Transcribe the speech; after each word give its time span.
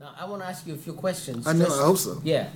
Now, 0.00 0.14
I 0.16 0.26
want 0.26 0.42
to 0.42 0.48
ask 0.48 0.64
you 0.66 0.74
a 0.74 0.76
few 0.76 0.92
questions. 0.92 1.46
I 1.46 1.52
know. 1.52 1.66
I 1.66 1.84
hope 1.84 1.98
so. 1.98 2.20
Yeah. 2.22 2.48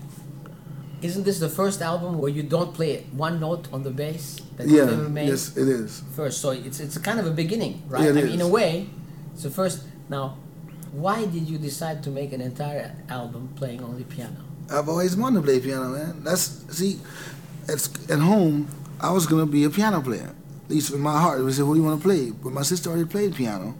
Isn't 1.02 1.24
this 1.24 1.40
the 1.40 1.48
first 1.48 1.82
album 1.82 2.18
where 2.18 2.30
you 2.30 2.44
don't 2.44 2.72
play 2.72 3.04
one 3.10 3.40
note 3.40 3.66
on 3.72 3.82
the 3.82 3.90
bass 3.90 4.38
that 4.56 4.68
Yeah. 4.68 4.82
you've 4.84 4.92
ever 5.00 5.08
made? 5.08 5.28
Yes, 5.28 5.56
it 5.56 5.66
is. 5.66 6.02
First, 6.14 6.40
so 6.40 6.50
it's 6.50 6.78
it's 6.78 6.96
kind 6.98 7.18
of 7.18 7.26
a 7.26 7.32
beginning, 7.32 7.82
right? 7.88 8.04
Yeah, 8.04 8.10
it 8.10 8.18
I 8.18 8.22
mean, 8.22 8.34
in 8.34 8.40
a 8.40 8.46
way, 8.48 8.88
it's 9.34 9.42
the 9.42 9.50
first. 9.50 9.80
Now, 10.08 10.36
why 10.92 11.26
did 11.26 11.48
you 11.50 11.58
decide 11.58 12.04
to 12.04 12.10
make 12.10 12.32
an 12.32 12.40
entire 12.40 12.94
album 13.08 13.48
playing 13.56 13.82
only 13.82 14.04
piano? 14.04 14.36
I've 14.70 14.88
always 14.88 15.16
wanted 15.16 15.40
to 15.40 15.42
play 15.42 15.58
piano, 15.58 15.88
man. 15.88 16.22
That's 16.22 16.44
see, 16.70 17.00
at 17.66 17.82
at 18.08 18.20
home, 18.20 18.68
I 19.00 19.10
was 19.10 19.26
gonna 19.26 19.46
be 19.58 19.64
a 19.64 19.70
piano 19.70 20.00
player. 20.00 20.30
At 20.66 20.70
least 20.70 20.92
in 20.94 21.00
my 21.00 21.18
heart, 21.20 21.42
we 21.42 21.50
said, 21.52 21.66
"What 21.66 21.74
do 21.74 21.80
you 21.80 21.86
want 21.90 21.98
to 22.00 22.04
play?" 22.08 22.30
But 22.30 22.52
my 22.52 22.62
sister 22.62 22.88
already 22.90 23.06
played 23.16 23.34
piano, 23.34 23.74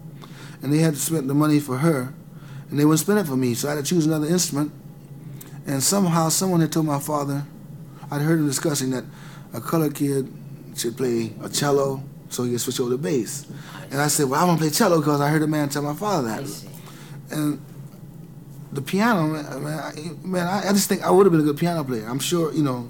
and 0.61 0.73
they 0.73 0.79
had 0.79 0.95
to 0.95 1.01
spend 1.01 1.31
the 1.31 1.35
money 1.45 1.61
for 1.61 1.79
her, 1.79 2.13
and 2.73 2.81
they 2.81 2.87
wouldn't 2.87 3.01
spend 3.01 3.19
it 3.19 3.27
for 3.27 3.37
me. 3.37 3.53
So 3.53 3.69
I 3.69 3.75
had 3.75 3.85
to 3.85 3.89
choose 3.89 4.07
another 4.07 4.27
instrument. 4.27 4.73
And 5.67 5.83
somehow, 5.83 6.31
someone 6.31 6.63
had 6.63 6.73
told 6.73 6.87
my 6.87 6.99
father, 6.99 7.45
I'd 8.11 8.23
heard 8.23 8.39
him 8.39 8.47
discussing 8.47 8.91
that 8.93 9.05
a 9.53 9.61
colored 9.61 9.95
kid 9.95 10.33
should 10.75 10.97
play 10.97 11.35
a 11.43 11.51
cello 11.51 12.03
so 12.31 12.45
he 12.45 12.53
could 12.53 12.63
switch 12.63 12.81
over 12.81 12.93
to 12.93 12.97
bass. 12.97 13.47
And 13.91 14.01
I 14.01 14.09
said, 14.09 14.31
"Well, 14.31 14.41
I 14.41 14.45
want 14.47 14.59
to 14.59 14.65
play 14.65 14.71
cello 14.73 15.01
because 15.01 15.21
I 15.21 15.29
heard 15.29 15.43
a 15.43 15.47
man 15.47 15.69
tell 15.69 15.83
my 15.83 15.95
father 15.95 16.29
that." 16.29 16.65
And 17.31 17.61
the 18.73 18.81
piano, 18.81 19.27
man, 19.27 19.65
man, 19.65 19.79
I, 19.79 20.27
man, 20.27 20.47
I, 20.47 20.73
just 20.73 20.89
think 20.89 21.03
I 21.03 21.11
would 21.11 21.27
have 21.27 21.33
been 21.33 21.43
a 21.43 21.45
good 21.45 21.59
piano 21.59 21.85
player. 21.85 22.07
I'm 22.09 22.19
sure, 22.19 22.55
you 22.55 22.63
know, 22.63 22.89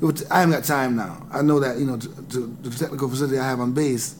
it 0.00 0.04
would, 0.04 0.26
I 0.28 0.40
haven't 0.40 0.56
got 0.56 0.64
time 0.64 0.96
now. 0.96 1.24
I 1.30 1.42
know 1.42 1.60
that, 1.60 1.78
you 1.78 1.86
know, 1.86 1.96
to, 1.96 2.08
to, 2.08 2.56
the 2.62 2.70
technical 2.70 3.08
facility 3.08 3.38
I 3.38 3.44
have 3.44 3.60
on 3.60 3.72
bass, 3.72 4.16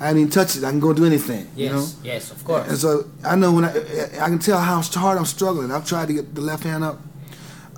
I 0.00 0.10
even 0.10 0.30
touched 0.30 0.56
it. 0.56 0.64
I 0.64 0.70
can 0.70 0.80
go 0.80 0.92
do 0.92 1.04
anything, 1.04 1.48
Yes, 1.56 1.58
you 1.58 1.70
know. 1.76 1.86
yes, 2.04 2.30
of 2.30 2.44
course. 2.44 2.68
And 2.68 2.78
so 2.78 3.04
I 3.24 3.34
know 3.36 3.52
when 3.52 3.64
I, 3.64 3.70
I 4.20 4.28
can 4.28 4.38
tell 4.38 4.58
how 4.60 4.80
hard 4.80 5.18
I'm 5.18 5.24
struggling. 5.24 5.70
I've 5.72 5.86
tried 5.86 6.06
to 6.08 6.14
get 6.14 6.34
the 6.34 6.40
left 6.40 6.62
hand 6.64 6.84
up. 6.84 7.00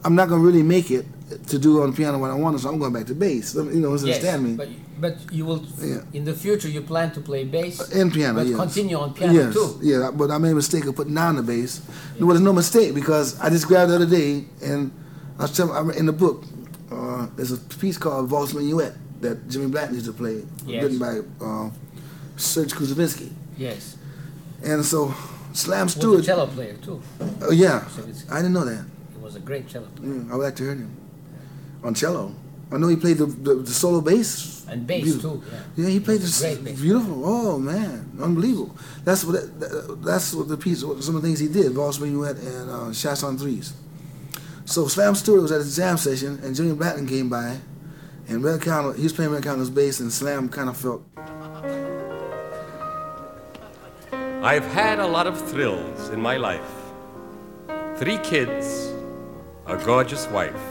I'm 0.05 0.15
not 0.15 0.29
gonna 0.29 0.43
really 0.43 0.63
make 0.63 0.91
it 0.91 1.07
to 1.49 1.59
do 1.59 1.83
on 1.83 1.95
piano 1.95 2.19
what 2.19 2.31
I 2.31 2.35
want, 2.35 2.59
so 2.61 2.69
I'm 2.69 2.79
going 2.79 2.93
back 2.93 3.07
to 3.07 3.15
bass. 3.15 3.55
You 3.55 3.65
know, 3.65 3.93
yes, 3.93 4.03
understand 4.03 4.45
me? 4.45 4.55
but 4.57 4.69
but 5.01 5.17
you 5.33 5.47
will 5.47 5.65
Yeah. 5.79 6.01
in 6.13 6.25
the 6.25 6.35
future 6.35 6.69
you 6.69 6.83
plan 6.83 7.11
to 7.13 7.21
play 7.23 7.45
bass 7.45 7.81
And 7.91 8.13
piano, 8.13 8.35
but 8.41 8.47
yes. 8.47 8.57
continue 8.57 8.99
on 8.99 9.15
piano 9.15 9.33
yes, 9.33 9.55
too. 9.55 9.79
Yeah, 9.83 10.11
but 10.13 10.31
I 10.31 10.37
made 10.39 10.53
a 10.53 10.55
mistake 10.57 10.85
of 10.87 10.95
putting 10.97 11.15
down 11.15 11.37
the 11.37 11.43
bass. 11.43 11.81
Well, 12.19 12.29
there's 12.29 12.41
no 12.43 12.53
mistake 12.53 12.95
because 12.95 13.39
I 13.41 13.49
just 13.49 13.67
grabbed 13.67 13.91
the 13.91 13.95
other 13.97 14.07
day 14.07 14.45
and 14.63 14.91
I 15.39 15.43
was 15.43 15.57
telling, 15.57 15.75
I'm 15.75 15.91
in 15.93 16.05
the 16.05 16.13
book. 16.13 16.45
Uh, 16.93 17.29
there's 17.37 17.53
a 17.53 17.57
piece 17.57 17.97
called 17.97 18.29
Valse 18.29 18.53
Minuet 18.53 18.93
that 19.23 19.49
Jimmy 19.49 19.69
Black 19.69 19.91
used 19.93 20.05
to 20.07 20.13
play, 20.13 20.43
Yes. 20.67 20.83
written 20.83 20.99
by 20.99 21.21
uh, 21.45 21.71
Serge 22.41 22.73
Koussevitzky. 22.73 23.31
Yes, 23.57 23.97
And 24.65 24.85
so 24.85 25.15
Slam 25.53 25.87
was 25.87 25.97
a 25.97 26.23
cello 26.23 26.47
player 26.47 26.75
too. 26.75 27.01
Oh 27.43 27.51
yeah, 27.53 27.81
Kuzavinsky. 27.81 28.31
I 28.33 28.37
didn't 28.37 28.53
know 28.53 28.65
that. 28.65 28.85
He 29.13 29.19
was 29.19 29.37
a 29.37 29.41
great 29.41 29.69
cello 29.69 29.87
player. 29.89 30.11
Mm, 30.11 30.31
I 30.31 30.37
would 30.37 30.45
like 30.45 30.57
to 30.57 30.63
hear 30.63 30.73
him 30.75 30.97
on 31.83 31.95
cello. 31.95 32.35
I 32.73 32.77
know 32.79 32.87
he 32.89 32.97
played 32.97 33.19
the, 33.19 33.27
the, 33.27 33.55
the 33.57 33.71
solo 33.73 34.01
bass. 34.01 34.65
and 34.69 34.87
bass 34.87 35.03
Beautiful. 35.03 35.39
too. 35.41 35.45
Yeah. 35.77 35.85
Yeah, 35.85 35.91
he 35.91 36.01
played 36.01 36.21
this 36.21 36.41
beautiful. 36.81 37.23
Oh 37.25 37.59
man, 37.59 38.13
unbelievable. 38.23 38.77
That's 39.05 39.25
what 39.25 39.35
that, 39.61 39.99
that's 40.05 40.33
what 40.33 40.47
the 40.49 40.57
piece. 40.57 40.81
Some 40.81 41.17
of 41.17 41.23
the 41.23 41.23
things 41.23 41.41
he 41.41 41.49
did. 41.49 41.73
Valse 41.73 41.99
Minuet 41.99 42.39
and 42.39 42.71
uh, 42.71 42.93
Chanson 42.95 43.37
Triste. 43.37 43.75
So 44.67 44.87
Slam 44.87 45.17
Stewart 45.17 45.43
was 45.43 45.51
at 45.53 45.59
his 45.63 45.75
jam 45.75 45.97
session, 45.97 46.39
and 46.45 46.55
Jimmy 46.55 46.75
Blanton 46.75 47.09
came 47.09 47.29
by, 47.29 47.59
and 48.29 48.45
Red 48.45 48.63
Callender, 48.63 48.97
he 48.97 49.03
was 49.03 49.13
playing 49.13 49.33
Red 49.33 49.43
Callender's 49.43 49.69
bass, 49.71 49.99
and 49.99 50.13
Slam 50.13 50.49
kind 50.49 50.69
of 50.69 50.77
felt. 50.77 51.03
I've 54.43 54.65
had 54.73 55.01
a 55.01 55.07
lot 55.07 55.27
of 55.27 55.39
thrills 55.51 56.09
in 56.09 56.19
my 56.19 56.39
life. 56.39 56.73
Three 57.97 58.17
kids, 58.17 58.91
a 59.67 59.77
gorgeous 59.77 60.27
wife, 60.29 60.65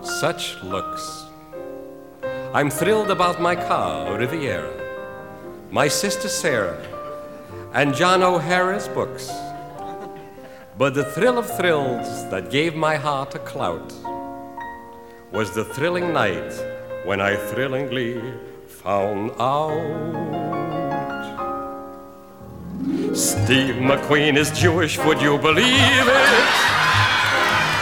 such 0.00 0.56
looks. 0.62 1.26
I'm 2.54 2.70
thrilled 2.70 3.10
about 3.10 3.42
my 3.42 3.56
car, 3.56 4.16
Riviera, 4.16 4.72
my 5.70 5.86
sister 5.86 6.28
Sarah, 6.28 6.80
and 7.74 7.94
John 7.94 8.22
O'Hara's 8.22 8.88
books. 8.88 9.30
But 10.78 10.94
the 10.94 11.04
thrill 11.04 11.36
of 11.36 11.54
thrills 11.58 12.08
that 12.30 12.50
gave 12.50 12.74
my 12.74 12.96
heart 12.96 13.34
a 13.34 13.40
clout 13.40 13.92
was 15.30 15.54
the 15.54 15.64
thrilling 15.66 16.14
night 16.14 16.54
when 17.04 17.20
I 17.20 17.36
thrillingly 17.36 18.18
found 18.66 19.32
out. 19.38 20.55
Steve 23.16 23.76
McQueen 23.76 24.36
is 24.36 24.50
Jewish, 24.50 24.98
would 24.98 25.22
you 25.22 25.38
believe 25.38 25.64
it? 25.64 26.46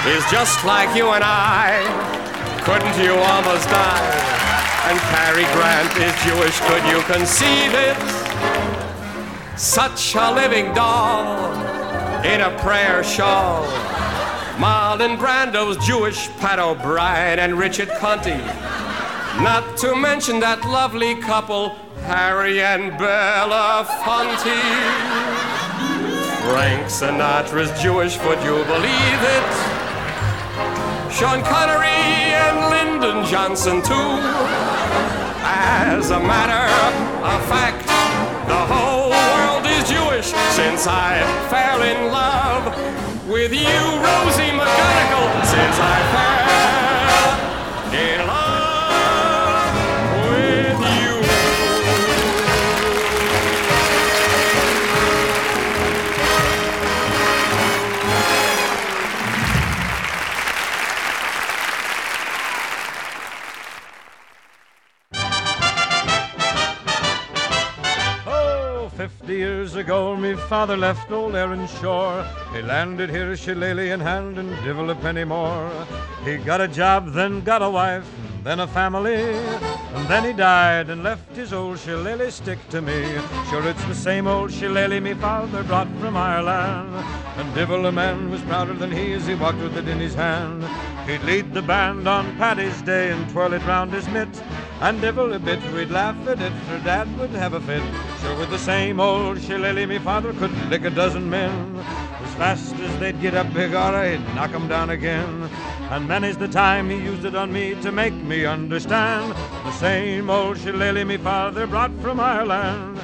He's 0.04 0.24
just 0.30 0.64
like 0.64 0.96
you 0.96 1.08
and 1.08 1.24
I. 1.24 1.82
Couldn't 2.62 2.96
you 3.02 3.14
almost 3.14 3.68
die? 3.68 4.14
And 4.86 4.96
Cary 5.10 5.42
Grant 5.52 5.90
is 5.98 6.14
Jewish, 6.22 6.60
could 6.60 6.84
you 6.86 7.02
conceive 7.12 7.74
it? 7.74 9.58
Such 9.58 10.14
a 10.14 10.32
living 10.32 10.72
doll 10.72 11.52
in 12.24 12.40
a 12.40 12.56
prayer 12.60 13.02
shawl. 13.02 13.66
Marlon 14.58 15.18
Brando's 15.18 15.84
Jewish, 15.84 16.28
Pat 16.38 16.60
O'Brien 16.60 17.40
and 17.40 17.58
Richard 17.58 17.88
Conte. 17.98 18.38
Not 19.42 19.76
to 19.78 19.96
mention 19.96 20.38
that 20.38 20.64
lovely 20.64 21.16
couple, 21.16 21.74
Harry 22.04 22.60
and 22.60 22.96
Bella 22.98 23.86
Belafonte. 23.88 24.60
Frank 26.44 26.84
Sinatra's 26.86 27.72
Jewish, 27.80 28.18
would 28.18 28.38
you 28.44 28.62
believe 28.68 29.20
it? 29.36 29.48
Sean 31.10 31.40
Connery 31.42 31.88
and 32.44 32.56
Lyndon 32.68 33.24
Johnson, 33.24 33.80
too. 33.80 34.10
As 35.46 36.10
a 36.10 36.20
matter 36.20 36.68
of 37.24 37.40
fact, 37.48 37.86
the 38.48 38.62
whole 38.68 39.08
world 39.08 39.64
is 39.64 39.88
Jewish 39.88 40.28
since 40.52 40.86
I 40.86 41.24
fell 41.48 41.80
in 41.82 42.12
love 42.12 42.66
with 43.26 43.52
you, 43.52 43.80
Rosie 44.04 44.52
McGonagall, 44.52 45.44
since 45.46 45.76
I 45.80 45.98
fell 46.12 46.43
50 69.24 69.38
years 69.38 69.74
ago, 69.76 70.14
me 70.14 70.34
father 70.34 70.76
left 70.76 71.10
old 71.10 71.34
Erin 71.34 71.66
Shore. 71.80 72.26
He 72.52 72.60
landed 72.60 73.08
here, 73.08 73.34
shillelagh 73.34 73.90
in 73.90 73.98
hand, 73.98 74.36
and 74.36 74.50
divil 74.62 74.90
a 74.90 74.94
penny 74.94 75.24
more. 75.24 75.72
He 76.26 76.36
got 76.36 76.60
a 76.60 76.68
job, 76.68 77.14
then 77.14 77.40
got 77.40 77.62
a 77.62 77.70
wife, 77.70 78.06
and 78.18 78.44
then 78.44 78.60
a 78.60 78.66
family. 78.66 79.14
And 79.94 80.06
then 80.08 80.26
he 80.26 80.34
died 80.34 80.90
and 80.90 81.02
left 81.02 81.34
his 81.34 81.54
old 81.54 81.78
shillelagh 81.78 82.32
stick 82.32 82.58
to 82.68 82.82
me. 82.82 83.02
Sure, 83.48 83.66
it's 83.66 83.82
the 83.86 83.94
same 83.94 84.26
old 84.26 84.52
shillelagh 84.52 85.00
me 85.00 85.14
father 85.14 85.64
brought 85.64 85.88
from 86.00 86.18
Ireland. 86.18 86.94
And 87.38 87.54
divil 87.54 87.86
a 87.86 87.92
man 87.92 88.30
was 88.30 88.42
prouder 88.42 88.74
than 88.74 88.90
he 88.90 89.14
as 89.14 89.26
he 89.26 89.36
walked 89.36 89.62
with 89.62 89.78
it 89.78 89.88
in 89.88 90.00
his 90.00 90.14
hand. 90.14 90.64
He'd 91.08 91.22
lead 91.22 91.54
the 91.54 91.62
band 91.62 92.06
on 92.06 92.36
Paddy's 92.36 92.82
Day 92.82 93.10
and 93.10 93.26
twirl 93.30 93.54
it 93.54 93.64
round 93.64 93.90
his 93.90 94.06
mitt. 94.08 94.42
And 94.84 95.00
divil 95.00 95.32
a 95.32 95.38
bit 95.38 95.62
we'd 95.72 95.88
laugh 95.88 96.14
at 96.28 96.42
it, 96.42 96.52
for 96.68 96.78
Dad 96.80 97.08
would 97.18 97.30
have 97.30 97.54
a 97.54 97.60
fit. 97.62 97.82
Sure, 98.20 98.36
with 98.36 98.50
the 98.50 98.58
same 98.58 99.00
old 99.00 99.40
shillelagh, 99.40 99.86
me 99.86 99.98
father 99.98 100.34
could 100.34 100.52
lick 100.68 100.84
a 100.84 100.90
dozen 100.90 101.30
men. 101.30 101.74
As 102.22 102.34
fast 102.34 102.74
as 102.74 102.98
they'd 103.00 103.18
get 103.18 103.32
up 103.32 103.50
big 103.54 103.70
he'd 103.70 104.34
knock 104.34 104.52
'em 104.52 104.68
down 104.68 104.90
again. 104.90 105.48
And 105.90 106.06
many's 106.06 106.36
the 106.36 106.48
time 106.48 106.90
he 106.90 106.96
used 106.96 107.24
it 107.24 107.34
on 107.34 107.50
me 107.50 107.74
to 107.80 107.92
make 107.92 108.12
me 108.12 108.44
understand. 108.44 109.32
The 109.64 109.72
same 109.72 110.28
old 110.28 110.58
shillelagh 110.58 111.06
me 111.06 111.16
father 111.16 111.66
brought 111.66 111.92
from 112.02 112.20
Ireland. 112.20 113.00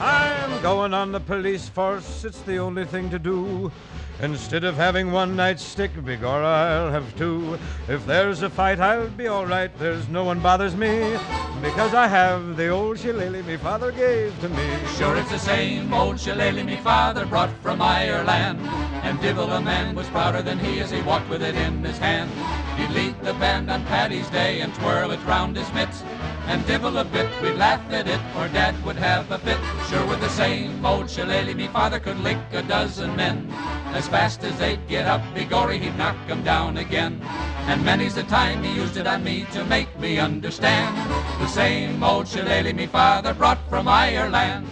I'm 0.00 0.33
going 0.64 0.94
on 0.94 1.12
the 1.12 1.20
police 1.20 1.68
force, 1.68 2.24
it's 2.24 2.40
the 2.40 2.56
only 2.56 2.86
thing 2.86 3.10
to 3.10 3.18
do. 3.18 3.70
Instead 4.22 4.64
of 4.64 4.74
having 4.76 5.12
one 5.12 5.36
night 5.36 5.60
stick, 5.60 5.92
begor 5.92 6.42
I'll 6.42 6.90
have 6.90 7.14
two. 7.18 7.58
If 7.86 8.06
there's 8.06 8.40
a 8.40 8.48
fight, 8.48 8.80
I'll 8.80 9.10
be 9.10 9.26
all 9.26 9.44
right. 9.44 9.70
There's 9.78 10.08
no 10.08 10.24
one 10.24 10.40
bothers 10.40 10.74
me 10.74 11.18
because 11.60 11.92
I 11.92 12.06
have 12.06 12.56
the 12.56 12.68
old 12.68 12.98
shillelagh 12.98 13.44
me 13.44 13.58
father 13.58 13.92
gave 13.92 14.40
to 14.40 14.48
me. 14.48 14.78
Sure, 14.96 15.14
it's 15.16 15.30
the 15.30 15.38
same 15.38 15.92
old 15.92 16.18
shillelagh 16.18 16.64
me 16.64 16.76
father 16.76 17.26
brought 17.26 17.50
from 17.60 17.82
Ireland. 17.82 18.60
And 19.04 19.20
divil 19.20 19.52
a 19.52 19.60
man 19.60 19.94
was 19.94 20.08
prouder 20.08 20.40
than 20.40 20.58
he 20.58 20.80
as 20.80 20.90
he 20.90 21.02
walked 21.02 21.28
with 21.28 21.42
it 21.42 21.56
in 21.56 21.84
his 21.84 21.98
hand. 21.98 22.30
He'd 22.78 22.94
lead 22.94 23.20
the 23.20 23.34
band 23.34 23.70
on 23.70 23.84
Paddy's 23.84 24.30
Day 24.30 24.62
and 24.62 24.74
twirl 24.76 25.10
it 25.10 25.22
round 25.26 25.58
his 25.58 25.70
mitts. 25.74 26.02
And 26.46 26.66
dibble 26.66 26.98
a 26.98 27.04
bit. 27.04 27.28
We'd 27.42 27.56
laugh 27.56 27.80
at 27.90 28.06
it, 28.06 28.20
or 28.36 28.48
Dad 28.48 28.74
would 28.84 28.96
have 28.96 29.30
a 29.30 29.38
fit. 29.38 29.58
Sure, 29.88 30.06
with 30.06 30.20
the 30.20 30.28
same 30.28 30.84
old 30.84 31.10
shillelagh, 31.10 31.54
me 31.54 31.68
father 31.68 32.00
could 32.00 32.20
lick 32.20 32.38
a 32.52 32.62
dozen 32.62 33.16
men. 33.16 33.48
As 33.94 34.08
fast 34.08 34.44
as 34.44 34.58
they'd 34.58 34.86
get 34.88 35.06
up, 35.06 35.22
begory, 35.34 35.78
he'd 35.78 35.96
knock 35.96 36.16
'em 36.28 36.42
down 36.42 36.78
again. 36.78 37.20
And 37.66 37.84
many's 37.84 38.14
the 38.14 38.24
time 38.24 38.62
he 38.62 38.74
used 38.74 38.96
it 38.96 39.06
on 39.06 39.24
me 39.24 39.46
to 39.52 39.64
make 39.64 39.98
me 39.98 40.18
understand. 40.18 40.94
The 41.40 41.48
same 41.48 42.02
old 42.02 42.28
shillelagh 42.28 42.74
me 42.74 42.86
father 42.86 43.32
brought 43.34 43.58
from 43.70 43.88
Ireland. 43.88 44.66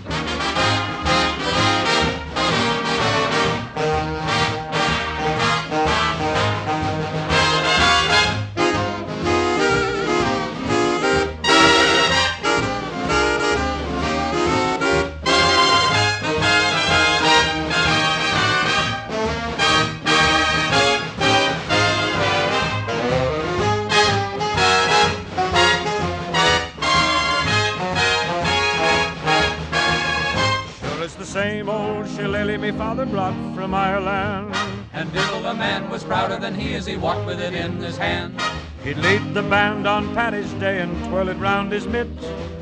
Brought 33.12 33.36
from 33.54 33.74
Ireland. 33.74 34.56
And 34.94 35.12
Diddle 35.12 35.42
the 35.42 35.52
man 35.52 35.90
was 35.90 36.02
prouder 36.02 36.38
than 36.38 36.54
he 36.54 36.74
as 36.74 36.86
he 36.86 36.96
walked 36.96 37.26
with 37.26 37.40
it 37.42 37.52
in 37.52 37.76
his 37.76 37.98
hand. 37.98 38.40
He'd 38.82 38.96
lead 38.96 39.34
the 39.34 39.42
band 39.42 39.86
on 39.86 40.14
Paddy's 40.14 40.52
Day 40.54 40.80
and 40.80 40.92
twirl 41.04 41.28
it 41.28 41.36
round 41.36 41.70
his 41.72 41.86
mitt. 41.86 42.08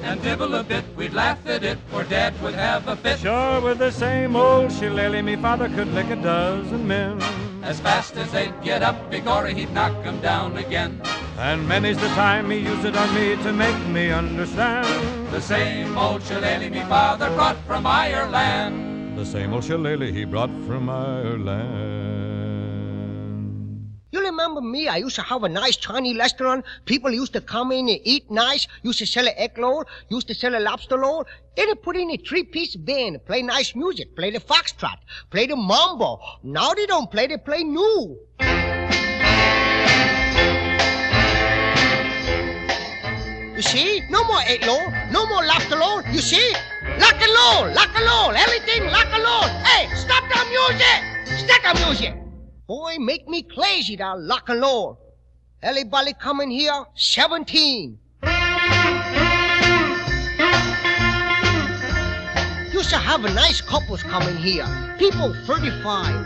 And 0.02 0.20
dibble 0.20 0.56
a 0.56 0.64
bit, 0.64 0.84
we'd 0.96 1.14
laugh 1.14 1.38
at 1.46 1.62
it, 1.62 1.78
or 1.94 2.02
Dad 2.02 2.34
would 2.42 2.54
have 2.54 2.88
a 2.88 2.96
fit. 2.96 3.20
Sure, 3.20 3.60
with 3.60 3.78
the 3.78 3.92
same 3.92 4.34
old 4.34 4.72
shillelagh, 4.72 5.22
me 5.22 5.36
father 5.36 5.68
could 5.68 5.94
lick 5.94 6.10
a 6.10 6.16
dozen 6.16 6.86
men. 6.86 7.22
As 7.62 7.78
fast 7.78 8.16
as 8.16 8.32
they'd 8.32 8.60
get 8.60 8.82
up, 8.82 9.08
begory, 9.08 9.54
he'd 9.54 9.72
knock 9.72 9.94
'em 10.04 10.20
down 10.20 10.56
again. 10.56 11.00
And 11.38 11.68
many's 11.68 11.98
the 11.98 12.08
time 12.08 12.50
he 12.50 12.58
used 12.58 12.84
it 12.84 12.96
on 12.96 13.14
me 13.14 13.36
to 13.44 13.52
make 13.52 13.86
me 13.86 14.10
understand. 14.10 14.88
The 15.30 15.40
same 15.40 15.96
old 15.96 16.24
shillelagh 16.24 16.70
me 16.70 16.82
father 16.88 17.30
brought 17.36 17.58
from 17.68 17.86
Ireland. 17.86 18.89
The 19.20 19.26
same 19.26 19.52
old 19.52 19.64
shillelagh 19.64 20.14
he 20.14 20.24
brought 20.24 20.48
from 20.66 20.88
Ireland. 20.88 21.60
You 24.12 24.20
remember 24.22 24.62
me? 24.62 24.88
I 24.88 24.96
used 24.96 25.14
to 25.16 25.22
have 25.22 25.44
a 25.44 25.48
nice 25.48 25.76
Chinese 25.76 26.16
restaurant. 26.16 26.64
People 26.86 27.10
used 27.10 27.34
to 27.34 27.42
come 27.42 27.70
in 27.70 27.90
and 27.90 28.00
eat 28.02 28.30
nice. 28.30 28.66
Used 28.82 28.98
to 29.00 29.06
sell 29.06 29.28
an 29.28 29.34
egg 29.36 29.58
roll. 29.58 29.84
Used 30.08 30.26
to 30.28 30.34
sell 30.34 30.56
a 30.56 30.58
lobster 30.58 30.98
roll. 30.98 31.26
Then 31.54 31.68
they 31.68 31.74
put 31.74 31.96
in 31.96 32.10
a 32.10 32.16
three-piece 32.16 32.76
band, 32.76 33.22
play 33.26 33.42
nice 33.42 33.74
music, 33.76 34.16
play 34.16 34.30
the 34.30 34.40
foxtrot, 34.40 34.96
play 35.28 35.46
the 35.46 35.54
mambo. 35.54 36.18
Now 36.42 36.72
they 36.72 36.86
don't 36.86 37.10
play, 37.10 37.26
they 37.26 37.36
play 37.36 37.62
new. 37.62 38.18
You 43.60 43.62
see? 43.62 44.00
No 44.08 44.24
more 44.24 44.40
egg 44.46 44.64
roll, 44.66 44.90
no 45.12 45.26
more 45.26 45.44
lobster 45.44 45.76
roll. 45.76 46.00
You 46.10 46.20
see? 46.20 46.54
Lock 46.98 47.20
and 47.20 47.30
roll, 47.30 47.74
lock 47.74 47.94
and 47.94 48.06
roll, 48.06 48.34
everything 48.34 48.84
lock 48.86 48.99
Stop 51.50 51.76
music! 51.86 52.14
Boy, 52.68 52.96
make 53.00 53.26
me 53.26 53.42
crazy, 53.42 53.96
that 53.96 54.20
lock 54.20 54.48
and 54.48 54.62
roll. 54.62 54.98
Everybody 55.62 56.12
coming 56.12 56.48
here, 56.48 56.84
17. 56.94 57.98
Used 62.72 62.90
to 62.90 62.98
have 62.98 63.24
a 63.24 63.34
nice 63.34 63.60
couples 63.60 64.04
coming 64.04 64.36
here. 64.36 64.64
People 64.98 65.34
35, 65.46 66.24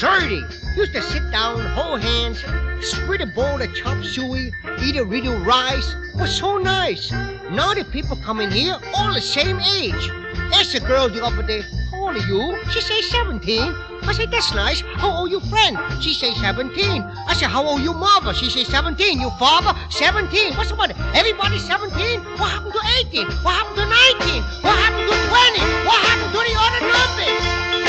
30. 0.00 0.34
Used 0.76 0.92
to 0.94 1.02
sit 1.02 1.30
down, 1.30 1.60
hold 1.76 2.00
hands, 2.00 2.42
spread 2.80 3.20
a 3.20 3.26
bowl 3.26 3.60
of 3.60 3.74
chop 3.74 4.02
suey, 4.02 4.52
eat 4.82 4.96
a 4.96 5.02
little 5.02 5.36
rice. 5.40 5.94
Was 6.14 6.34
so 6.34 6.56
nice. 6.56 7.12
Now 7.50 7.74
the 7.74 7.84
people 7.92 8.16
coming 8.24 8.50
here, 8.50 8.78
all 8.96 9.12
the 9.12 9.20
same 9.20 9.60
age. 9.60 10.10
Ask 10.54 10.72
the 10.72 10.80
girl 10.80 11.10
the 11.10 11.22
other 11.22 11.42
day, 11.42 11.62
old 12.02 12.16
are 12.16 12.26
you? 12.26 12.58
She 12.70 12.80
say 12.80 13.00
17. 13.00 13.60
I 14.02 14.12
say, 14.12 14.26
that's 14.26 14.52
nice. 14.54 14.80
How 14.80 15.10
old 15.10 15.30
you 15.30 15.40
friend? 15.40 15.78
She 16.02 16.12
say 16.14 16.34
17. 16.34 17.02
I 17.02 17.34
say, 17.34 17.46
how 17.46 17.64
old 17.64 17.80
you 17.80 17.94
mother? 17.94 18.34
She 18.34 18.50
say 18.50 18.64
17. 18.64 19.20
You 19.20 19.30
father? 19.38 19.78
17. 19.90 20.54
What's 20.54 20.70
the 20.70 20.76
matter? 20.76 20.94
Everybody 21.14 21.58
17? 21.58 22.20
What 22.38 22.50
happened 22.50 22.74
to 22.74 22.80
18? 23.06 23.26
What 23.44 23.54
happened 23.54 23.76
to 23.76 23.86
19? 23.86 24.42
What 24.62 24.76
happened 24.82 25.06
to 25.10 25.14
20? 25.14 25.60
What 25.86 26.00
happened 26.02 26.32
to 26.34 26.40
the 26.42 26.54
other 26.58 26.82
numbers? 26.90 27.42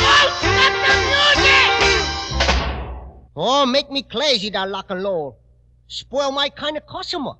Oh, 0.06 0.26
stop 0.40 0.74
the 0.86 0.94
music! 1.10 1.72
Oh, 3.36 3.66
make 3.66 3.90
me 3.90 4.04
crazy, 4.04 4.50
that 4.52 4.70
lock 4.70 4.92
and 4.92 5.04
roll. 5.04 5.40
Spoil 5.88 6.32
my 6.32 6.50
kind 6.50 6.78
of 6.78 6.86
customer. 6.86 7.34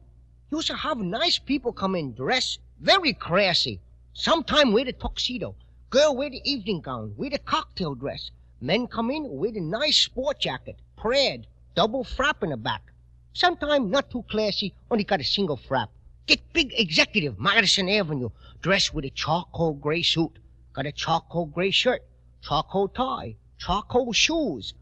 Used 0.52 0.68
to 0.68 0.76
have 0.76 0.98
nice 0.98 1.38
people 1.40 1.72
come 1.72 1.96
in 1.96 2.14
dressed 2.14 2.60
very 2.80 3.14
classy. 3.14 3.80
Sometime 4.14 4.74
wear 4.74 4.86
the 4.86 4.94
tuxedo. 4.94 5.56
Girl 5.94 6.16
wear 6.16 6.32
the 6.32 6.42
evening 6.44 6.82
gown, 6.82 7.14
wear 7.18 7.30
the 7.30 7.38
cocktail 7.38 7.94
dress. 7.94 8.32
Men 8.60 8.88
come 8.88 9.12
in 9.12 9.38
with 9.38 9.56
a 9.56 9.62
nice 9.62 9.96
sport 9.96 10.40
jacket, 10.40 10.76
praid, 10.98 11.46
double 11.76 12.04
frap 12.04 12.42
in 12.42 12.50
the 12.50 12.58
back. 12.58 12.82
Sometime 13.34 13.92
not 13.92 14.10
too 14.10 14.24
classy, 14.28 14.74
only 14.90 15.04
got 15.04 15.22
a 15.22 15.24
single 15.24 15.56
frap. 15.56 15.90
Get 16.26 16.52
big 16.52 16.74
executive, 16.76 17.40
Madison 17.40 17.90
Avenue, 17.90 18.32
dressed 18.64 18.96
with 18.96 19.06
a 19.06 19.12
charcoal 19.12 19.74
gray 19.74 20.02
suit. 20.02 20.32
Got 20.74 20.88
a 20.88 20.92
charcoal 20.92 21.46
gray 21.46 21.70
shirt, 21.70 22.02
charcoal 22.42 22.88
tie, 22.88 23.36
charcoal 23.60 24.14
shoes. 24.14 24.74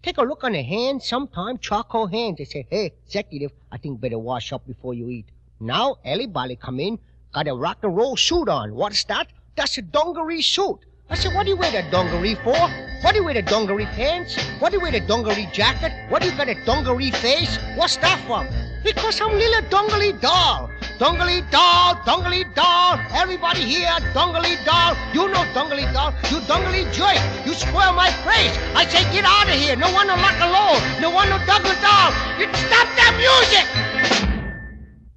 Take 0.00 0.18
a 0.18 0.22
look 0.22 0.44
on 0.44 0.52
the 0.52 0.62
hands, 0.62 1.08
sometime 1.08 1.58
charcoal 1.58 2.06
hands. 2.06 2.38
They 2.38 2.44
say, 2.44 2.68
hey, 2.70 2.92
executive, 3.04 3.50
I 3.72 3.78
think 3.78 4.00
better 4.00 4.16
wash 4.16 4.52
up 4.52 4.64
before 4.64 4.94
you 4.94 5.08
eat. 5.08 5.26
Now, 5.58 5.96
everybody 6.04 6.54
come 6.54 6.78
in, 6.78 7.00
got 7.32 7.48
a 7.48 7.52
rock 7.52 7.78
and 7.82 7.96
roll 7.96 8.16
suit 8.16 8.48
on. 8.48 8.76
What's 8.76 9.02
that? 9.06 9.26
That's 9.54 9.76
a 9.76 9.82
dungaree 9.82 10.42
suit. 10.42 10.78
I 11.10 11.14
said, 11.14 11.34
what 11.34 11.44
do 11.44 11.50
you 11.50 11.56
wear 11.56 11.70
that 11.72 11.90
dungaree 11.90 12.36
for? 12.36 12.56
What 13.02 13.12
do 13.12 13.18
you 13.18 13.24
wear 13.24 13.34
the 13.34 13.42
dungaree 13.42 13.84
pants? 13.84 14.34
What 14.60 14.70
do 14.70 14.78
you 14.78 14.82
wear 14.82 14.92
the 14.92 15.00
dungaree 15.00 15.46
jacket? 15.52 15.92
What 16.08 16.22
do 16.22 16.30
you 16.30 16.36
got 16.36 16.48
a 16.48 16.54
dungaree 16.64 17.10
face? 17.10 17.58
What's 17.76 17.98
that 17.98 18.18
from? 18.26 18.48
Because 18.82 19.20
I'm 19.20 19.36
little 19.36 19.68
dungaree 19.68 20.12
doll. 20.12 20.70
Dungaree 20.98 21.42
doll, 21.50 22.00
dungaree 22.06 22.44
doll. 22.54 22.98
Everybody 23.12 23.60
here, 23.60 23.92
dungaree 24.14 24.56
doll. 24.64 24.96
You 25.12 25.28
know 25.28 25.44
dungaree 25.52 25.84
doll. 25.92 26.14
You 26.30 26.40
dungaree 26.48 26.90
joy. 26.92 27.12
You 27.44 27.52
spoil 27.52 27.92
my 27.92 28.10
face. 28.24 28.56
I 28.74 28.86
say, 28.88 29.04
get 29.12 29.24
out 29.26 29.48
of 29.48 29.54
here. 29.54 29.76
No 29.76 29.92
one 29.92 30.06
to 30.06 30.16
lock 30.16 30.40
alone. 30.40 30.80
No 31.02 31.10
one 31.10 31.28
to 31.28 31.36
dungaree 31.44 31.76
doll. 31.84 32.08
You 32.40 32.48
stop 32.56 32.88
that 32.96 33.12
music. 33.20 33.66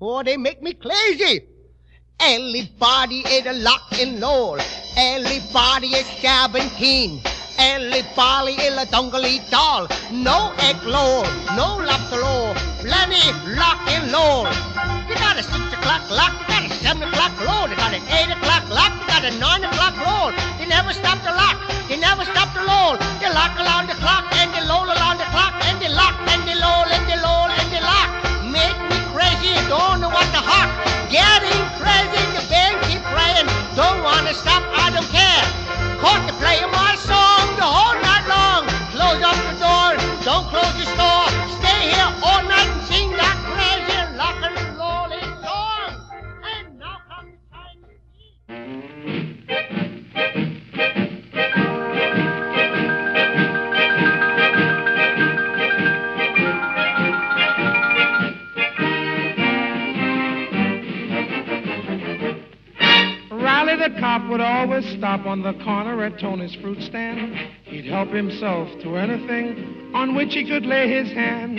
Oh, 0.02 0.24
they 0.24 0.36
make 0.36 0.62
me 0.62 0.74
crazy. 0.74 1.55
Everybody 2.20 3.20
is 3.28 3.46
a 3.46 3.54
lock 3.54 3.92
and 4.00 4.22
roll. 4.22 4.58
Everybody 4.96 5.88
is 5.88 6.08
17. 6.24 7.22
Everybody 7.60 8.54
is 8.54 8.78
a 8.78 8.86
dungaree 8.90 9.42
doll. 9.52 9.88
No 10.12 10.54
egg 10.60 10.82
roll, 10.84 11.24
no 11.56 11.78
lobster 11.84 12.22
roll. 12.22 12.56
Plenty 12.80 13.20
lock 13.60 13.84
and 13.92 14.12
roll. 14.12 14.48
You 15.10 15.16
got 15.16 15.38
a 15.38 15.44
6 15.44 15.56
o'clock 15.74 16.10
lock, 16.10 16.34
you 16.40 16.48
got 16.48 16.72
a 16.72 16.74
7 16.74 17.04
o'clock 17.04 17.36
roll, 17.46 17.70
you 17.70 17.76
got 17.76 17.94
an 17.94 18.02
8 18.08 18.32
o'clock 18.32 18.70
lock, 18.70 18.94
you 19.02 19.08
got 19.08 19.26
a 19.26 19.32
9 19.38 19.64
o'clock 19.66 19.96
roll. 20.08 20.32
You 20.60 20.68
never 20.68 20.94
stop 20.94 21.22
the 21.22 21.32
lock, 21.32 21.60
you 21.90 21.98
never 21.98 22.24
stop 22.24 22.54
the 22.56 22.64
roll. 22.64 22.96
You 23.22 23.28
lock 23.34 23.60
around 23.60 23.88
the 23.88 23.96
clock 24.00 24.26
and 24.36 24.56
you 24.56 24.64
roll 24.72 24.95
on 65.26 65.42
the 65.42 65.54
corner 65.64 66.04
at 66.04 66.20
Tony's 66.20 66.56
fruit 66.56 66.82
stand. 66.82 67.36
He'd 67.64 67.86
help 67.86 68.10
himself 68.10 68.70
to 68.82 68.96
anything 68.98 69.92
on 69.94 70.16
which 70.16 70.34
he 70.34 70.48
could 70.48 70.66
lay 70.66 70.90
his 70.90 71.12
hand. 71.12 71.58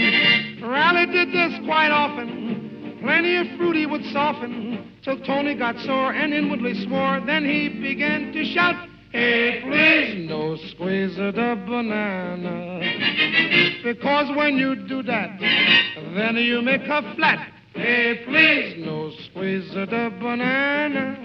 Riley 0.63 1.07
did 1.07 1.29
this 1.29 1.59
quite 1.65 1.91
often. 1.91 2.99
Plenty 3.03 3.37
of 3.37 3.47
fruit 3.57 3.77
he 3.77 3.87
would 3.87 4.05
soften. 4.07 4.93
till 5.03 5.19
Tony 5.21 5.55
got 5.55 5.79
sore 5.81 6.13
and 6.13 6.33
inwardly 6.35 6.75
swore. 6.87 7.21
Then 7.25 7.45
he 7.45 7.69
began 7.69 8.33
to 8.33 8.45
shout, 8.45 8.89
Hey, 9.13 9.61
please, 9.63 10.29
no 10.29 10.57
squeeze 10.57 11.19
of 11.19 11.35
the 11.35 11.63
banana. 11.67 12.81
Because 13.83 14.35
when 14.37 14.57
you 14.57 14.75
do 14.89 15.03
that, 15.05 15.39
then 16.15 16.37
you 16.37 16.61
make 16.63 16.83
her 16.83 17.15
flat. 17.17 17.56
Hey, 17.77 18.23
please, 18.25 18.87
no 18.87 19.13
squeeze 19.29 19.69
of 19.77 19.91
the 19.91 20.11
banana. 20.19 21.19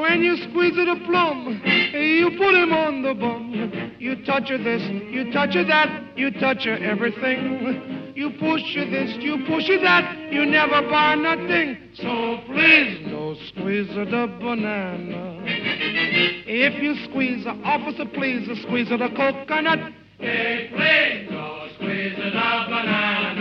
When 0.00 0.22
you 0.22 0.36
squeeze 0.48 0.78
of 0.78 0.86
the 0.86 1.04
plum, 1.04 1.60
you 1.92 2.30
put 2.38 2.54
him 2.54 2.72
on 2.72 3.02
the 3.02 3.12
bum. 3.12 3.92
You 3.98 4.24
touch 4.24 4.48
her 4.48 4.56
this, 4.56 4.82
you 5.10 5.30
touch 5.32 5.54
her 5.54 5.64
that, 5.64 6.16
you 6.16 6.30
touch 6.30 6.64
her 6.64 6.76
everything. 6.78 8.14
You 8.16 8.30
push 8.40 8.62
her 8.76 8.86
this, 8.90 9.14
you 9.20 9.44
push 9.46 9.68
her 9.68 9.78
that, 9.82 10.32
you 10.32 10.46
never 10.46 10.80
buy 10.88 11.14
nothing. 11.16 11.76
So 11.96 12.40
please, 12.46 13.06
no 13.06 13.36
squeeze 13.48 13.90
of 13.90 14.10
the 14.10 14.26
banana. 14.40 15.42
If 15.44 16.82
you 16.82 16.94
squeeze 17.10 17.44
the 17.44 17.50
officer, 17.50 18.06
please, 18.14 18.48
the 18.48 18.56
squeeze 18.62 18.90
of 18.90 19.00
the 19.00 19.10
coconut. 19.10 19.92
Hey, 20.18 20.70
please, 20.72 21.30
no 21.30 21.68
squeeze 21.76 22.14
of 22.14 22.32
the 22.32 22.64
banana. 22.70 23.35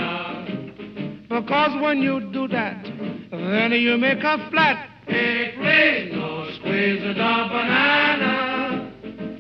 Because 1.29 1.82
when 1.82 2.01
you 2.01 2.32
do 2.32 2.48
that, 2.50 2.84
then 3.32 3.72
you 3.72 3.98
make 3.98 4.24
a 4.24 4.50
flat. 4.51 4.89
Hey, 5.08 5.53
please, 5.55 6.13
no 6.15 6.50
squeeze 6.60 7.01
the 7.01 7.13
banana. 7.13 8.91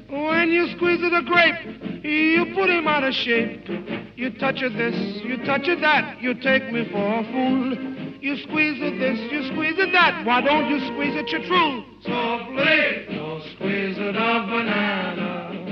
When 0.09 0.49
you 0.49 0.67
squeeze 0.75 0.99
the 1.01 1.21
grape, 1.25 2.03
you 2.03 2.45
put 2.55 2.69
him 2.69 2.87
out 2.87 3.03
of 3.03 3.13
shape. 3.13 3.67
You 4.15 4.31
touch 4.37 4.61
of 4.61 4.73
this, 4.73 4.95
you 5.23 5.37
touch 5.45 5.67
of 5.67 5.81
that, 5.81 6.21
you 6.21 6.33
take 6.35 6.71
me 6.71 6.87
for 6.91 7.19
a 7.19 7.23
fool. 7.31 7.75
You 8.21 8.37
squeeze 8.37 8.77
it 8.81 8.99
this, 8.99 9.19
you 9.31 9.43
squeeze 9.53 9.77
it 9.77 9.91
that. 9.91 10.25
Why 10.25 10.41
don't 10.41 10.69
you 10.69 10.79
squeeze 10.87 11.15
it 11.15 11.27
your 11.29 11.43
true? 11.45 11.83
So 12.01 12.45
please, 12.53 13.07
no 13.11 13.41
squeeze 13.55 13.97
of 13.97 14.13
the 14.13 14.45
banana. 14.49 15.64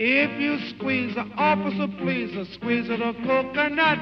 If 0.00 0.40
you 0.40 0.58
squeeze 0.76 1.16
the 1.16 1.26
officer, 1.36 1.88
please, 1.98 2.30
squeeze 2.54 2.88
of 2.88 3.00
the 3.00 3.14
coconut. 3.26 3.98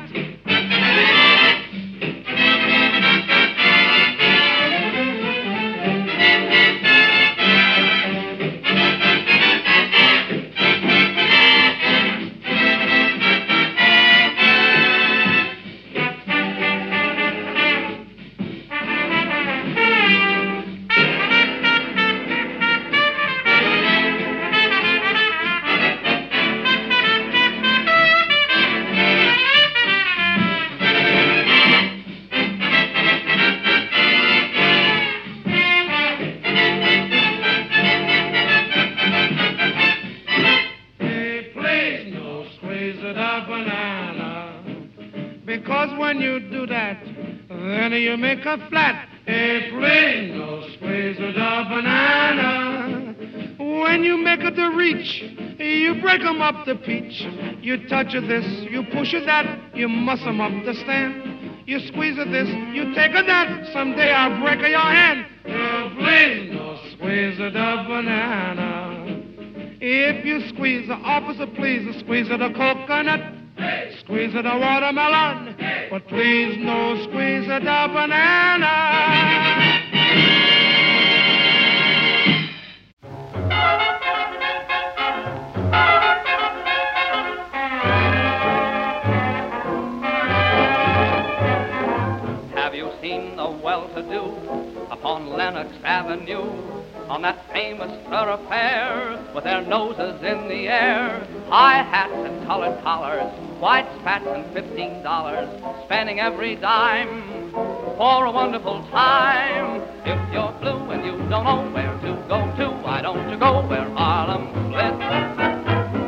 Touch 57.88 58.14
of 58.14 58.26
this, 58.26 58.44
you 58.70 58.82
push 58.92 59.12
her 59.12 59.20
that, 59.20 59.46
you 59.74 59.88
muss 59.88 60.24
'em 60.26 60.40
up 60.40 60.52
to 60.64 60.74
stand. 60.74 61.22
You 61.66 61.80
squeeze 61.80 62.18
of 62.18 62.30
this, 62.30 62.48
you 62.72 62.94
take 62.94 63.14
of 63.14 63.26
that, 63.26 63.66
someday 63.72 64.12
I'll 64.12 64.40
break 64.40 64.60
of 64.60 64.68
your 64.68 64.78
hand. 64.78 65.26
Oh, 65.48 65.90
please, 65.98 66.52
no 66.52 66.76
squeeze 66.92 67.40
of 67.40 67.52
the 67.52 67.84
banana. 67.88 69.04
If 69.80 70.24
you 70.24 70.40
squeeze 70.48 70.86
the 70.88 70.94
officer, 70.94 71.46
please 71.46 71.96
squeeze 72.00 72.30
of 72.30 72.38
the 72.40 72.50
coconut, 72.50 73.20
squeeze 74.00 74.34
of 74.34 74.44
the 74.44 74.56
watermelon, 74.56 75.54
but 75.90 76.06
please 76.08 76.56
no 76.58 76.96
squeeze 77.04 77.48
of 77.48 77.62
the 77.62 77.88
banana. 77.92 79.75
Well-to-do 93.96 94.86
upon 94.90 95.28
Lenox 95.28 95.72
Avenue? 95.84 96.44
On 97.08 97.22
that 97.22 97.46
famous 97.52 97.92
thoroughfare 98.08 99.32
with 99.32 99.44
their 99.44 99.62
noses 99.62 100.20
in 100.22 100.48
the 100.48 100.68
air, 100.68 101.24
high 101.48 101.82
hats 101.82 102.12
and 102.12 102.44
colored 102.46 102.82
collars, 102.82 103.32
white 103.60 103.86
spats 104.00 104.26
and 104.26 104.52
fifteen 104.52 105.04
dollars, 105.04 105.48
spending 105.84 106.18
every 106.18 106.56
dime 106.56 107.52
for 107.52 108.26
a 108.26 108.32
wonderful 108.32 108.84
time. 108.90 109.80
If 110.04 110.32
you're 110.32 110.52
blue 110.60 110.90
and 110.90 111.04
you 111.04 111.16
don't 111.28 111.44
know 111.44 111.70
where 111.72 111.96
to 112.00 112.24
go 112.28 112.56
to, 112.56 112.70
why 112.82 113.02
don't 113.02 113.30
you 113.30 113.38
go 113.38 113.64
where 113.68 113.88
Harlem 113.90 114.48
splits? 114.66 114.98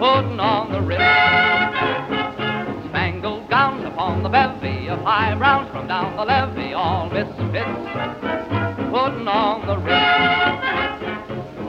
Putting 0.00 0.40
on 0.40 0.73
the 0.73 0.80
Ritz 0.80 2.17
upon 3.99 4.23
the 4.23 4.28
bevy 4.28 4.88
of 4.88 5.00
high 5.00 5.35
browns 5.35 5.69
from 5.73 5.88
down 5.88 6.14
the 6.14 6.25
levee, 6.25 6.73
all 6.73 7.11
misfits, 7.11 7.35
putting 8.95 9.26
on 9.26 9.67
the 9.67 9.76
ritz. 9.76 10.62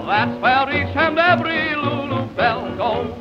That's 0.05 0.39
where 0.39 0.69
each 0.69 0.95
and 0.95 1.17
every 1.17 1.75
Lulu 1.75 2.27
Belle 2.35 2.77
goes. 2.77 3.17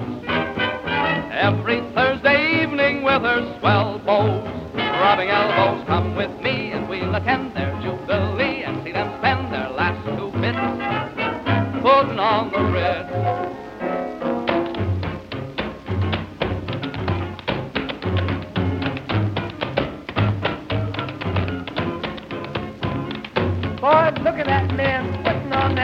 Every 1.32 1.80
Thursday 1.94 2.62
evening 2.62 3.02
with 3.02 3.22
her 3.22 3.58
swell 3.60 3.98
bows, 4.00 4.44
rubbing 4.76 5.30
elbows, 5.30 5.86
come 5.86 6.14
with 6.14 6.38
me 6.42 6.72
and 6.72 6.86
we'll 6.86 7.14
attend 7.14 7.56
their 7.56 7.72
jubilee 7.80 8.62
and 8.64 8.84
see 8.84 8.92
them 8.92 9.08
spend 9.20 9.50
their 9.50 9.70
last 9.70 10.04
two 10.18 10.30
bits, 10.36 10.60
putting 11.80 12.18
on 12.18 12.52
the 12.52 12.60
ritz. 12.60 13.47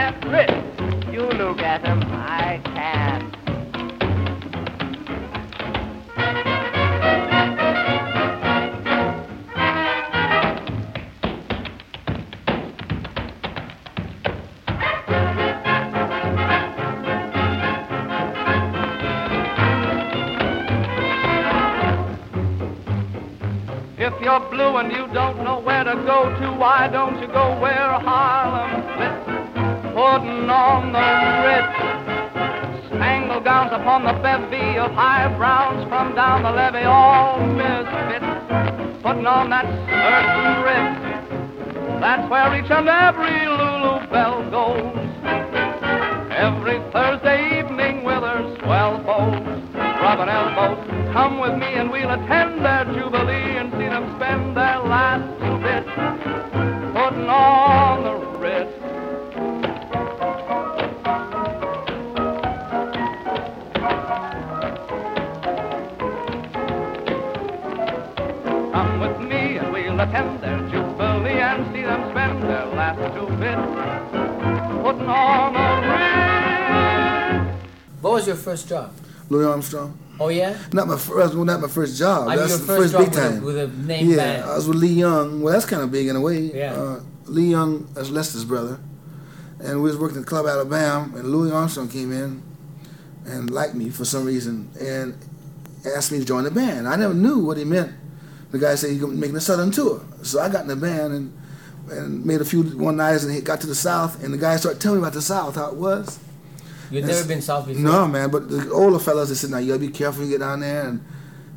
You 0.05 1.21
look 1.21 1.61
at 1.61 1.83
him, 1.83 1.99
I 2.11 2.61
can't. 2.63 3.33
If 23.97 24.21
you're 24.21 24.39
blue 24.51 24.77
and 24.77 24.91
you 24.91 25.07
don't 25.11 25.43
know 25.43 25.59
where 25.61 25.83
to 25.83 25.95
go 25.95 26.29
to, 26.39 26.51
why 26.59 26.89
don't 26.91 27.19
you 27.19 27.27
go 27.27 27.59
where 27.59 27.99
splits? 28.01 28.34
Putting 30.45 30.61
on 30.61 30.93
the 30.93 31.01
Ritz. 31.41 32.85
Spangled 32.85 33.43
gowns 33.45 33.71
upon 33.73 34.03
the 34.05 34.13
bevy 34.21 34.77
of 34.77 34.91
high 34.91 35.27
browns 35.37 35.89
from 35.89 36.13
down 36.13 36.43
the 36.43 36.51
levee, 36.51 36.85
all 36.85 37.41
misfits. 37.41 38.29
Putting 39.01 39.25
on 39.25 39.49
that 39.49 39.65
certain 39.89 40.61
Ritz. 40.61 41.01
That's 41.99 42.29
where 42.29 42.53
each 42.61 42.69
and 42.69 42.87
every 42.87 43.49
Lulu 43.57 44.05
Belle 44.13 44.45
goes. 44.53 44.93
Every 46.29 46.77
Thursday 46.93 47.65
evening 47.65 48.03
with 48.03 48.21
her 48.21 48.45
swell 48.61 49.01
bows, 49.01 49.41
rubbing 49.73 50.29
elbows. 50.29 50.77
Come 51.11 51.39
with 51.39 51.57
me 51.57 51.73
and 51.73 51.89
we'll 51.89 52.11
attend 52.11 52.63
their 52.63 52.84
first 78.45 78.69
job? 78.69 78.93
Louis 79.29 79.45
Armstrong. 79.45 79.97
Oh 80.19 80.29
yeah. 80.29 80.55
Not 80.71 80.87
my 80.87 80.97
first, 80.97 81.33
well, 81.35 81.43
not 81.45 81.59
my 81.59 81.67
first 81.67 81.97
job. 81.97 82.27
I 82.27 82.31
mean, 82.31 82.37
that's 82.39 82.49
your 82.51 82.59
the 82.59 82.65
first 82.65 82.93
first, 82.93 82.97
big 82.97 83.09
with 83.09 83.17
a- 83.17 83.29
time. 83.29 83.43
with 83.43 83.57
a 83.57 83.67
name 83.67 84.09
yeah, 84.11 84.15
band. 84.17 84.43
I 84.49 84.55
was 84.55 84.67
with 84.67 84.77
Lee 84.77 84.93
Young. 85.05 85.41
Well, 85.41 85.51
that's 85.53 85.65
kind 85.65 85.81
of 85.81 85.91
big 85.91 86.07
in 86.07 86.15
a 86.15 86.21
way. 86.21 86.39
Yeah. 86.53 86.73
Uh, 86.73 86.99
Lee 87.25 87.49
Young, 87.49 87.87
that's 87.93 88.09
Lester's 88.11 88.45
brother, 88.45 88.79
and 89.59 89.81
we 89.81 89.89
was 89.89 89.97
working 89.97 90.19
at 90.19 90.27
Club 90.27 90.45
Alabama, 90.45 91.11
and 91.17 91.27
Louis 91.33 91.51
Armstrong 91.51 91.89
came 91.89 92.11
in 92.13 92.43
and 93.25 93.49
liked 93.49 93.73
me 93.73 93.89
for 93.89 94.05
some 94.05 94.23
reason 94.25 94.69
and 94.79 95.17
asked 95.97 96.11
me 96.11 96.19
to 96.19 96.25
join 96.25 96.43
the 96.43 96.51
band. 96.51 96.87
I 96.87 96.95
never 96.95 97.15
knew 97.15 97.39
what 97.39 97.57
he 97.57 97.63
meant. 97.65 97.91
The 98.51 98.59
guy 98.59 98.75
said 98.75 98.91
he's 98.91 99.01
gonna 99.01 99.13
making 99.13 99.35
a 99.35 99.41
Southern 99.41 99.71
tour, 99.71 100.01
so 100.21 100.39
I 100.39 100.49
got 100.49 100.61
in 100.61 100.67
the 100.67 100.75
band 100.75 101.13
and 101.13 101.33
and 101.89 102.25
made 102.25 102.41
a 102.41 102.45
few 102.45 102.63
one 102.63 102.97
nights 102.97 103.23
and 103.23 103.33
he 103.33 103.41
got 103.41 103.59
to 103.61 103.67
the 103.67 103.75
South, 103.75 104.23
and 104.23 104.31
the 104.33 104.37
guy 104.37 104.55
started 104.55 104.79
telling 104.79 104.99
me 104.99 105.03
about 105.03 105.13
the 105.13 105.21
South, 105.21 105.55
how 105.55 105.67
it 105.69 105.75
was. 105.75 106.19
And 106.91 107.07
never 107.07 107.27
been 107.27 107.41
south 107.41 107.67
before. 107.67 107.81
No, 107.81 108.07
man. 108.07 108.29
But 108.31 108.49
the 108.49 108.71
older 108.71 108.99
fellas, 108.99 109.29
they 109.29 109.35
said, 109.35 109.49
"Now 109.51 109.57
you 109.57 109.67
gotta 109.67 109.79
be 109.79 109.89
careful 109.89 110.21
when 110.21 110.29
you 110.31 110.37
get 110.37 110.43
down 110.45 110.59
there." 110.59 110.87
And, 110.87 111.03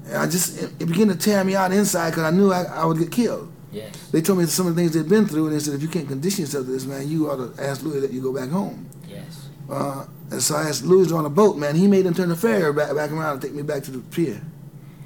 and 0.07 0.17
I 0.17 0.27
just 0.27 0.63
it, 0.63 0.71
it 0.81 0.87
began 0.87 1.09
to 1.09 1.17
tear 1.17 1.45
me 1.45 1.55
out 1.55 1.73
inside 1.73 2.11
because 2.11 2.25
I 2.25 2.31
knew 2.31 2.53
I, 2.53 2.63
I 2.65 2.85
would 2.85 2.99
get 2.99 3.11
killed. 3.13 3.51
Yes. 3.71 3.95
They 4.11 4.23
told 4.23 4.39
me 4.39 4.47
some 4.47 4.67
of 4.67 4.75
the 4.75 4.81
things 4.81 4.95
they'd 4.95 5.09
been 5.09 5.27
through, 5.27 5.47
and 5.49 5.55
they 5.55 5.61
said, 5.61 5.75
"If 5.75 5.83
you 5.83 5.89
can't 5.89 6.09
condition 6.09 6.43
yourself 6.43 6.65
to 6.67 6.73
this, 6.73 6.85
man, 6.87 7.09
you 7.09 7.31
ought 7.31 7.37
to 7.57 7.63
ask 7.63 7.83
Louis 7.83 8.01
that 8.01 8.13
you 8.13 8.21
go 8.23 8.33
back 8.33 8.49
home." 8.49 8.87
Yes. 9.07 9.49
Uh, 9.71 10.07
and 10.31 10.43
so 10.43 10.57
I 10.57 10.63
asked 10.69 10.85
Louis 10.85 11.13
on 11.13 11.25
a 11.27 11.31
boat, 11.31 11.57
man. 11.59 11.75
He 11.75 11.87
made 11.89 12.07
them 12.07 12.15
turn 12.15 12.31
the 12.31 12.37
ferry 12.37 12.73
back, 12.73 12.95
back 12.95 13.11
around 13.13 13.33
and 13.35 13.43
take 13.43 13.55
me 13.55 13.63
back 13.63 13.83
to 13.85 13.91
the 13.91 13.99
pier. 13.99 14.41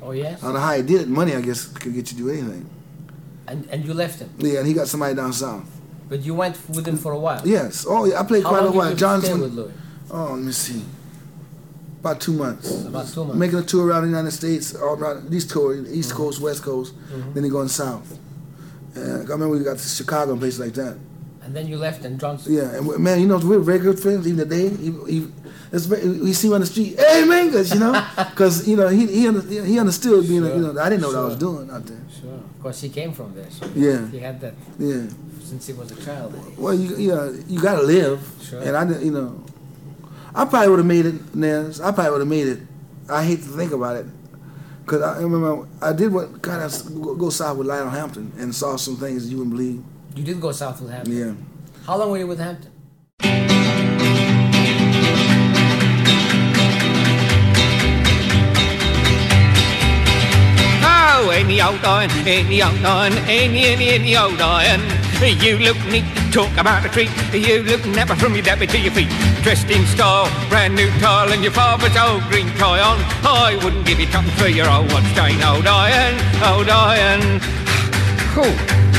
Oh 0.01 0.13
yes. 0.13 0.41
I 0.43 0.47
don't 0.47 0.55
know 0.55 0.61
how 0.61 0.75
he 0.77 0.83
did 0.83 1.01
it. 1.03 1.09
Money, 1.09 1.35
I 1.35 1.41
guess, 1.41 1.67
could 1.67 1.93
get 1.95 2.13
you 2.13 2.17
to 2.17 2.17
do 2.17 2.29
anything. 2.31 2.69
And 3.49 3.67
and 3.73 3.85
you 3.85 3.93
left 3.95 4.21
him, 4.21 4.31
Yeah, 4.39 4.59
and 4.61 4.67
he 4.69 4.73
got 4.75 4.87
somebody 4.89 5.15
down 5.15 5.33
south. 5.33 5.65
but 6.09 6.21
you 6.25 6.35
went 6.35 6.57
with 6.69 6.87
him 6.87 6.97
for 6.97 7.13
a 7.13 7.19
while. 7.19 7.43
Yes. 7.47 7.85
Oh, 7.89 8.05
yeah. 8.05 8.21
I 8.21 8.23
played 8.25 8.45
How 8.45 8.51
quite 8.51 8.65
a 8.67 8.71
while. 8.71 8.91
did 8.91 8.93
you 8.93 8.97
stay 8.99 9.29
Johnson. 9.29 9.41
with 9.41 9.55
Louis? 9.55 9.73
Oh, 10.13 10.33
let 10.35 10.43
me 10.43 10.53
see. 10.53 10.83
About 12.01 12.21
two 12.21 12.33
months. 12.33 12.85
About 12.85 13.07
two 13.09 13.25
months. 13.25 13.39
Making 13.39 13.59
a 13.59 13.63
tour 13.63 13.87
around 13.87 14.03
the 14.03 14.09
United 14.09 14.33
States, 14.33 14.75
all 14.75 14.95
around 14.97 15.31
these 15.31 15.47
tour, 15.47 15.75
East 15.87 16.11
Mm-hmm. 16.11 16.17
Coast, 16.19 16.41
West 16.41 16.63
Coast, 16.63 16.95
then 17.35 17.45
he 17.45 17.51
going 17.51 17.69
south. 17.69 18.19
And 18.95 19.05
I 19.05 19.33
remember 19.33 19.49
we 19.51 19.61
got 19.65 19.79
to 19.79 19.89
Chicago 19.89 20.33
and 20.33 20.41
places 20.41 20.61
like 20.61 20.75
that. 20.75 20.99
And 21.45 21.57
then 21.57 21.67
you 21.67 21.77
left, 21.77 22.05
and 22.05 22.21
Johnson. 22.21 22.53
Yeah, 22.55 22.75
and 22.77 22.87
we- 22.87 22.99
man, 22.99 23.21
you 23.21 23.27
know 23.27 23.39
we're 23.39 23.59
very 23.59 23.79
good 23.81 23.99
friends 23.99 24.27
even 24.29 24.39
today. 24.49 24.69
He, 24.69 24.91
he, 25.09 25.29
it's 25.73 25.87
very, 25.87 26.07
we 26.21 26.33
see 26.35 26.49
him 26.49 26.55
on 26.55 26.61
the 26.61 26.67
street, 26.67 26.97
hey 26.99 27.23
Mingus, 27.27 27.73
you 27.75 27.81
know, 27.81 27.93
because 28.31 28.69
you 28.69 28.77
know 28.77 28.87
he 28.89 29.07
he, 29.07 29.27
under, 29.29 29.41
he 29.65 29.79
understood 29.79 30.29
being, 30.29 30.45
a, 30.45 30.55
you 30.55 30.61
know, 30.73 30.79
I 30.81 30.89
didn't 30.89 31.03
know 31.03 31.09
what 31.09 31.17
I 31.17 31.25
was 31.25 31.37
doing 31.37 31.69
out 31.71 31.85
there. 31.87 31.99
Sure. 32.21 32.35
Of 32.35 32.63
course, 32.63 32.81
he 32.83 32.91
came 32.91 33.13
from 33.13 33.35
there. 33.35 33.51
So 33.51 33.67
Yeah. 33.75 34.07
He 34.09 34.19
had 34.21 34.41
that 34.43 34.55
Yeah, 34.79 35.07
since 35.43 35.67
he 35.67 35.73
was 35.73 35.91
a 35.91 36.05
child. 36.05 36.35
well, 36.59 36.75
you 36.75 36.97
you 36.97 37.45
you 37.49 37.61
gotta 37.61 37.83
live, 37.83 38.21
Sure. 38.43 38.61
and 38.63 38.77
I 38.77 38.85
didn't, 38.85 39.05
you 39.05 39.11
know, 39.13 39.43
I 40.35 40.47
probably 40.47 40.69
would 40.71 40.79
have 40.79 40.87
made 40.87 41.07
it, 41.07 41.35
Nez. 41.35 41.81
I 41.81 41.93
probably 41.93 42.11
would 42.13 42.21
have 42.21 42.29
made 42.29 42.49
it. 42.49 42.61
I 43.09 43.23
hate 43.23 43.43
to 43.43 43.49
think 43.49 43.73
about 43.73 43.97
it, 43.97 44.07
cause 44.87 45.03
I 45.03 45.21
remember 45.21 45.69
I 45.83 45.93
did 45.93 46.13
what 46.13 46.41
kind 46.41 46.63
of 46.63 47.19
go 47.19 47.29
south 47.29 47.59
with 47.59 47.67
Lionel 47.67 47.91
Hampton 47.91 48.33
and 48.39 48.55
saw 48.55 48.77
some 48.77 48.97
things 48.97 49.31
you 49.31 49.39
wouldn't 49.39 49.55
believe. 49.55 49.85
You 50.17 50.25
did 50.25 50.41
go 50.41 50.53
south 50.53 50.81
with 50.81 50.91
Hampton. 50.91 51.15
Yeah. 51.15 51.35
How 51.87 51.99
long 51.99 52.11
were 52.11 52.19
you 52.19 52.27
with 52.27 52.39
Hampton? 52.39 52.71
Oh, 60.85 61.31
any 61.35 61.61
old 61.61 61.85
iron, 61.85 62.11
any 62.27 62.63
old 62.63 62.85
iron, 62.85 63.13
any, 63.29 63.67
any, 63.67 63.89
any 63.91 64.17
old 64.17 64.41
iron. 64.41 65.02
You 65.23 65.57
look 65.59 65.77
neat, 65.87 66.05
talk 66.33 66.51
about 66.59 66.85
a 66.85 66.89
treat. 66.89 67.09
You 67.33 67.63
look 67.63 67.87
napper 67.87 68.17
from 68.17 68.35
your 68.35 68.43
dabby 68.43 68.67
to 68.67 68.79
your 68.79 68.93
feet. 68.93 69.09
Dressed 69.45 69.71
in 69.71 69.87
style, 69.87 70.29
brand 70.49 70.75
new 70.75 70.91
tile, 70.99 71.33
and 71.33 71.45
your 71.45 71.53
father's 71.53 71.97
old 71.97 72.25
green 72.25 72.49
tie 72.59 72.81
on. 72.81 72.99
I 73.23 73.57
wouldn't 73.63 73.87
give 73.87 74.01
you 74.01 74.07
something 74.09 74.35
for 74.35 74.49
your 74.49 74.69
old 74.69 74.91
watch 74.93 75.15
chain, 75.15 75.41
old 75.43 75.69
iron, 75.69 76.15
old 76.43 76.69
iron. 76.69 77.39
Whew. 78.35 78.92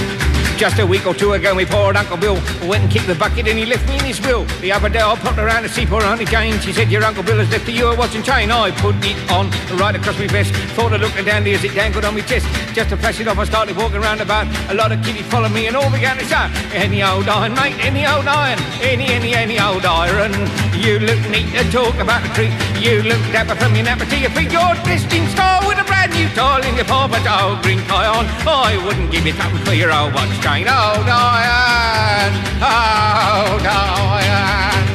Just 0.64 0.80
a 0.80 0.88
week 0.88 1.06
or 1.06 1.14
two 1.14 1.34
ago, 1.34 1.54
we 1.54 1.66
poor 1.66 1.94
Uncle 1.94 2.16
Bill 2.16 2.36
went 2.70 2.84
and 2.84 2.90
kicked 2.90 3.08
the 3.08 3.16
bucket 3.16 3.50
and 3.50 3.60
he 3.60 3.66
left 3.66 3.86
me 3.90 4.00
in 4.00 4.06
his 4.06 4.22
will. 4.22 4.46
The 4.62 4.72
other 4.72 4.88
day, 4.88 5.02
I 5.02 5.14
popped 5.18 5.38
around 5.38 5.64
to 5.64 5.68
see 5.68 5.86
poor 5.86 6.02
Auntie 6.02 6.24
Jane. 6.24 6.58
She 6.62 6.72
said, 6.72 6.90
Your 6.90 7.04
Uncle 7.04 7.22
Bill 7.22 7.38
has 7.40 7.52
left 7.52 7.68
you 7.68 7.88
a 7.88 7.98
watch 7.98 8.16
and 8.16 8.24
chain. 8.24 8.50
I 8.50 8.72
put 8.72 8.96
it 9.04 9.20
on 9.30 9.52
right 9.78 9.94
across 9.94 10.18
my 10.18 10.28
vest. 10.28 10.56
Thought 10.72 10.94
I 10.94 10.96
looked 11.04 11.18
dandy 11.26 11.54
as 11.54 11.66
it 11.66 11.76
dangled 11.76 12.06
on 12.06 12.14
my 12.14 12.22
chest. 12.22 12.48
Just 12.74 12.92
to 12.92 12.96
flash 12.96 13.20
it 13.20 13.28
off, 13.28 13.40
I 13.40 13.44
started 13.44 13.76
walking 13.76 14.00
round 14.00 14.22
about. 14.22 14.48
A 14.72 14.74
lot 14.74 14.94
of 14.94 15.04
kiddies 15.04 15.26
followed 15.28 15.52
me 15.52 15.68
and 15.68 15.76
all 15.76 15.92
began 15.92 16.16
to 16.16 16.24
shout, 16.24 16.50
Any 16.72 17.04
old 17.04 17.28
iron, 17.28 17.56
mate, 17.56 17.76
any 17.84 18.08
old 18.08 18.26
iron. 18.26 18.58
Any, 18.80 19.12
any, 19.12 19.36
any 19.36 19.60
old 19.60 19.84
iron. 19.84 20.32
You 20.80 21.00
look 21.00 21.20
neat 21.28 21.52
to 21.60 21.68
talk 21.76 21.96
about 22.00 22.24
a 22.24 22.30
treat. 22.32 22.56
You 22.80 23.04
look 23.04 23.20
dapper 23.36 23.56
from 23.56 23.76
your 23.76 23.84
napper 23.84 24.06
to 24.06 24.18
your 24.18 24.32
feet. 24.32 24.52
You're 24.52 24.80
dressed 24.88 25.12
in 25.12 25.28
style 25.28 25.68
with 25.68 25.78
a 25.80 25.84
brand 25.84 26.14
new 26.14 26.28
tile 26.30 26.64
in 26.64 26.76
your 26.76 26.86
papa's 26.86 27.28
old 27.28 27.62
green 27.64 27.84
tie 27.92 28.08
on. 28.08 28.26
I 28.48 28.80
wouldn't 28.86 29.12
give 29.12 29.26
you 29.28 29.34
something 29.34 29.64
for 29.66 29.74
your 29.74 29.92
old 29.92 30.14
watch 30.14 30.32
chain. 30.54 30.68
Old 30.68 31.08
iron, 31.10 32.34
old 32.62 33.66
iron. 33.66 34.88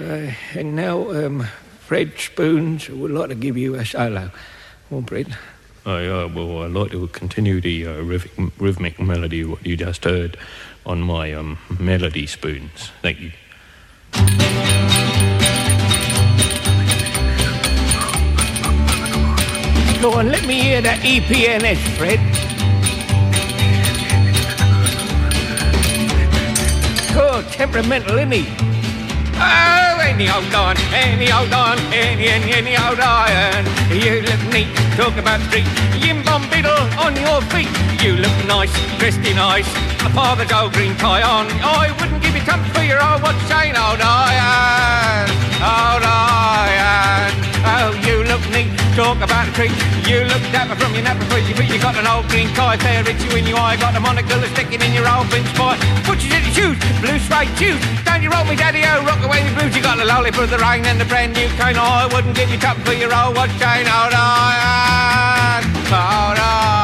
Uh, 0.00 0.34
and 0.58 0.76
now, 0.76 1.10
um, 1.10 1.46
Fred 1.80 2.12
Spoons 2.18 2.88
would 2.88 3.10
like 3.10 3.28
to 3.28 3.34
give 3.34 3.56
you 3.56 3.74
a 3.74 3.84
solo. 3.84 4.30
Come 4.88 4.98
on, 4.98 5.04
Fred. 5.04 5.36
I, 5.86 6.06
uh, 6.06 6.28
well, 6.28 6.62
I'd 6.62 6.70
like 6.70 6.92
to 6.92 7.06
continue 7.08 7.60
the 7.60 7.86
uh, 7.86 8.00
rhythmic, 8.02 8.52
rhythmic 8.58 8.98
melody 8.98 9.44
what 9.44 9.64
you 9.66 9.76
just 9.76 10.04
heard 10.04 10.38
on 10.86 11.02
my 11.02 11.32
um, 11.32 11.58
melody 11.78 12.26
spoons. 12.26 12.90
Thank 13.02 13.20
you. 13.20 13.32
Go 20.04 20.12
on, 20.18 20.28
let 20.28 20.46
me 20.46 20.60
hear 20.60 20.82
that 20.82 21.00
EPNS, 21.00 21.80
Fred. 21.96 22.20
Oh, 27.16 27.40
temperamental, 27.48 28.12
isn't 28.20 28.36
he? 28.36 28.44
Oh, 29.40 29.96
any 30.04 30.28
old 30.28 30.44
iron, 30.52 30.76
any 30.92 31.32
old 31.32 31.48
iron, 31.48 31.80
any, 31.88 32.28
any, 32.28 32.52
any 32.52 32.76
old 32.76 33.00
iron. 33.00 33.64
You 33.88 34.20
look 34.28 34.44
neat, 34.52 34.68
talk 35.00 35.16
about 35.16 35.40
street. 35.48 35.64
Yim 35.96 36.20
bum 36.20 36.44
biddle 36.52 36.84
on 37.00 37.16
your 37.16 37.40
feet. 37.48 37.72
You 38.04 38.20
look 38.20 38.36
nice, 38.44 38.76
dressed 39.00 39.24
in 39.24 39.40
ice. 39.40 39.72
A 40.04 40.12
father's 40.12 40.52
old 40.52 40.74
green 40.74 40.92
tie 41.00 41.24
on. 41.24 41.48
I 41.64 41.96
wouldn't 41.96 42.20
give 42.20 42.36
you 42.36 42.44
something 42.44 42.68
for 42.76 42.84
your 42.84 43.00
old 43.00 43.24
watch 43.24 43.40
chain, 43.48 43.72
old 43.72 44.04
iron, 44.04 45.32
old 45.64 46.04
iron. 46.04 47.32
Oh, 47.64 47.96
you 48.04 48.20
look 48.28 48.44
neat, 48.52 48.68
talk 48.94 49.18
about 49.18 49.46
the 49.46 49.52
treat. 49.52 49.74
You 50.06 50.22
look 50.24 50.42
dapper 50.54 50.78
from 50.78 50.94
your 50.94 51.02
napper 51.02 51.26
for 51.26 51.38
your 51.38 51.56
feet. 51.58 51.70
You 51.70 51.80
got 51.82 51.98
an 51.98 52.06
old 52.06 52.28
green 52.30 52.48
tie, 52.54 52.78
fair 52.78 53.02
itchy 53.02 53.28
when 53.34 53.44
you 53.46 53.56
eye. 53.56 53.76
Got 53.76 53.96
a 53.96 54.00
monocle 54.00 54.38
that's 54.38 54.52
sticking 54.54 54.80
in 54.80 54.94
your 54.94 55.06
old 55.10 55.28
bench 55.30 55.50
boy. 55.58 55.74
Butchers 56.06 56.30
in 56.30 56.42
your 56.46 56.54
shoes, 56.54 56.78
blue 57.02 57.18
suede 57.18 57.50
shoes. 57.58 57.80
Don't 58.06 58.22
you 58.22 58.30
roll 58.30 58.46
me, 58.46 58.54
daddy, 58.54 58.82
oh, 58.86 59.04
rock 59.04 59.22
away 59.26 59.42
the 59.42 59.52
blues. 59.58 59.74
You 59.74 59.82
got 59.82 59.98
the 59.98 60.06
lollipop 60.06 60.46
of 60.46 60.50
the 60.50 60.58
rain 60.58 60.86
and 60.86 61.00
the 61.00 61.06
brand 61.06 61.34
new 61.34 61.48
cane. 61.58 61.76
I 61.76 62.06
wouldn't 62.14 62.36
give 62.36 62.50
you 62.50 62.58
top 62.58 62.78
for 62.86 62.94
your 62.94 63.12
old 63.12 63.34
watch 63.34 63.50
chain, 63.58 63.84
old 63.90 64.14
iron, 64.14 65.64
old 65.90 66.38
iron. 66.38 66.83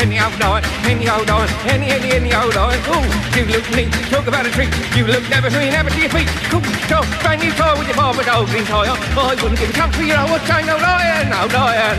Any 0.00 0.18
old 0.18 0.40
iron, 0.40 0.64
any 0.88 1.10
old 1.10 1.28
iron, 1.28 1.48
any, 1.68 1.90
any, 1.90 2.12
any 2.12 2.34
old 2.34 2.56
iron. 2.56 2.80
Ooh, 2.88 3.04
you 3.36 3.44
look 3.52 3.68
neat, 3.76 3.92
talk 4.08 4.26
about 4.26 4.46
a 4.46 4.50
treat. 4.50 4.72
You 4.96 5.04
look 5.04 5.28
never 5.28 5.50
free, 5.50 5.68
never 5.68 5.90
to 5.90 6.00
your 6.00 6.08
feet. 6.08 6.26
Cool, 6.48 6.62
top, 6.88 7.04
brand 7.20 7.42
new 7.42 7.52
tie 7.52 7.78
with 7.78 7.86
your 7.86 7.96
barber's 7.96 8.26
old 8.28 8.48
green 8.48 8.64
tie 8.64 8.88
on. 8.88 8.96
Oh, 9.12 9.28
I 9.28 9.34
wouldn't 9.42 9.60
give 9.60 9.68
you 9.68 9.74
top 9.74 9.92
for 9.92 10.02
your 10.02 10.18
old 10.18 10.30
watch 10.30 10.46
chain, 10.48 10.68
old 10.70 10.80
iron, 10.80 11.32
old 11.36 11.52
iron. 11.52 11.98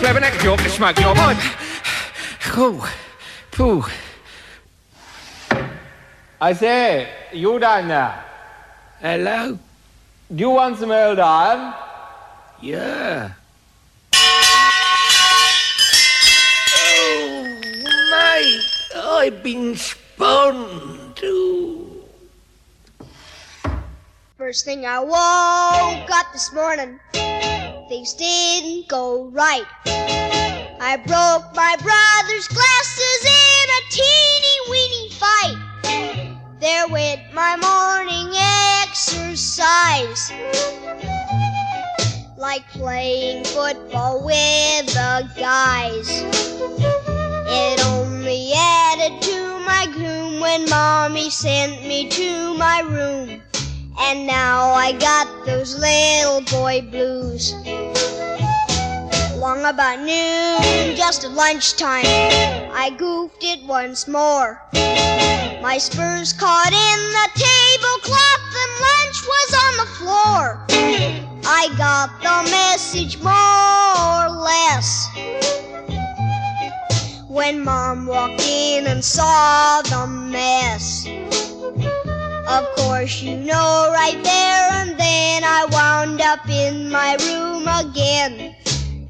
Clever 0.00 0.18
neck 0.18 0.40
joke 0.40 0.58
to 0.58 0.68
smoke 0.68 0.98
your 0.98 1.14
pipe. 1.14 1.38
Cool, 2.40 2.84
pooh. 3.52 3.84
I 6.40 6.52
say, 6.54 7.08
you 7.32 7.56
down 7.60 7.86
there. 7.86 8.24
Hello? 9.00 9.58
Do 10.34 10.40
you 10.40 10.50
want 10.50 10.76
some 10.76 10.90
old 10.90 11.20
iron? 11.20 11.72
Yeah. 12.60 13.34
I've 19.22 19.40
been 19.40 19.76
spun 19.76 21.12
too. 21.14 22.02
First 24.36 24.64
thing 24.64 24.84
I 24.84 24.98
woke 24.98 26.10
up 26.10 26.32
this 26.32 26.52
morning, 26.52 26.98
things 27.88 28.14
didn't 28.14 28.88
go 28.88 29.26
right. 29.26 29.64
I 29.86 30.96
broke 31.06 31.54
my 31.54 31.76
brother's 31.78 32.48
glasses 32.48 33.24
in 33.24 33.70
a 33.78 33.82
teeny 33.92 34.58
weeny 34.68 35.10
fight. 35.10 35.56
There 36.58 36.88
went 36.88 37.20
my 37.32 37.54
morning 37.62 38.34
exercise. 38.82 40.32
Like 42.36 42.66
playing 42.70 43.44
football 43.44 44.24
with 44.24 44.86
the 44.86 45.30
guys. 45.38 46.24
It 47.46 47.86
only 47.86 48.21
added 48.50 49.22
to 49.22 49.58
my 49.60 49.86
gloom 49.92 50.40
when 50.40 50.68
mommy 50.68 51.30
sent 51.30 51.86
me 51.86 52.08
to 52.08 52.54
my 52.58 52.80
room. 52.80 53.40
And 54.00 54.26
now 54.26 54.72
I 54.72 54.92
got 54.92 55.46
those 55.46 55.78
little 55.78 56.40
boy 56.50 56.82
blues. 56.90 57.54
Long 59.36 59.64
about 59.64 60.00
noon, 60.00 60.96
just 60.96 61.24
at 61.24 61.32
lunchtime, 61.32 62.04
I 62.04 62.90
goofed 62.98 63.44
it 63.44 63.62
once 63.66 64.08
more. 64.08 64.60
My 65.62 65.78
spurs 65.78 66.32
caught 66.32 66.72
in 66.72 67.00
the 67.16 67.28
tablecloth 67.40 67.61
walked 78.22 78.42
in 78.42 78.86
and 78.86 79.04
saw 79.04 79.82
the 79.82 80.06
mess. 80.06 81.08
Of 82.46 82.64
course, 82.76 83.20
you 83.20 83.36
know 83.36 83.90
right 83.92 84.20
there 84.22 84.68
and 84.80 84.90
then 84.98 85.42
I 85.42 85.66
wound 85.72 86.20
up 86.20 86.48
in 86.48 86.88
my 86.88 87.16
room 87.26 87.66
again. 87.66 88.54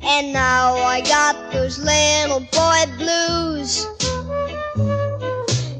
And 0.03 0.33
now 0.33 0.77
I 0.77 1.03
got 1.03 1.53
those 1.53 1.79
little 1.79 2.40
boy 2.40 2.83
blues. 2.96 3.87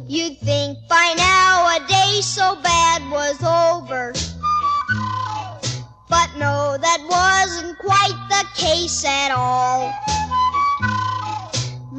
You'd 0.09 0.39
think 0.41 0.77
by 0.89 1.15
now 1.17 1.77
a 1.77 1.87
day 1.89 2.21
so 2.21 2.57
bad 2.63 3.01
was 3.11 3.43
over. 3.43 4.13
But 6.11 6.29
no, 6.37 6.77
that 6.77 7.01
wasn't 7.09 7.79
quite 7.79 8.19
the 8.29 8.45
case 8.55 9.05
at 9.07 9.31
all. 9.31 9.91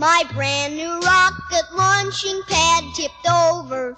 My 0.04 0.26
brand 0.34 0.76
new 0.76 1.00
rocket 1.00 1.64
launching 1.72 2.42
pad 2.50 2.84
tipped 2.94 3.26
over 3.26 3.96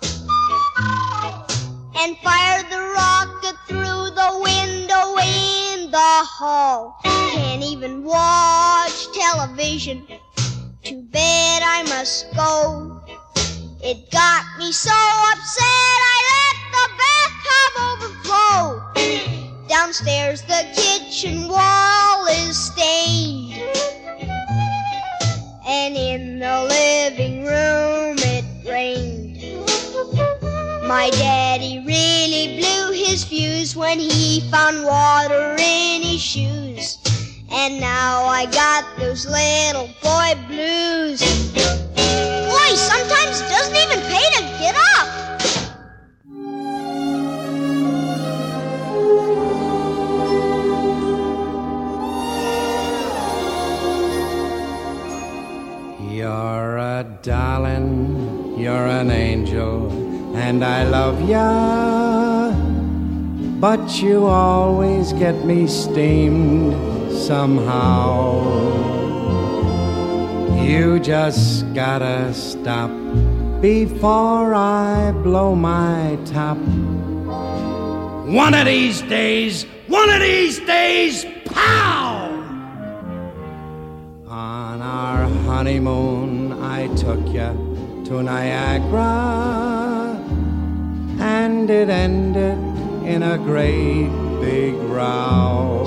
and 1.98 2.16
fired 2.20 2.70
the 2.70 2.94
rocket 2.94 3.58
through 3.68 4.12
the 4.14 4.40
window 4.40 5.18
in 5.18 5.90
the 5.90 5.98
hall. 5.98 7.00
Can't 7.04 7.64
even 7.64 8.04
watch 8.04 9.12
television. 9.14 10.06
To 10.84 11.02
bed 11.02 11.64
I 11.66 11.82
must 11.90 12.32
go. 12.36 13.02
It 13.82 14.12
got 14.12 14.46
me 14.60 14.72
so 14.72 14.92
upset 14.92 15.66
I 16.14 16.18
let 16.36 16.58
the 16.76 16.88
bathtub 17.02 17.74
overflow. 17.90 19.68
Downstairs 19.68 20.44
the 20.44 20.68
kitchen 20.76 21.48
wall 21.48 22.28
is 22.28 22.56
stained. 22.56 23.95
And 25.68 25.98
in 25.98 26.38
the 26.38 26.64
living 26.70 27.44
room 27.44 28.18
it 28.20 28.46
rained. 28.70 29.42
My 30.88 31.10
daddy 31.10 31.84
really 31.86 32.60
blew 32.60 32.92
his 32.92 33.24
fuse 33.24 33.76
when 33.76 33.98
he 33.98 34.42
found 34.52 34.84
water 34.86 35.56
in 35.58 36.04
his 36.04 36.22
shoes. 36.22 37.00
And 37.52 37.80
now 37.80 38.26
I 38.26 38.46
got 38.46 38.86
those 39.00 39.26
little 39.26 39.90
boy 40.04 40.36
blues. 40.48 41.22
Boy, 41.56 42.76
sometimes 42.76 43.42
doesn't 43.42 43.76
even 43.76 44.15
You're 57.06 57.18
darling, 57.22 58.58
you're 58.58 58.88
an 58.88 59.12
angel, 59.12 59.92
and 60.36 60.66
I 60.66 60.86
love 60.86 61.22
ya. 61.30 62.52
But 63.60 64.02
you 64.02 64.26
always 64.26 65.14
get 65.14 65.46
me 65.46 65.68
steamed 65.68 66.74
somehow. 67.14 68.42
You 70.64 71.00
just 71.00 71.72
gotta 71.76 72.34
stop 72.34 72.90
before 73.62 74.56
I 74.56 75.12
blow 75.12 75.54
my 75.54 76.18
top. 76.26 76.58
One 78.26 78.56
of 78.56 78.66
these 78.66 79.04
days, 79.04 79.68
one 79.88 80.10
of 80.10 80.22
these 80.22 80.60
days, 80.62 81.24
pow! 81.46 82.32
On 84.28 84.82
our 84.82 85.28
honeymoon, 85.46 86.25
took 86.96 87.28
you 87.28 88.04
to 88.06 88.24
Niagara, 88.24 90.18
and 91.20 91.70
it 91.70 91.90
ended 91.90 92.58
in 93.06 93.22
a 93.22 93.38
great 93.38 94.10
big 94.40 94.74
row. 94.76 95.84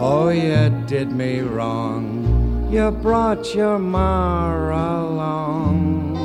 Oh, 0.00 0.30
you 0.30 0.70
did 0.86 1.12
me 1.12 1.40
wrong. 1.40 2.68
You 2.72 2.90
brought 2.90 3.54
your 3.54 3.78
mar 3.78 4.70
along. 4.70 6.16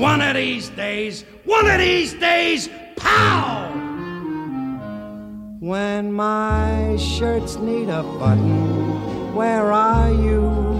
One 0.00 0.20
of 0.20 0.34
these 0.34 0.70
days, 0.70 1.24
one 1.44 1.70
of 1.70 1.78
these 1.78 2.14
days, 2.14 2.68
pow! 2.96 3.70
When 5.60 6.12
my 6.12 6.96
shirts 6.96 7.56
need 7.56 7.88
a 7.90 8.02
button, 8.02 9.34
where 9.34 9.70
are 9.70 10.10
you? 10.10 10.73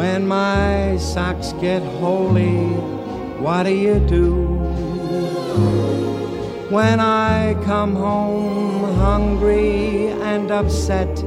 When 0.00 0.26
my 0.26 0.96
socks 0.96 1.52
get 1.60 1.82
holy, 2.00 2.56
what 3.44 3.64
do 3.64 3.74
you 3.74 3.98
do? 3.98 4.46
When 6.70 6.98
I 7.00 7.54
come 7.64 7.94
home 7.94 8.94
hungry 8.94 10.06
and 10.30 10.50
upset, 10.50 11.22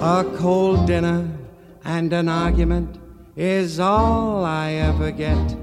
a 0.00 0.24
cold 0.38 0.86
dinner 0.86 1.28
and 1.84 2.10
an 2.10 2.30
argument 2.30 2.98
is 3.36 3.78
all 3.78 4.42
I 4.42 4.70
ever 4.88 5.10
get. 5.10 5.54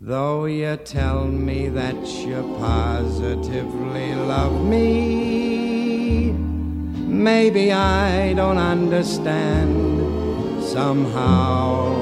Though 0.00 0.46
you 0.46 0.78
tell 0.78 1.26
me 1.26 1.68
that 1.68 2.00
you 2.24 2.40
positively 2.58 4.14
love 4.14 4.64
me, 4.64 6.32
maybe 7.28 7.72
I 7.72 8.32
don't 8.32 8.56
understand 8.56 9.99
somehow. 10.72 11.96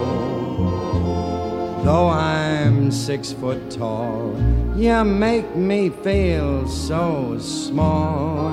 Though 1.85 2.09
I'm 2.09 2.91
six 2.91 3.33
foot 3.33 3.71
tall, 3.71 4.37
you 4.77 5.05
make 5.05 5.57
me 5.57 5.89
feel 5.89 6.69
so 6.69 7.39
small. 7.39 8.51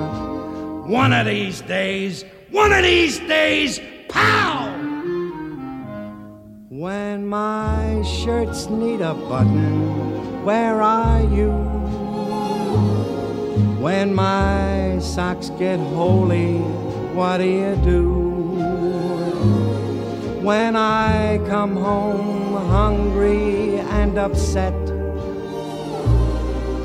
One 0.86 1.12
of 1.12 1.26
these 1.26 1.60
days, 1.60 2.24
one 2.50 2.72
of 2.72 2.82
these 2.82 3.18
days, 3.18 3.78
pow! 4.08 4.72
When 6.70 7.26
my 7.26 8.02
shirts 8.02 8.68
need 8.70 9.02
a 9.02 9.12
button, 9.12 10.44
where 10.46 10.80
are 10.80 11.20
you? 11.24 11.52
When 13.84 14.14
my 14.14 14.98
socks 14.98 15.50
get 15.58 15.78
holy, 15.78 16.56
what 17.14 17.38
do 17.38 17.44
you 17.44 17.76
do? 17.84 18.65
When 20.46 20.76
I 20.76 21.38
come 21.48 21.74
home 21.74 22.54
hungry 22.68 23.80
and 23.80 24.16
upset, 24.16 24.74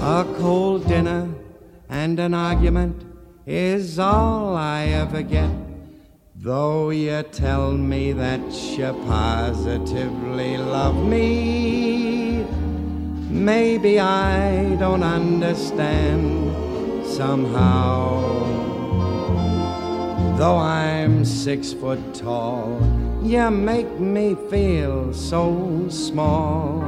a 0.02 0.26
cold 0.40 0.88
dinner 0.88 1.30
and 1.88 2.20
an 2.20 2.34
argument 2.34 3.04
is 3.46 4.00
all 4.00 4.56
I 4.56 4.86
ever 4.86 5.22
get. 5.22 5.52
Though 6.36 6.90
you 6.90 7.22
tell 7.22 7.74
me 7.74 8.14
that 8.14 8.42
you 8.52 8.94
positively 9.06 10.58
love 10.58 10.96
me, 10.96 12.44
maybe 13.30 14.00
I 14.00 14.74
don't 14.78 15.04
understand 15.04 16.26
somehow. 17.06 18.22
Though 20.40 20.58
I'm 20.58 21.24
six 21.24 21.74
foot 21.74 22.16
tall, 22.16 22.91
you 23.22 23.52
make 23.52 24.00
me 24.00 24.36
feel 24.50 25.14
so 25.14 25.88
small. 25.90 26.80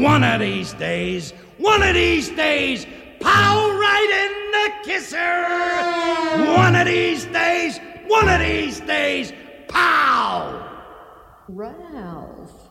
One 0.00 0.22
of 0.22 0.40
these 0.40 0.72
days, 0.74 1.32
one 1.58 1.82
of 1.82 1.94
these 1.94 2.30
days, 2.30 2.86
pow 3.20 3.70
right 3.78 4.10
in 4.24 4.50
the 4.52 4.88
kisser. 4.88 6.52
One 6.52 6.76
of 6.76 6.86
these 6.86 7.24
days, 7.26 7.78
one 8.06 8.28
of 8.28 8.40
these 8.40 8.80
days, 8.80 9.32
pow! 9.68 10.60
Ralph. 11.48 12.70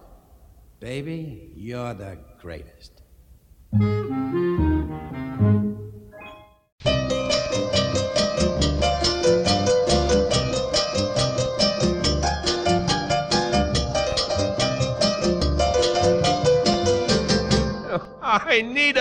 Baby, 0.80 1.52
you're 1.56 1.94
the 1.94 2.18
greatest. 2.40 3.02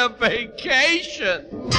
A 0.02 0.08
vacation. 0.08 1.70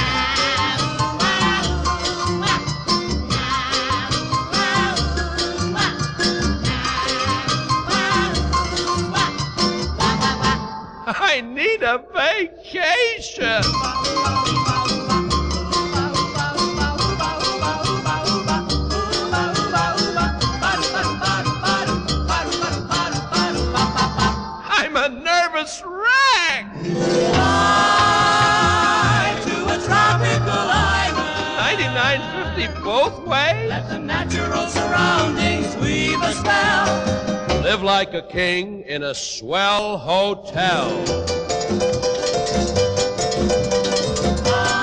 King 38.34 38.82
in 38.88 39.04
a 39.04 39.14
swell 39.14 39.96
hotel. 39.96 40.88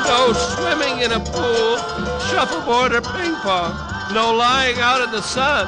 No 0.07 0.31
swimming 0.31 1.03
in 1.03 1.11
a 1.11 1.19
pool, 1.19 1.75
shuffleboard 2.29 2.93
or 2.93 3.01
ping 3.01 3.35
pong. 3.43 3.73
No 4.13 4.33
lying 4.33 4.79
out 4.79 5.01
in 5.01 5.11
the 5.11 5.21
sun. 5.21 5.67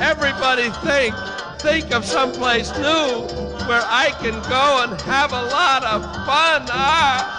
Everybody 0.00 0.70
think, 0.80 1.14
think 1.60 1.92
of 1.92 2.06
someplace 2.06 2.72
new 2.78 3.28
where 3.68 3.84
I 3.84 4.14
can 4.22 4.40
go 4.48 4.84
and 4.84 4.98
have 5.02 5.32
a 5.32 5.42
lot 5.42 5.84
of 5.84 6.02
fun. 6.24 6.64
Ah. 6.70 7.37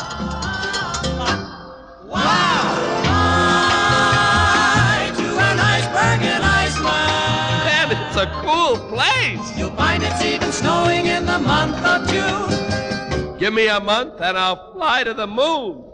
Cool 8.69 8.89
place. 8.89 9.57
You'll 9.57 9.71
find 9.71 10.03
it's 10.03 10.23
even 10.23 10.51
snowing 10.51 11.05
in 11.07 11.25
the 11.25 11.39
month 11.39 11.77
of 11.83 12.07
June. 12.07 13.37
Give 13.37 13.53
me 13.53 13.67
a 13.67 13.79
month 13.79 14.21
and 14.21 14.37
I'll 14.37 14.73
fly 14.73 15.03
to 15.03 15.13
the 15.13 15.27
moon. 15.27 15.85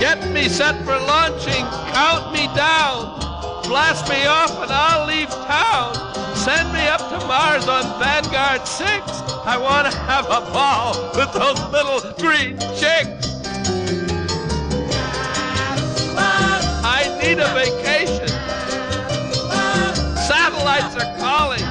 Get 0.00 0.18
me 0.32 0.48
set 0.48 0.76
for 0.84 0.98
launching, 1.06 1.64
count 1.92 2.32
me 2.32 2.46
down. 2.54 3.20
Blast 3.64 4.08
me 4.08 4.26
off 4.26 4.50
and 4.62 4.70
I'll 4.70 5.06
leave 5.06 5.28
town. 5.28 5.94
Send 6.34 6.72
me 6.72 6.86
up 6.86 7.00
to 7.10 7.18
Mars 7.26 7.68
on 7.68 7.84
Vanguard 8.00 8.66
6. 8.66 8.88
I 9.44 9.58
want 9.58 9.90
to 9.90 9.98
have 9.98 10.26
a 10.26 10.40
ball 10.52 10.94
with 11.14 11.32
those 11.32 11.60
little 11.70 12.00
green 12.18 12.58
chicks. 12.74 13.28
I 16.84 17.18
need 17.22 17.38
a 17.38 17.52
vacation. 17.54 17.81
Satellites 20.82 20.96
are 20.96 21.16
calling. 21.18 21.62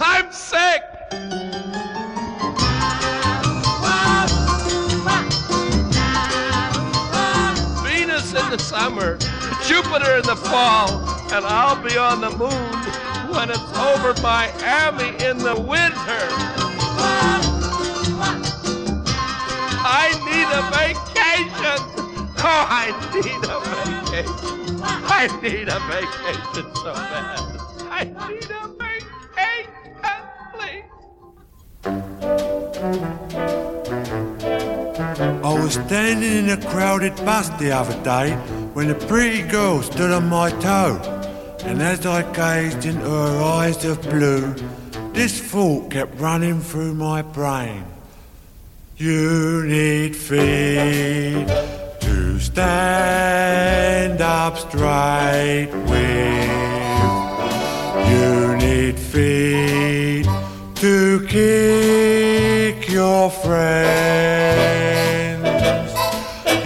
I'm 0.00 0.32
sick. 0.32 0.82
Venus 7.82 8.32
in 8.32 8.50
the 8.50 8.58
summer, 8.58 9.18
Jupiter 9.66 10.16
in 10.16 10.22
the 10.22 10.36
fall, 10.36 11.00
and 11.32 11.44
I'll 11.44 11.82
be 11.82 11.96
on 11.98 12.20
the 12.20 12.30
moon 12.30 13.30
when 13.34 13.50
it's 13.50 13.78
over 13.78 14.14
Miami 14.22 15.08
in 15.24 15.38
the 15.38 15.60
winter. 15.60 16.28
I 19.86 20.12
need 20.24 20.48
a 20.50 20.62
vacation. 20.72 21.90
Oh, 22.46 22.66
I 22.68 22.92
need 23.14 23.42
a 23.48 23.58
vacation. 24.12 24.63
I 24.86 25.26
need 25.42 25.68
a 25.68 25.80
vacation 25.88 26.74
so 26.76 26.92
bad. 26.92 27.40
I 27.90 28.04
need 28.28 28.50
a 28.50 28.68
vacation, 28.82 30.22
please. 30.52 30.88
I 35.44 35.52
was 35.62 35.74
standing 35.74 36.44
in 36.44 36.50
a 36.50 36.56
crowded 36.68 37.16
bus 37.16 37.48
the 37.60 37.72
other 37.72 37.98
day 38.02 38.34
when 38.74 38.90
a 38.90 38.94
pretty 38.94 39.42
girl 39.42 39.82
stood 39.82 40.10
on 40.10 40.28
my 40.28 40.50
toe. 40.50 41.00
And 41.64 41.80
as 41.80 42.04
I 42.04 42.22
gazed 42.32 42.84
into 42.84 43.08
her 43.08 43.42
eyes 43.42 43.84
of 43.84 44.02
blue, 44.02 44.54
this 45.12 45.40
thought 45.40 45.90
kept 45.90 46.20
running 46.20 46.60
through 46.60 46.94
my 46.94 47.22
brain. 47.22 47.84
You 48.96 49.64
need 49.64 50.14
feet 50.14 51.46
to 52.14 52.38
stand 52.38 54.20
up 54.20 54.56
straight 54.56 55.70
with. 55.90 56.50
You 58.10 58.56
need 58.64 58.96
feet 59.12 60.26
to 60.82 60.96
kick 61.34 62.88
your 62.88 63.30
friends. 63.30 63.64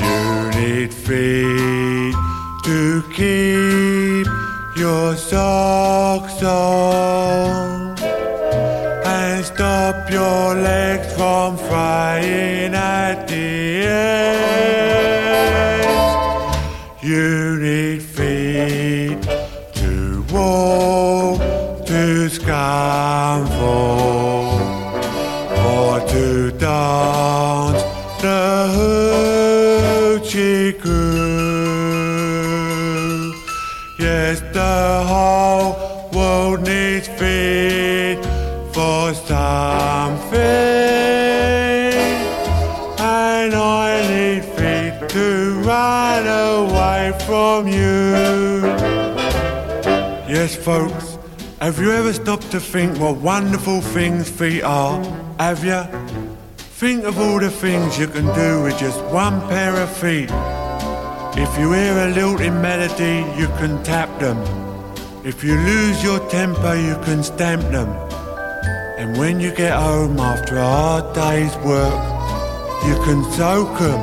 You 0.07 0.51
need 0.61 0.91
feet 1.07 2.17
to 2.69 2.81
keep 3.19 4.27
your 4.77 5.17
socks 5.17 6.43
on 6.43 7.99
and 9.17 9.45
stop 9.45 10.11
your 10.11 10.55
legs 10.71 11.09
from 11.15 11.57
frying 11.57 12.58
Yes, 50.49 50.57
folks, 50.57 51.19
have 51.61 51.79
you 51.79 51.93
ever 51.93 52.11
stopped 52.11 52.51
to 52.53 52.59
think 52.59 52.99
what 52.99 53.19
wonderful 53.19 53.83
things 53.83 54.31
feet 54.31 54.63
are? 54.63 54.99
Have 55.39 55.63
you? 55.63 55.83
Think 56.81 57.05
of 57.05 57.19
all 57.19 57.39
the 57.39 57.51
things 57.51 57.99
you 57.99 58.07
can 58.07 58.25
do 58.35 58.63
with 58.63 58.79
just 58.79 58.99
one 59.13 59.43
pair 59.49 59.77
of 59.79 59.95
feet. 59.95 60.31
If 61.37 61.59
you 61.59 61.71
hear 61.75 61.93
a 61.99 62.09
lilting 62.15 62.63
melody, 62.63 63.17
you 63.39 63.49
can 63.59 63.85
tap 63.85 64.09
them. 64.21 64.39
If 65.23 65.45
you 65.45 65.55
lose 65.55 66.03
your 66.03 66.19
temper, 66.31 66.77
you 66.77 66.95
can 67.05 67.23
stamp 67.23 67.65
them. 67.65 67.91
And 68.97 69.19
when 69.19 69.41
you 69.41 69.55
get 69.55 69.79
home 69.79 70.19
after 70.19 70.57
a 70.57 70.65
hard 70.65 71.15
day's 71.15 71.55
work, 71.59 72.01
you 72.89 72.95
can 73.05 73.23
soak 73.33 73.79
them. 73.79 74.01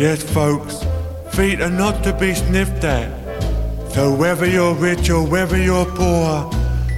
Yes, 0.00 0.22
folks, 0.22 0.82
feet 1.36 1.60
are 1.60 1.68
not 1.68 2.02
to 2.04 2.14
be 2.14 2.32
sniffed 2.32 2.84
at. 2.84 3.25
So 3.96 4.14
whether 4.14 4.46
you're 4.46 4.74
rich 4.74 5.08
or 5.08 5.26
whether 5.26 5.56
you're 5.56 5.86
poor, 5.86 6.50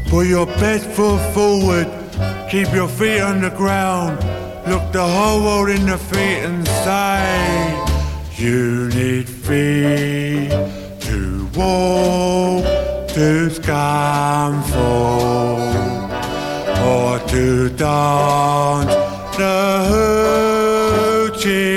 put 0.09 0.27
your 0.27 0.47
best 0.47 0.85
foot 0.97 1.21
forward, 1.33 1.87
keep 2.51 2.73
your 2.75 2.89
feet 2.89 3.21
on 3.21 3.41
the 3.41 3.51
ground, 3.51 4.19
look 4.67 4.91
the 4.91 5.07
whole 5.07 5.41
world 5.45 5.69
in 5.69 5.87
the 5.87 5.97
feet 5.97 6.43
and 6.43 6.67
say, 6.67 7.85
you 8.35 8.89
need 8.89 9.29
feet 9.29 10.51
to 11.03 11.49
walk 11.55 12.65
to 13.15 13.49
Scunthorpe 13.49 14.75
or 16.83 17.21
to 17.29 17.69
dance 17.77 18.93
the 19.37 19.59
hoochie. 21.31 21.69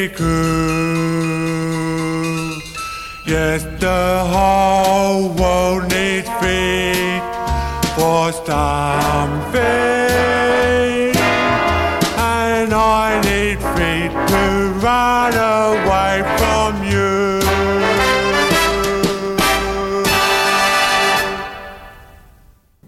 Yes, 3.27 3.63
the 3.79 4.25
whole 4.27 4.70
for 8.31 8.45
something, 8.45 9.61
and 12.17 12.73
I 12.73 13.19
need 13.23 13.59
feet 13.75 14.11
to 14.31 14.43
run 14.79 15.33
away 15.33 16.23
from 16.37 16.71
you. 16.91 17.41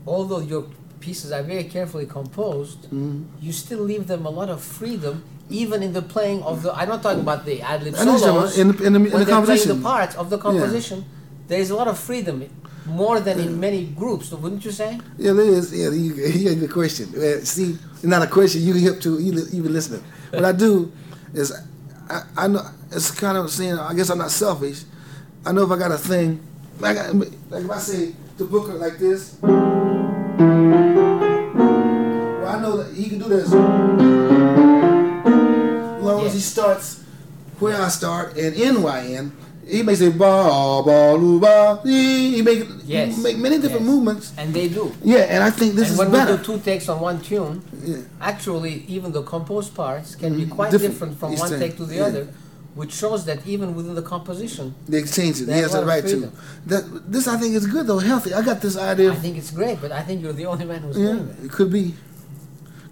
Although 0.08 0.40
your 0.40 0.66
pieces 1.00 1.32
are 1.32 1.44
very 1.44 1.66
carefully 1.66 2.06
composed, 2.06 2.90
Mhm. 2.92 3.26
you 3.42 3.52
still 3.52 3.80
leave 3.80 4.08
them 4.08 4.26
a 4.26 4.30
lot 4.30 4.50
of 4.50 4.62
freedom, 4.62 5.24
even 5.50 5.84
in 5.84 5.94
the 5.94 6.02
playing 6.02 6.42
of 6.44 6.64
the. 6.64 6.74
I'm 6.74 6.88
not 6.88 7.04
talking 7.04 7.22
about 7.22 7.46
the 7.46 7.62
ad 7.62 7.84
lib 7.84 7.96
solos. 7.96 8.22
what 8.22 8.22
you're 8.22 8.32
talking 8.32 8.44
about. 8.44 8.58
In 8.58 8.68
the- 8.72 8.84
in 8.86 8.94
the- 8.94 9.14
in 9.14 9.20
the 9.20 9.26
composition. 9.26 9.78
the 9.78 9.84
parts 9.84 10.16
of 10.16 10.30
the 10.30 10.38
Yeah. 10.38 10.44
composition, 10.44 11.06
there 11.50 11.60
is 11.60 11.70
a 11.70 11.76
lot 11.76 11.88
of 11.88 12.00
freedom, 12.00 12.44
more 12.86 13.20
than 13.20 13.40
in 13.40 13.60
many 13.60 13.86
groups, 13.86 14.32
wouldn't 14.32 14.64
you 14.66 14.72
say? 14.72 15.00
Yeah, 15.18 15.34
there 15.34 15.46
is. 15.46 15.72
Yeah, 15.74 15.90
you, 15.90 16.14
you 16.16 16.56
got 16.56 16.64
a 16.64 16.68
question. 16.72 17.12
Well, 17.16 17.40
see, 17.42 17.78
not 18.04 18.22
a 18.22 18.28
question. 18.28 18.62
You 18.62 18.74
hip 18.74 19.02
to 19.02 19.20
you. 19.20 19.34
You 19.52 19.64
been 19.64 19.74
listening. 19.74 20.04
What 20.32 20.46
I 20.46 20.52
do 20.52 20.92
is, 21.34 21.52
I, 22.10 22.24
I 22.38 22.48
know 22.48 22.62
it's 22.92 23.12
kind 23.12 23.38
of 23.38 23.50
saying. 23.50 23.78
I 23.78 23.94
guess 23.94 24.10
I'm 24.10 24.18
not 24.18 24.32
selfish. 24.32 24.84
I 25.46 25.52
know 25.52 25.64
if 25.64 25.72
I 25.72 25.78
got 25.78 25.92
a 25.92 25.98
thing, 25.98 26.42
like, 26.80 26.98
I, 26.98 27.10
like 27.10 27.64
if 27.66 27.70
I 27.70 27.78
say 27.78 28.16
the 28.38 28.46
book 28.46 28.70
like 28.70 28.98
this, 28.98 29.38
well, 29.42 29.54
I 32.48 32.62
know 32.62 32.78
that 32.78 32.96
he 32.96 33.10
can 33.10 33.20
do 33.20 33.28
this. 33.30 33.48
As 33.48 33.54
long 36.04 36.26
as 36.26 36.34
he 36.34 36.40
starts 36.40 37.04
where 37.60 37.82
I 37.82 37.88
start 37.90 38.38
and 38.38 38.56
end 38.56 38.84
where 38.84 38.94
I 38.94 39.06
end. 39.08 39.32
He 39.68 39.82
may 39.82 39.96
say 39.96 40.10
ba 40.10 40.82
ba 40.86 41.14
lu 41.16 41.40
ba. 41.40 41.80
He 41.84 42.42
make 42.42 42.68
Yes. 42.86 43.18
make 43.24 43.38
many 43.38 43.58
different 43.60 43.86
movements. 43.86 44.34
And 44.38 44.54
they 44.54 44.68
do. 44.68 44.92
Yeah, 45.04 45.20
and 45.34 45.44
I 45.44 45.50
think 45.50 45.76
this 45.76 45.88
and 45.90 45.94
is 45.94 46.00
when 46.00 46.12
better. 46.12 46.32
we 46.34 46.38
do 46.38 46.44
two 46.44 46.60
takes 46.60 46.90
on 46.90 47.00
one 47.00 47.22
tune, 47.22 47.62
actually, 48.20 48.84
even 48.88 49.12
the 49.12 49.24
composed 49.24 49.74
parts 49.74 50.16
can 50.16 50.36
be 50.36 50.46
quite 50.46 50.72
Mm-hmm. 50.72 50.78
Different. 50.78 50.94
different, 50.94 51.20
from 51.20 51.36
one 51.38 51.60
take 51.60 51.78
to 51.78 51.86
the 51.86 51.96
yeah. 51.96 52.04
other, 52.10 52.28
which 52.76 52.92
shows 52.94 53.24
that 53.26 53.40
even 53.48 53.74
within 53.76 53.96
the 53.96 54.02
composition, 54.02 54.74
They 54.88 54.98
exchange 55.00 55.40
it. 55.42 55.48
Yes, 55.48 55.74
a 55.74 55.78
that's 55.78 55.88
right 55.88 56.06
too. 56.06 56.32
That 56.66 56.84
this 57.12 57.28
I 57.28 57.38
think 57.38 57.56
is 57.56 57.66
good 57.68 57.86
though, 57.88 58.00
healthy. 58.00 58.34
I 58.34 58.42
got 58.42 58.60
this 58.62 58.76
idea. 58.78 59.12
I 59.12 59.16
think 59.16 59.38
it's 59.38 59.52
great. 59.52 59.80
But 59.82 59.92
I 59.92 60.02
think 60.02 60.22
you're 60.22 60.34
the 60.34 60.46
only 60.48 60.66
man 60.66 60.82
who's 60.82 60.98
yeah, 60.98 61.06
doing 61.14 61.28
that. 61.28 61.46
it 61.46 61.52
could 61.52 61.72
be, 61.72 61.94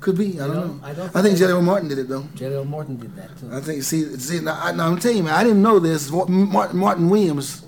could 0.01 0.17
be. 0.17 0.39
I 0.41 0.47
don't 0.47 0.55
know, 0.55 0.65
know. 0.65 0.79
I 0.83 0.93
don't 0.93 1.09
I 1.09 1.21
think 1.21 1.25
think- 1.25 1.37
Jerry 1.37 1.61
Martin 1.61 1.87
did 1.87 1.99
it 1.99 2.09
though. 2.09 2.25
Jelly 2.35 2.55
Roll 2.55 2.65
Morton 2.65 2.97
did 2.97 3.15
that 3.15 3.37
too. 3.39 3.49
I 3.53 3.61
think. 3.61 3.83
See, 3.83 4.03
see. 4.17 4.39
Now, 4.41 4.59
I, 4.61 4.69
I'm 4.71 4.99
telling 4.99 5.17
you, 5.17 5.23
man. 5.23 5.33
I 5.33 5.43
didn't 5.43 5.61
know 5.61 5.79
this. 5.79 6.09
Martin, 6.11 6.77
Martin 6.77 7.09
Williams 7.09 7.63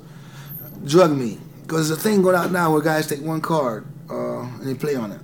drugged 0.86 1.16
me 1.18 1.38
because 1.62 1.88
there's 1.90 2.00
a 2.00 2.02
thing 2.02 2.22
going 2.22 2.36
out 2.36 2.52
now 2.52 2.72
where 2.74 2.82
guys 2.82 3.08
take 3.08 3.22
one 3.22 3.40
card 3.42 3.86
uh, 4.10 4.42
and 4.42 4.62
they 4.68 4.74
play 4.76 4.96
on 4.96 5.12
it. 5.12 5.20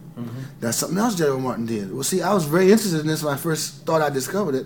That's 0.60 0.78
something 0.78 0.98
else 0.98 1.15
Jelly 1.15 1.32
Roll 1.32 1.39
Morton 1.39 1.65
did. 1.65 1.93
Well, 1.93 2.04
see, 2.04 2.22
I 2.22 2.34
was 2.34 2.43
very 2.43 2.65
interested 2.72 3.00
in 3.00 3.08
this 3.08 3.24
when 3.24 3.34
I 3.34 3.38
first 3.38 3.86
thought 3.86 4.02
I 4.02 4.10
discovered 4.10 4.54
it. 4.56 4.65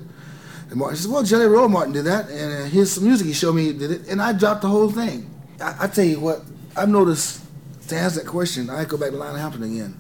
And 0.69 0.75
Martin 0.79 0.97
says, 0.97 1.07
"Well, 1.07 1.21
Jelly 1.21 1.45
Roll 1.45 1.69
Morton 1.69 1.93
did 1.93 2.05
that, 2.05 2.27
and 2.29 2.63
uh, 2.63 2.65
here's 2.65 2.91
some 2.91 3.03
music 3.05 3.27
he 3.27 3.33
showed 3.33 3.53
me 3.53 3.65
he 3.65 3.73
did 3.73 3.91
it, 3.91 4.07
and 4.07 4.19
I 4.21 4.33
dropped 4.33 4.63
the 4.63 4.67
whole 4.69 4.89
thing." 4.89 5.29
I, 5.61 5.75
I 5.81 5.87
tell 5.87 6.05
you 6.05 6.19
what, 6.19 6.41
I've 6.75 6.89
noticed 6.89 7.43
to 7.89 7.95
answer 7.95 8.21
that 8.21 8.27
question, 8.27 8.69
I 8.71 8.85
go 8.85 8.97
back 8.97 9.11
to 9.11 9.17
Lionel 9.17 9.35
Hampton 9.37 9.61
again. 9.63 9.99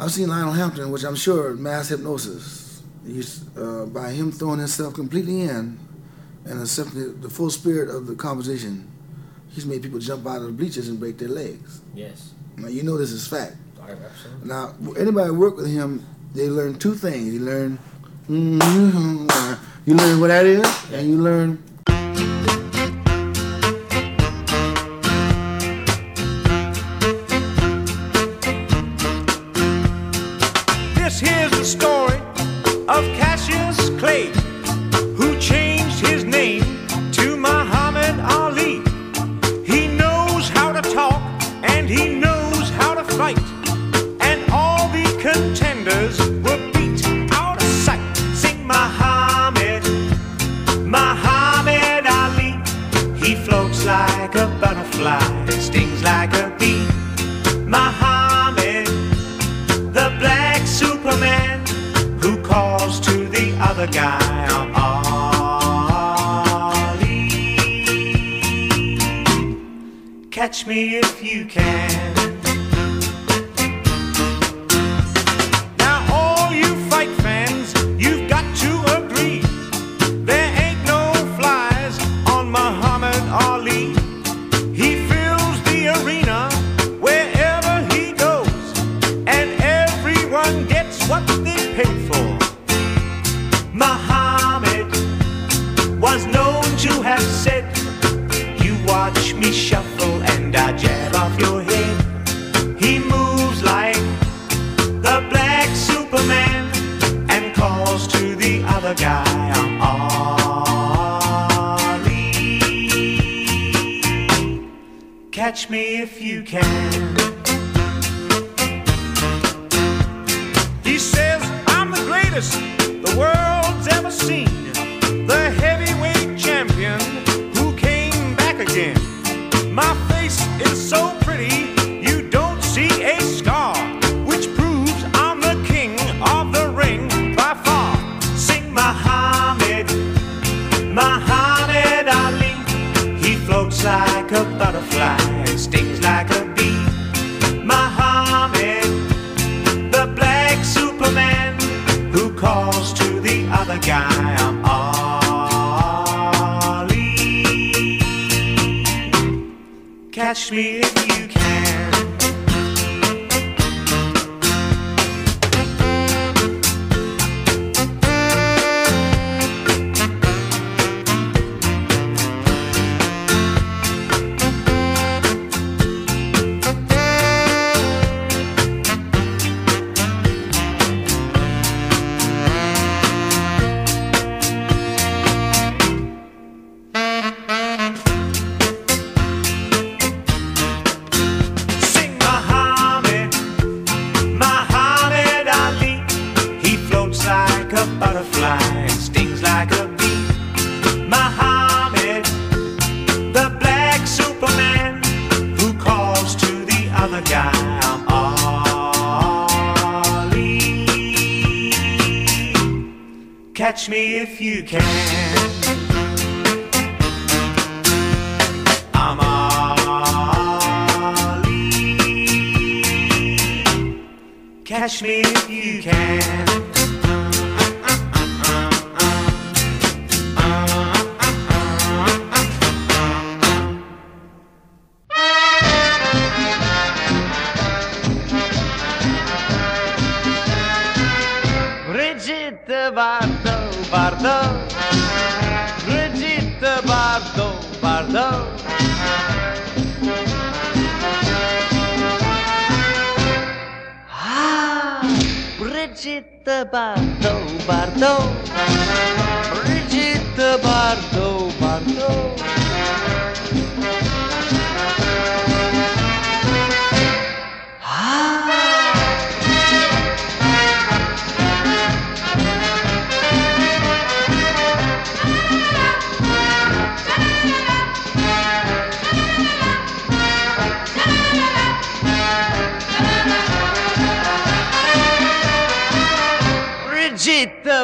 I've 0.00 0.10
seen 0.10 0.28
Lionel 0.28 0.54
Hampton, 0.54 0.90
which 0.90 1.04
I'm 1.04 1.14
sure 1.14 1.52
mass 1.52 1.90
hypnosis, 1.90 2.82
uh, 3.54 3.84
by 3.84 4.12
him 4.12 4.32
throwing 4.32 4.58
himself 4.58 4.94
completely 4.94 5.42
in 5.42 5.78
and 6.46 6.60
accepting 6.62 7.20
the 7.20 7.28
full 7.28 7.50
spirit 7.50 7.94
of 7.94 8.06
the 8.06 8.14
composition, 8.14 8.90
he's 9.50 9.66
made 9.66 9.82
people 9.82 9.98
jump 9.98 10.26
out 10.26 10.38
of 10.38 10.44
the 10.44 10.52
bleachers 10.52 10.88
and 10.88 10.98
break 10.98 11.18
their 11.18 11.28
legs. 11.28 11.82
Yes. 11.94 12.32
Now 12.56 12.68
you 12.68 12.82
know 12.82 12.96
this 12.96 13.12
is 13.12 13.28
fact. 13.28 13.56
Absolutely. 13.78 14.48
Now 14.48 14.74
anybody 14.98 15.32
work 15.32 15.58
with 15.58 15.70
him, 15.70 16.06
they 16.32 16.48
learn 16.48 16.78
two 16.78 16.94
things. 16.94 17.34
You 17.34 17.40
learn, 17.40 17.78
mm, 18.26 19.58
you 19.84 19.94
learn 19.94 20.18
what 20.18 20.28
that 20.28 20.46
is, 20.46 20.92
and 20.94 21.10
you 21.10 21.18
learn. 21.18 21.62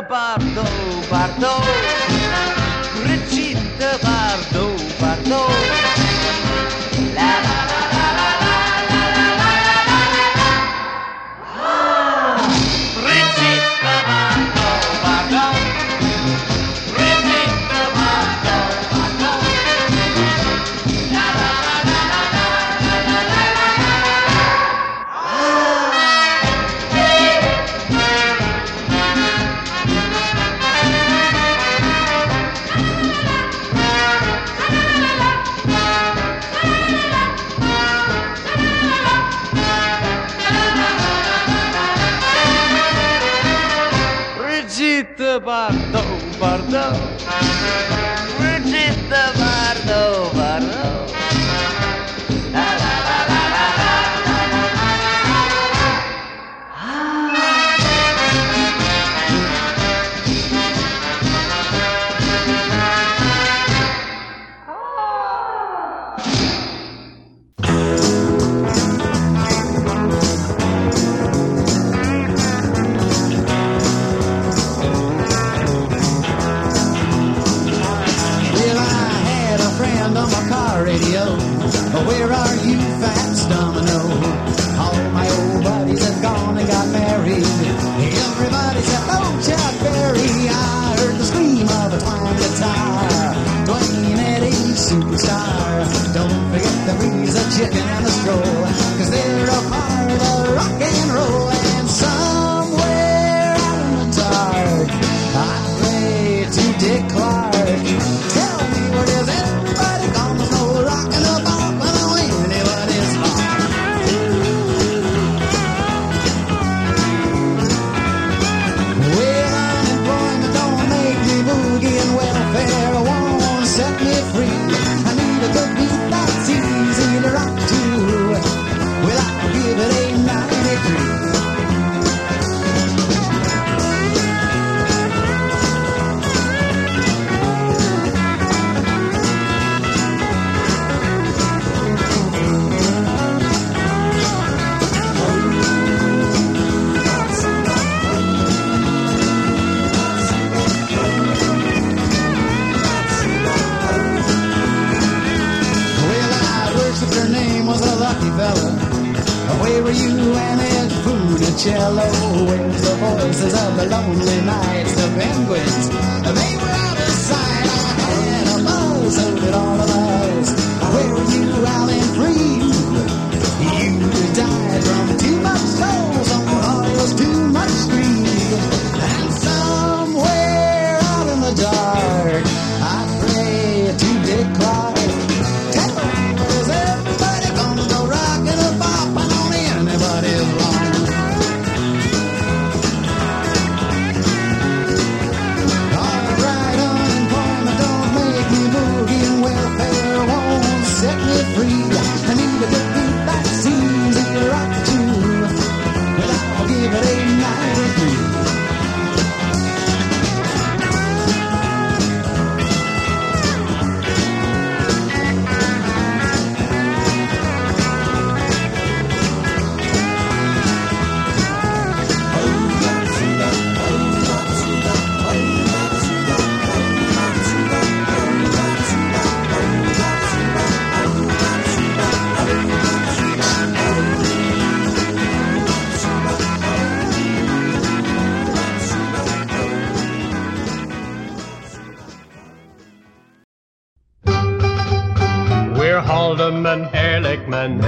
parto, 0.07 0.63
parto. 1.09 2.06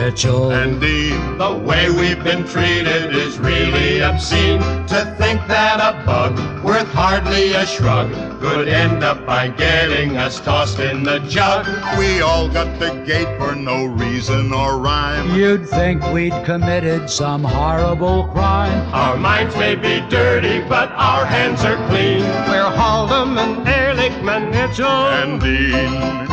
Ehrlichman, 0.09 0.51
Mitchell, 0.51 0.51
and 0.53 0.81
The 1.41 1.67
way 1.67 1.91
we've 1.91 2.23
been 2.23 2.45
treated 2.45 3.15
is 3.15 3.39
really 3.39 4.01
obscene. 4.01 4.61
To 4.89 5.15
think 5.19 5.47
that 5.49 5.81
a 5.81 6.05
bug 6.05 6.65
worth 6.65 6.89
hardly 6.89 7.53
a 7.53 7.67
shrug 7.67 8.11
could 8.41 8.69
end 8.69 9.03
up 9.05 9.27
by 9.27 9.49
getting 9.49 10.17
us 10.17 10.41
tossed 10.41 10.79
in 10.79 11.03
the 11.03 11.19
jug. 11.21 11.67
We 11.99 12.21
all 12.21 12.49
got 12.49 12.79
the 12.79 13.03
gate 13.07 13.39
for 13.39 13.55
no 13.55 13.85
reason 13.85 14.53
or 14.53 14.79
rhyme. 14.79 15.35
You'd 15.35 15.69
think 15.69 16.03
we'd 16.13 16.45
committed 16.45 17.11
some 17.11 17.45
horrible 17.45 18.29
crime. 18.29 18.93
Our 18.95 19.17
minds 19.17 19.55
may 19.57 19.75
be 19.75 20.01
dirty, 20.09 20.61
but 20.69 20.91
our 20.93 21.25
hands 21.27 21.65
are 21.65 21.77
clean. 21.89 22.21
We're 22.49 22.71
Haldeman, 22.71 23.65
Ehrlichman, 23.67 24.51
Mitchell, 24.51 24.87
and 24.87 25.41
Dean. 25.41 26.29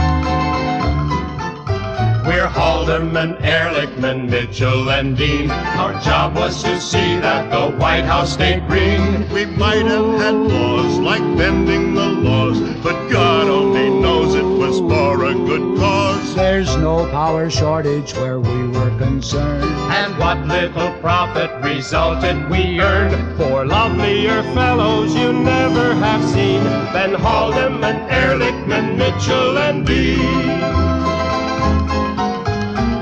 We're 2.26 2.48
Haldeman, 2.48 3.36
Ehrlichman, 3.44 4.28
Mitchell, 4.28 4.90
and 4.90 5.16
Dean. 5.16 5.52
Our 5.52 5.94
job 6.02 6.36
was 6.36 6.64
to 6.64 6.82
see 6.82 7.20
that 7.20 7.52
the 7.52 7.78
White 7.78 8.04
House 8.04 8.34
stayed 8.34 8.68
green. 8.68 9.30
We 9.32 9.46
might 9.46 9.86
have 9.86 10.20
had 10.20 10.34
laws 10.34 10.98
like 10.98 11.22
bending 11.38 11.94
the 11.94 12.08
laws, 12.08 12.60
but 12.82 13.10
God 13.10 13.48
only 13.48 13.92
knows 13.92 14.34
it 14.34 14.42
was 14.42 14.80
for 14.80 15.24
a 15.26 15.36
good 15.36 15.78
cause. 15.78 16.34
There's 16.34 16.76
no 16.78 17.08
power 17.12 17.48
shortage 17.52 18.16
where 18.16 18.40
we 18.40 18.70
were 18.70 18.98
concerned. 18.98 19.64
And 19.94 20.18
what 20.18 20.40
little 20.48 20.94
profit 21.02 21.52
resulted 21.64 22.50
we 22.50 22.80
earned 22.80 23.38
for 23.38 23.68
lovelier 23.68 24.42
fellows 24.56 25.14
you 25.14 25.32
never 25.32 25.94
have 25.94 26.28
seen 26.28 26.64
than 26.92 27.14
Haldeman, 27.14 28.10
Ehrlichman, 28.10 28.98
Mitchell, 28.98 29.60
and 29.60 29.86
Dean. 29.86 30.85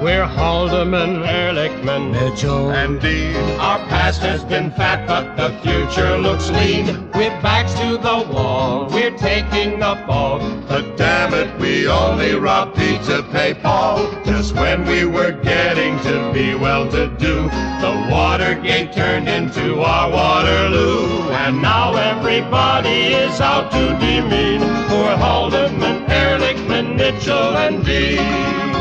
We're 0.04 0.28
Haldeman, 0.28 1.24
Ehrlichman, 1.24 2.12
Mitchell, 2.12 2.72
and 2.72 3.00
Dean. 3.00 3.38
Our 3.58 3.80
past 3.88 4.20
has 4.20 4.44
been 4.44 4.70
fat, 4.72 5.08
but 5.08 5.38
the 5.38 5.58
future 5.60 6.18
looks 6.18 6.50
lean. 6.50 7.10
With 7.12 7.42
backs 7.42 7.74
to 7.76 7.98
the 7.98 8.28
wall, 8.30 8.90
we're 8.92 9.18
taking 9.18 9.80
the 9.80 9.96
fall. 10.06 10.40
But 10.68 10.98
damn 10.98 11.34
it, 11.34 11.58
we 11.58 11.88
only 11.88 12.36
robbed 12.36 12.76
Pete 12.76 13.02
to 13.04 13.24
pay 13.32 13.54
Paul. 13.54 14.12
Just 14.26 14.56
when 14.56 14.86
we 14.86 15.06
were 15.06 15.32
getting 15.32 15.98
to 16.00 16.34
be 16.34 16.54
well-to-do, 16.54 17.44
the 17.44 18.08
Watergate 18.12 18.92
turned 18.92 19.30
into 19.30 19.80
our 19.80 20.12
Waterloo. 20.12 21.30
And 21.32 21.62
now 21.62 21.96
everybody 21.96 23.14
is 23.14 23.40
out 23.40 23.72
to 23.72 23.98
demean 24.06 24.60
poor 24.90 25.16
Haldeman, 25.16 26.08
Ehrlichman, 26.08 26.98
Mitchell, 26.98 27.56
and 27.56 27.86
Dean. 27.86 28.73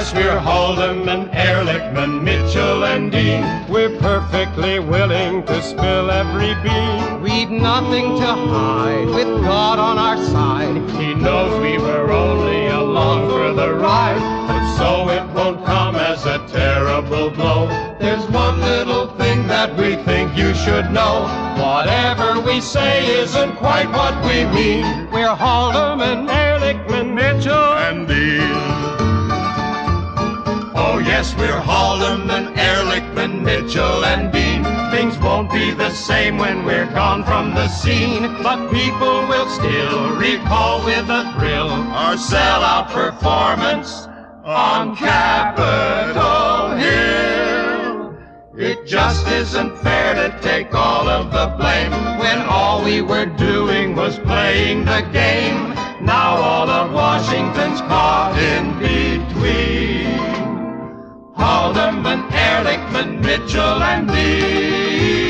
Yes, 0.00 0.14
we're 0.14 0.40
Haldeman, 0.40 1.28
Ehrlichman, 1.28 2.22
Mitchell, 2.22 2.84
and 2.84 3.12
Dean. 3.12 3.44
We're 3.68 3.94
perfectly 3.98 4.78
willing 4.78 5.44
to 5.44 5.62
spill 5.62 6.10
every 6.10 6.54
bean. 6.62 7.20
We've 7.20 7.50
nothing 7.50 8.16
to 8.16 8.32
hide 8.32 9.08
with 9.08 9.28
God 9.44 9.78
on 9.78 9.98
our 9.98 10.16
side. 10.16 10.88
He 10.98 11.12
knows 11.12 11.60
we 11.60 11.76
were 11.76 12.10
only 12.10 12.68
along 12.68 13.28
for 13.28 13.52
the 13.52 13.74
ride, 13.74 14.18
but 14.48 14.74
so 14.78 15.10
it 15.10 15.28
won't 15.34 15.66
come 15.66 15.96
as 15.96 16.24
a 16.24 16.38
terrible 16.48 17.28
blow. 17.28 17.66
There's 18.00 18.26
one 18.28 18.58
little 18.58 19.08
thing 19.18 19.46
that 19.48 19.76
we 19.76 19.96
think 19.96 20.34
you 20.34 20.54
should 20.54 20.90
know. 20.92 21.28
Whatever 21.60 22.40
we 22.40 22.62
say 22.62 23.06
isn't 23.20 23.54
quite 23.56 23.90
what 23.90 24.14
we 24.24 24.46
mean. 24.46 25.10
We're 25.10 25.36
Haldeman, 25.36 26.26
Ehrlichman, 26.26 26.49
Ehrlichman, 33.20 33.42
Mitchell, 33.42 34.04
and 34.04 34.32
Dean. 34.32 34.64
Things 34.90 35.18
won't 35.18 35.50
be 35.52 35.72
the 35.72 35.90
same 35.90 36.38
when 36.38 36.64
we're 36.64 36.90
gone 36.92 37.24
from 37.24 37.54
the 37.54 37.68
scene, 37.68 38.22
but 38.42 38.70
people 38.70 39.26
will 39.28 39.48
still 39.48 40.16
recall 40.16 40.84
with 40.84 41.08
a 41.08 41.32
thrill 41.38 41.70
our 41.70 42.14
sellout 42.14 42.90
performance 42.90 44.06
on 44.44 44.96
Capitol 44.96 46.76
Hill. 46.76 48.16
It 48.56 48.86
just 48.86 49.26
isn't 49.28 49.76
fair 49.78 50.14
to 50.14 50.38
take 50.40 50.74
all 50.74 51.08
of 51.08 51.32
the 51.32 51.54
blame 51.56 51.92
when 52.18 52.40
all 52.40 52.84
we 52.84 53.00
were 53.00 53.26
doing 53.26 53.96
was 53.96 54.18
playing 54.18 54.84
the 54.84 55.02
game. 55.12 55.74
Now 56.04 56.36
all 56.36 56.68
of 56.68 56.92
Washington's 56.92 57.80
caught 57.82 58.36
in 58.38 58.78
between. 58.78 60.19
Haldeman, 61.40 62.20
Ehrlichman, 62.30 63.20
Mitchell, 63.24 63.82
and 63.82 64.08
Dean. 64.08 65.29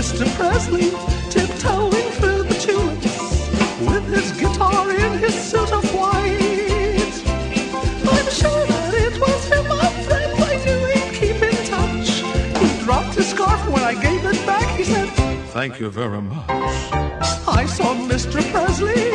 Mr. 0.00 0.26
Presley 0.34 0.88
tiptoeing 1.28 2.10
through 2.12 2.42
the 2.44 2.54
tulips 2.54 3.04
with 3.86 4.02
his 4.08 4.32
guitar 4.40 4.90
in 4.90 5.18
his 5.18 5.34
suit 5.34 5.70
of 5.74 5.84
white. 5.94 7.12
I'm 8.08 8.30
sure 8.30 8.64
that 8.66 8.94
it 8.94 9.20
was 9.20 9.44
him, 9.52 9.68
my 9.68 9.90
friend. 10.04 10.32
I 10.42 10.56
knew 10.64 10.80
he'd 10.86 11.12
keep 11.12 11.42
in 11.42 11.54
touch. 11.66 12.08
He 12.62 12.82
dropped 12.82 13.14
his 13.14 13.28
scarf 13.28 13.60
when 13.68 13.82
I 13.82 13.92
gave 13.92 14.24
it 14.24 14.46
back. 14.46 14.74
He 14.78 14.84
said, 14.84 15.06
Thank 15.52 15.78
you 15.78 15.90
very 15.90 16.22
much. 16.22 16.48
I 17.46 17.66
saw 17.66 17.94
Mr. 17.94 18.40
Presley 18.50 19.09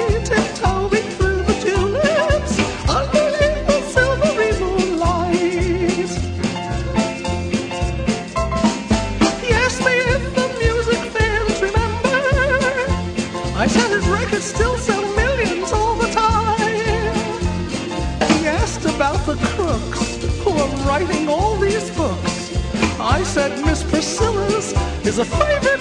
is 25.16 25.20
a 25.20 25.26
favorite 25.26 25.75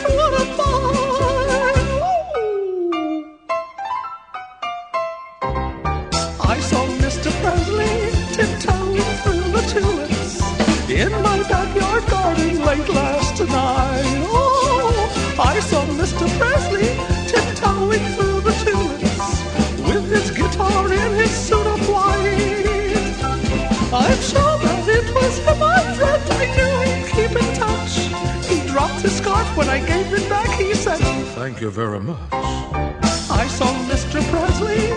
Thank 31.45 31.61
you 31.61 31.69
very 31.69 32.01
much. 32.01 32.17
I 32.33 33.47
saw 33.49 33.67
Mr. 33.85 34.23
Presley 34.31 34.89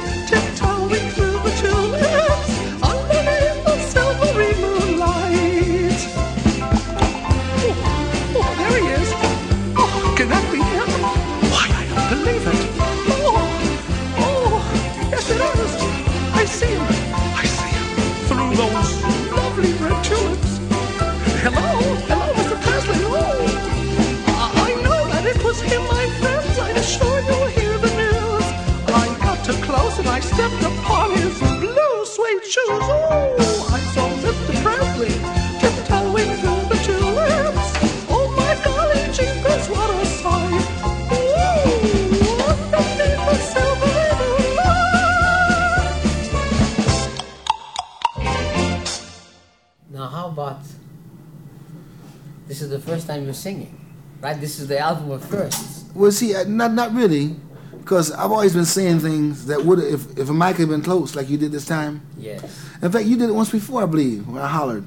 this 52.57 52.63
is 52.63 52.69
the 52.71 52.79
first 52.79 53.05
time 53.07 53.23
you're 53.23 53.33
singing, 53.35 53.79
right? 54.19 54.39
This 54.41 54.59
is 54.59 54.67
the 54.67 54.79
album 54.79 55.11
of 55.11 55.23
firsts. 55.23 55.85
Well, 55.93 56.11
see, 56.11 56.33
not 56.47 56.73
not 56.73 56.91
really, 56.93 57.35
because 57.79 58.11
I've 58.11 58.31
always 58.31 58.53
been 58.53 58.65
saying 58.65 58.99
things 58.99 59.45
that 59.45 59.63
would 59.63 59.77
if 59.79 60.17
if 60.17 60.29
a 60.29 60.33
mic 60.33 60.57
had 60.57 60.69
been 60.69 60.81
close 60.81 61.15
like 61.15 61.29
you 61.29 61.37
did 61.37 61.51
this 61.51 61.65
time. 61.65 62.01
Yes. 62.17 62.41
In 62.81 62.91
fact, 62.91 63.05
you 63.05 63.15
did 63.15 63.29
it 63.29 63.33
once 63.33 63.51
before, 63.51 63.83
I 63.83 63.85
believe, 63.85 64.27
when 64.27 64.41
I 64.41 64.47
hollered 64.47 64.85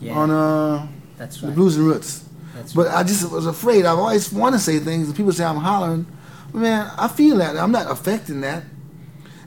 Yeah. 0.00 0.14
on 0.16 0.30
uh 0.30 0.86
That's 1.18 1.42
right. 1.42 1.48
the 1.48 1.54
blues 1.54 1.76
and 1.76 1.86
roots. 1.86 2.24
That's 2.54 2.76
right 2.76 2.84
but 2.86 2.94
I 2.94 3.02
just 3.02 3.28
was 3.30 3.46
afraid. 3.46 3.84
I've 3.86 3.98
always 3.98 4.32
want 4.32 4.54
to 4.54 4.60
say 4.60 4.78
things, 4.78 5.08
and 5.08 5.16
people 5.16 5.32
say 5.32 5.44
I'm 5.44 5.56
hollering. 5.56 6.06
But 6.52 6.60
man, 6.60 6.90
I 6.96 7.08
feel 7.08 7.38
that. 7.38 7.56
I'm 7.56 7.72
not 7.72 7.90
affecting 7.90 8.40
that. 8.42 8.62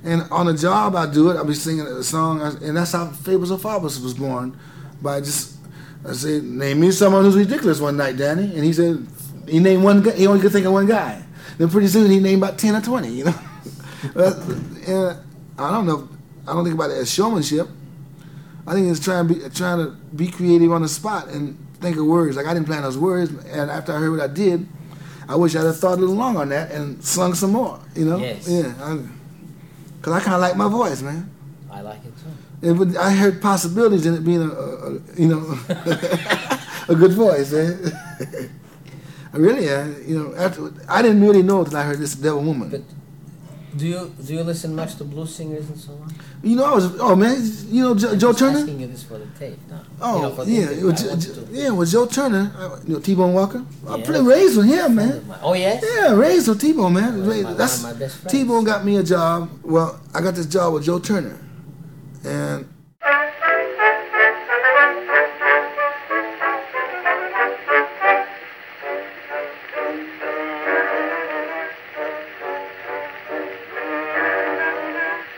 And 0.04 0.24
on 0.32 0.50
a 0.50 0.54
job, 0.54 0.96
I 0.98 1.06
do 1.10 1.30
it. 1.30 1.38
I'll 1.38 1.46
be 1.46 1.54
singing 1.54 1.88
a 1.88 2.04
song, 2.04 2.42
and 2.42 2.76
that's 2.76 2.92
how 2.92 3.08
Fables 3.08 3.52
of 3.52 3.62
Faubus 3.62 4.04
was 4.04 4.14
born. 4.14 4.58
By 5.02 5.20
just, 5.22 5.53
I 6.08 6.14
said, 6.14 6.44
name 6.44 6.80
me 6.82 6.92
someone 6.92 7.24
who's 7.24 7.36
ridiculous 7.36 7.80
one 7.80 7.98
night, 7.98 8.18
Danny. 8.18 8.44
And 8.44 8.64
he 8.64 8.74
said, 8.74 9.08
he 9.48 9.60
named 9.60 9.84
one 9.84 10.02
guy. 10.02 10.12
He 10.12 10.28
only 10.28 10.42
could 10.42 10.52
think 10.52 10.66
of 10.66 10.74
one 10.74 10.86
guy. 10.86 11.24
Then 11.58 11.70
pretty 11.70 11.88
soon 11.88 12.10
he 12.10 12.20
named 12.20 12.44
about 12.44 12.58
ten 12.58 12.76
or 12.76 12.82
twenty. 12.82 13.10
You 13.10 13.26
know, 13.26 13.36
But, 14.14 14.38
and 14.88 15.18
I 15.58 15.72
don't 15.72 15.86
know. 15.86 16.10
I 16.48 16.54
don't 16.54 16.64
think 16.64 16.76
about 16.76 16.90
it 16.92 16.98
as 16.98 17.14
showmanship. 17.14 17.68
I 18.66 18.74
think 18.74 18.90
it's 18.90 19.00
trying 19.00 19.28
to 19.28 19.34
be 19.34 19.50
trying 19.50 19.86
to 19.86 19.92
be 20.16 20.28
creative 20.28 20.72
on 20.72 20.82
the 20.82 20.88
spot 20.88 21.28
and 21.28 21.58
think 21.80 21.98
of 21.98 22.06
words. 22.06 22.36
Like 22.36 22.48
I 22.48 22.54
didn't 22.54 22.66
plan 22.68 22.82
those 22.84 22.98
words, 22.98 23.32
and 23.32 23.70
after 23.70 23.94
I 23.94 23.98
heard 23.98 24.12
what 24.12 24.20
I 24.20 24.28
did, 24.28 24.68
I 25.28 25.36
wish 25.36 25.56
I'd 25.56 25.66
have 25.66 25.78
thought 25.78 25.98
a 25.98 26.02
little 26.02 26.16
longer 26.16 26.42
on 26.42 26.50
that 26.50 26.72
and 26.72 27.04
sung 27.04 27.34
some 27.34 27.52
more. 27.52 27.80
You 27.96 28.06
know? 28.06 28.18
Yes. 28.18 28.48
Yeah. 28.48 28.98
Because 29.98 30.14
I, 30.14 30.20
kind 30.20 30.36
of 30.36 30.42
like 30.42 30.56
my 30.56 30.68
voice, 30.68 31.02
man. 31.02 31.30
I 31.72 31.82
like 31.82 32.00
it 32.00 32.14
too. 32.18 32.30
It 32.64 32.72
would, 32.72 32.96
I 32.98 33.12
heard 33.12 33.42
possibilities 33.42 34.06
in 34.06 34.14
it 34.14 34.24
being 34.24 34.42
a, 34.42 34.50
a, 34.50 34.96
a 34.96 35.00
you 35.18 35.28
know 35.28 35.42
a 36.88 36.96
good 36.96 37.12
voice, 37.14 37.52
man. 37.52 37.80
Eh? 37.84 38.48
I 39.34 39.38
really, 39.38 39.70
I, 39.70 39.88
you 40.10 40.18
know, 40.20 40.36
after 40.36 40.72
I 40.88 41.02
didn't 41.02 41.22
really 41.22 41.42
know 41.44 41.62
until 41.64 41.78
I 41.78 41.84
heard 41.84 41.98
this 42.00 42.14
Devil 42.16 42.44
Woman. 42.44 42.70
But 42.70 42.82
Do 43.76 43.88
you 43.88 44.14
do 44.26 44.34
you 44.36 44.44
listen 44.44 44.76
much 44.76 44.96
to 44.98 45.04
blues 45.04 45.34
singers 45.36 45.68
and 45.70 45.78
so 45.80 45.92
on? 45.94 46.14
you 46.44 46.56
know, 46.56 46.66
I 46.66 46.74
was 46.76 46.86
oh 47.00 47.16
man, 47.16 47.36
you 47.76 47.82
know 47.84 47.96
Joe, 47.96 48.12
I'm 48.12 48.20
Joe 48.20 48.34
Turner. 48.34 48.60
Asking 48.60 48.80
you 48.82 48.88
this 48.88 49.04
for 49.04 49.18
the 49.18 49.26
tape. 49.40 49.58
No. 49.70 49.80
Oh 50.02 50.16
you 50.16 50.22
know, 50.22 50.36
the 50.46 50.52
yeah, 50.52 50.84
was, 50.86 51.02
Jo- 51.02 51.48
yeah, 51.52 51.70
with 51.72 51.90
Joe 51.92 52.06
Turner, 52.06 52.46
I, 52.56 52.64
you 52.88 52.94
know 52.94 53.00
T-Bone 53.00 53.34
Walker. 53.34 53.66
I 53.90 54.02
played 54.02 54.24
raised 54.24 54.56
with 54.58 54.68
him, 54.68 54.96
man. 54.96 55.26
Oh 55.42 55.54
yes. 55.54 55.84
Yeah, 55.84 56.14
raised 56.14 56.48
with 56.48 56.62
T-Bone, 56.62 56.94
man. 56.94 57.26
One 57.26 57.38
of 57.38 57.44
my- 57.44 57.54
That's 57.54 57.78
of 57.78 57.84
my 57.90 57.94
best 57.94 58.16
friends. 58.20 58.32
T-Bone 58.34 58.64
got 58.64 58.86
me 58.86 58.98
a 58.98 59.04
job. 59.04 59.50
Well, 59.64 60.00
I 60.14 60.22
got 60.22 60.36
this 60.36 60.46
job 60.46 60.74
with 60.76 60.84
Joe 60.84 61.00
Turner, 61.00 61.40
and 62.26 62.66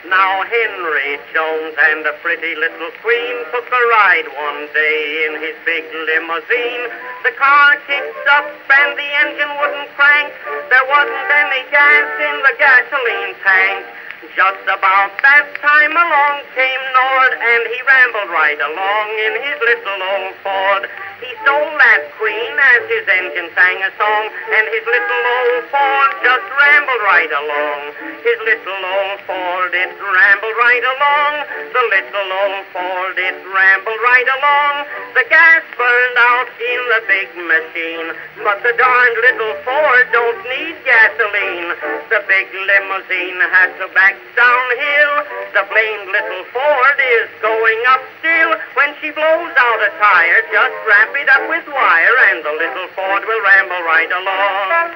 Now 0.06 0.44
Henry 0.46 1.18
Jones 1.34 1.74
and 1.90 2.06
the 2.06 2.14
pretty 2.22 2.54
little 2.54 2.90
queen 3.02 3.36
took 3.50 3.66
a 3.66 3.82
ride 3.90 4.28
one 4.38 4.68
day 4.72 5.26
in 5.26 5.42
his 5.42 5.56
big 5.66 5.84
limousine. 5.92 6.86
The 7.24 7.32
car 7.36 7.76
kicked 7.86 8.28
up 8.30 8.46
and 8.46 8.96
the 8.96 9.08
engine 9.26 9.50
wouldn't 9.58 9.90
crank. 9.96 10.32
There 10.70 10.86
wasn't 10.86 11.30
any 11.30 11.68
gas 11.70 12.06
in 12.22 12.36
the 12.46 12.54
gasoline 12.58 13.34
tank. 13.42 14.05
Just 14.16 14.64
about 14.64 15.12
that 15.20 15.44
time 15.60 15.92
along 15.92 16.36
came 16.56 16.84
Nord 16.96 17.32
and 17.36 17.62
he 17.68 17.78
rambled 17.84 18.32
right 18.32 18.56
along 18.56 19.06
in 19.28 19.32
his 19.44 19.58
little 19.60 20.00
old 20.00 20.32
Ford. 20.40 20.88
He 21.20 21.28
stole 21.44 21.72
that 21.76 22.02
queen 22.16 22.54
as 22.76 22.80
his 22.88 23.04
engine 23.08 23.48
sang 23.52 23.80
a 23.84 23.92
song 24.00 24.24
and 24.28 24.64
his 24.72 24.84
little 24.88 25.24
old 25.36 25.64
Ford 25.68 26.10
just 26.24 26.48
rambled 26.48 27.02
right 27.04 27.32
along. 27.32 27.80
His 28.24 28.38
little 28.44 28.82
old 28.88 29.20
Ford 29.28 29.72
it 29.72 29.92
rambled 30.00 30.56
right 30.64 30.84
along. 30.96 31.32
The 31.76 31.84
little 31.92 32.28
old 32.40 32.64
Ford 32.72 33.16
it 33.20 33.36
rambled 33.52 34.00
right 34.00 34.28
along. 34.32 34.74
The 35.12 35.24
gas 35.28 35.64
burned 35.76 36.18
out 36.20 36.48
in 36.56 36.80
the 36.92 37.00
big 37.08 37.28
machine, 37.36 38.08
but 38.44 38.60
the 38.64 38.72
darned 38.76 39.16
little 39.28 39.54
Ford 39.64 40.04
don't 40.12 40.40
need 40.56 40.76
gasoline. 40.84 41.72
The 42.12 42.20
big 42.28 42.48
limousine 42.52 43.40
had 43.52 43.76
to 43.80 43.88
back 43.96 44.15
downhill. 44.34 45.14
The 45.52 45.64
blamed 45.68 46.08
little 46.12 46.44
Ford 46.52 46.98
is 47.20 47.28
going 47.40 47.80
up 47.88 48.02
still. 48.20 48.56
When 48.74 48.94
she 49.00 49.10
blows 49.10 49.54
out 49.56 49.80
a 49.82 49.90
tire, 49.98 50.42
just 50.52 50.76
wrap 50.86 51.14
it 51.16 51.28
up 51.28 51.48
with 51.48 51.66
wire, 51.68 52.16
and 52.30 52.44
the 52.44 52.52
little 52.52 52.88
Ford 52.94 53.24
will 53.26 53.42
ramble 53.42 53.82
right 53.84 54.12
along. 54.12 54.92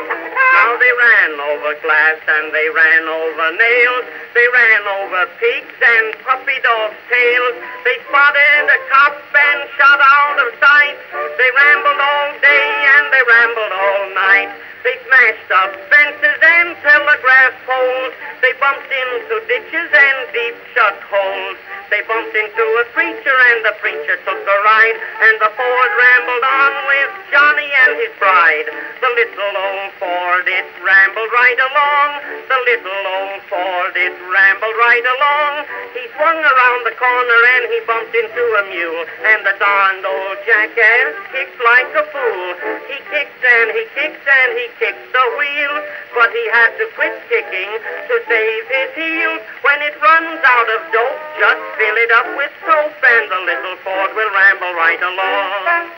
Now 0.72 0.78
they 0.78 0.96
ran 0.96 1.32
over 1.52 1.74
glass 1.84 2.16
and 2.26 2.48
they 2.48 2.68
ran 2.72 3.04
over 3.04 3.46
nails. 3.60 4.04
They 4.32 4.48
ran 4.56 4.82
over 5.04 5.28
pigs 5.36 5.76
and 5.84 6.16
puppy 6.24 6.56
dogs' 6.64 6.96
tails. 7.12 7.56
They 7.84 8.00
spotted 8.08 8.72
a 8.72 8.78
cop 8.88 9.20
and 9.36 9.68
shot 9.76 10.00
out 10.00 10.38
of 10.40 10.48
sight. 10.56 10.96
They 11.12 11.50
rambled 11.52 12.00
all 12.00 12.32
day 12.40 12.68
and 12.88 13.04
they 13.12 13.20
rambled 13.20 13.72
all 13.84 14.02
night. 14.16 14.71
They 14.82 14.98
smashed 15.06 15.50
up 15.54 15.70
fences 15.94 16.38
and 16.42 16.74
telegraph 16.82 17.54
poles. 17.70 18.14
They 18.42 18.50
bumped 18.58 18.90
into 18.90 19.38
ditches 19.46 19.90
and 19.94 20.18
deep 20.34 20.58
shut 20.74 20.98
holes. 21.06 21.54
They 21.86 22.02
bumped 22.10 22.34
into 22.34 22.64
a 22.82 22.84
preacher 22.90 23.36
and 23.52 23.60
the 23.62 23.78
preacher 23.78 24.18
took 24.26 24.42
a 24.42 24.58
ride. 24.66 24.98
And 25.22 25.38
the 25.38 25.54
Ford 25.54 25.90
rambled 25.94 26.42
on 26.42 26.72
with 26.90 27.10
Johnny 27.30 27.70
and 27.86 27.94
his 27.94 28.10
bride. 28.18 28.66
The 28.98 29.10
little 29.14 29.54
old 29.54 29.92
Ford, 30.02 30.50
it 30.50 30.66
rambled 30.82 31.30
right 31.30 31.60
along. 31.62 32.08
The 32.50 32.58
little 32.66 33.02
old 33.06 33.42
Ford, 33.46 33.94
it 33.94 34.18
rambled 34.18 34.76
right 34.82 35.06
along. 35.06 35.52
He 35.94 36.10
swung 36.18 36.42
around 36.42 36.80
the 36.90 36.96
corner 36.98 37.40
and 37.54 37.64
he 37.70 37.78
bumped 37.86 38.14
into 38.18 38.44
a 38.58 38.62
mule. 38.66 39.04
And 39.30 39.46
the 39.46 39.54
darned 39.62 40.02
old 40.02 40.42
jackass 40.42 41.14
kicked 41.30 41.60
like 41.62 41.92
a 41.94 42.04
fool. 42.10 42.46
He 42.90 42.98
kicked 43.14 43.44
and 43.46 43.68
he 43.78 43.86
kicked 43.94 44.26
and 44.26 44.50
he 44.58 44.71
kicked 44.78 45.12
the 45.12 45.26
wheel. 45.38 45.74
But 46.14 46.30
he 46.30 46.44
had 46.52 46.76
to 46.78 46.86
quit 46.94 47.16
kicking 47.28 47.70
to 48.08 48.14
save 48.28 48.64
his 48.68 48.90
heels. 48.94 49.40
When 49.62 49.80
it 49.82 49.96
runs 50.00 50.40
out 50.44 50.68
of 50.76 50.80
dope, 50.92 51.20
just 51.40 51.62
fill 51.76 51.96
it 51.96 52.12
up 52.12 52.28
with 52.36 52.52
soap 52.64 52.92
and 52.96 53.30
the 53.30 53.40
little 53.48 53.76
Ford 53.84 54.10
will 54.14 54.32
ramble 54.32 54.72
right 54.74 55.02
along. 55.02 55.92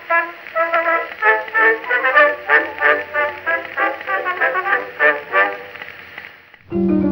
Nellie 6.74 7.03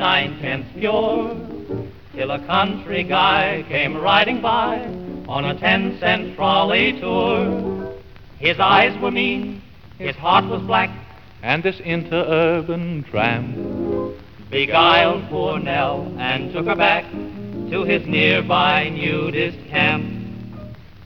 more 0.00 0.08
than 0.08 0.30
nine 0.30 0.40
tenths 0.40 0.70
pure, 0.78 1.36
till 2.14 2.30
a 2.30 2.38
country 2.46 3.04
guy 3.04 3.64
came 3.68 3.96
riding 3.96 4.40
by 4.40 4.78
on 5.28 5.44
a 5.44 5.58
ten 5.58 5.98
cent 5.98 6.34
trolley 6.36 6.98
tour. 7.00 7.94
His 8.38 8.58
eyes 8.58 8.98
were 9.00 9.10
mean, 9.10 9.62
his 9.98 10.16
heart 10.16 10.46
was 10.46 10.62
black, 10.62 10.90
and 11.42 11.62
this 11.62 11.76
interurban 11.80 13.04
tramp 13.10 14.16
beguiled 14.50 15.28
poor 15.28 15.58
Nell 15.58 16.12
and 16.18 16.52
took 16.52 16.66
her 16.66 16.76
back 16.76 17.04
to 17.70 17.84
his 17.84 18.04
nearby 18.06 18.88
nudist 18.88 19.58
camp. 19.68 20.16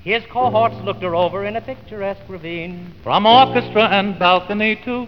His 0.02 0.22
cohorts 0.30 0.76
looked 0.84 1.02
her 1.02 1.14
over 1.14 1.44
in 1.44 1.56
a 1.56 1.60
picturesque 1.60 2.28
ravine. 2.28 2.92
from 3.02 3.26
orchestra 3.26 3.88
and 3.88 4.18
balcony 4.18 4.76
to 4.84 5.06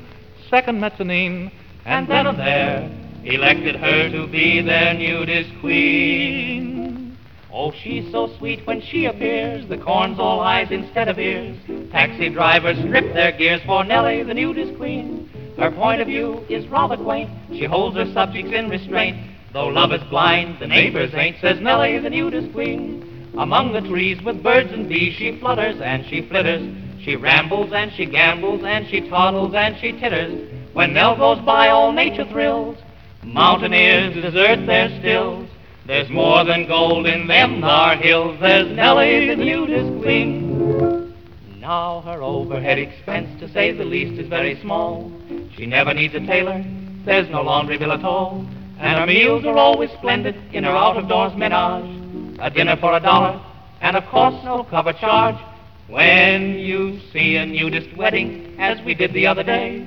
second 0.51 0.80
mezzanine, 0.80 1.51
and 1.84 2.09
then 2.09 2.26
and 2.26 2.39
there 2.39 3.05
elected 3.27 3.77
her 3.77 4.11
to 4.11 4.27
be 4.29 4.61
their 4.62 4.95
nudist 4.95 5.51
queen. 5.61 7.16
Oh, 7.53 7.72
she's 7.72 8.11
so 8.12 8.37
sweet 8.39 8.66
when 8.66 8.81
she 8.83 9.07
appears. 9.07 9.66
The 9.68 9.79
corn's 9.79 10.18
all 10.18 10.41
eyes 10.41 10.68
instead 10.70 11.09
of 11.09 11.18
ears. 11.18 11.57
Taxi 11.91 12.29
drivers 12.29 12.79
strip 12.79 13.12
their 13.14 13.33
gears 13.33 13.62
for 13.66 13.83
Nellie, 13.83 14.22
the 14.22 14.35
nudist 14.35 14.77
queen. 14.77 15.29
Her 15.59 15.70
point 15.70 16.01
of 16.01 16.07
view 16.07 16.45
is 16.49 16.68
rather 16.68 16.97
quaint. 16.97 17.31
She 17.51 17.64
holds 17.64 17.97
her 17.97 18.12
subjects 18.12 18.53
in 18.53 18.68
restraint. 18.68 19.16
Though 19.53 19.68
love 19.68 19.93
is 19.93 20.03
blind, 20.11 20.59
the 20.61 20.66
neighbors 20.66 21.14
ain't, 21.14 21.41
says 21.41 21.59
Nellie, 21.61 21.99
the 21.99 22.11
nudist 22.11 22.53
queen. 22.53 23.33
Among 23.39 23.72
the 23.72 23.81
trees 23.81 24.22
with 24.22 24.43
birds 24.43 24.70
and 24.70 24.89
bees 24.89 25.14
she 25.14 25.39
flutters 25.41 25.81
and 25.81 26.05
she 26.07 26.29
flitters. 26.29 26.77
She 27.03 27.16
rambles 27.16 27.72
and 27.72 27.91
she 27.93 28.07
gambles 28.07 28.62
and 28.64 28.87
she 28.89 29.09
toddles 29.09 29.55
and 29.55 29.77
she 29.79 29.93
titters. 29.93 30.53
When 30.74 30.93
Nell 30.93 31.16
goes 31.16 31.45
by, 31.45 31.68
all 31.68 31.93
nature 31.93 32.27
thrills. 32.27 32.77
Mountaineers 33.27 34.14
desert 34.14 34.66
their 34.66 34.89
stills. 35.01 35.49
There's 35.85 36.09
more 36.09 36.45
than 36.45 36.66
gold 36.66 37.07
in 37.07 37.27
them 37.27 37.61
thar 37.61 37.97
hills. 37.97 38.39
There's 38.41 38.74
Nellie, 38.74 39.27
the 39.27 39.37
nudist 39.37 40.03
queen. 40.03 41.12
Now 41.61 42.03
her 42.03 42.22
overhead 42.22 42.79
expense, 42.79 43.29
to 43.41 43.53
say 43.53 43.72
the 43.72 43.85
least, 43.85 44.20
is 44.20 44.29
very 44.29 44.61
small. 44.61 45.11
She 45.57 45.66
never 45.66 45.93
needs 45.93 46.14
a 46.14 46.20
tailor. 46.20 46.64
There's 47.05 47.29
no 47.29 47.43
laundry 47.43 47.79
bill 47.79 47.93
at 47.93 48.05
all. 48.05 48.47
And 48.79 48.99
her 49.01 49.07
meals 49.07 49.45
are 49.45 49.59
always 49.59 49.91
splendid 49.99 50.37
in 50.53 50.62
her 50.62 50.70
out-of-doors 50.70 51.37
menage. 51.37 52.39
A 52.39 52.51
dinner 52.51 52.77
for 52.77 52.97
a 52.97 53.01
dollar, 53.01 53.45
and 53.81 53.97
of 53.97 54.05
course 54.07 54.35
no 54.45 54.62
cover 54.62 54.93
charge. 54.93 55.37
When 55.89 56.59
you 56.59 57.01
see 57.12 57.37
a 57.37 57.47
nudist 57.47 57.97
wedding, 57.97 58.57
as 58.59 58.81
we 58.85 58.95
did 58.95 59.12
the 59.12 59.27
other 59.27 59.43
day, 59.43 59.87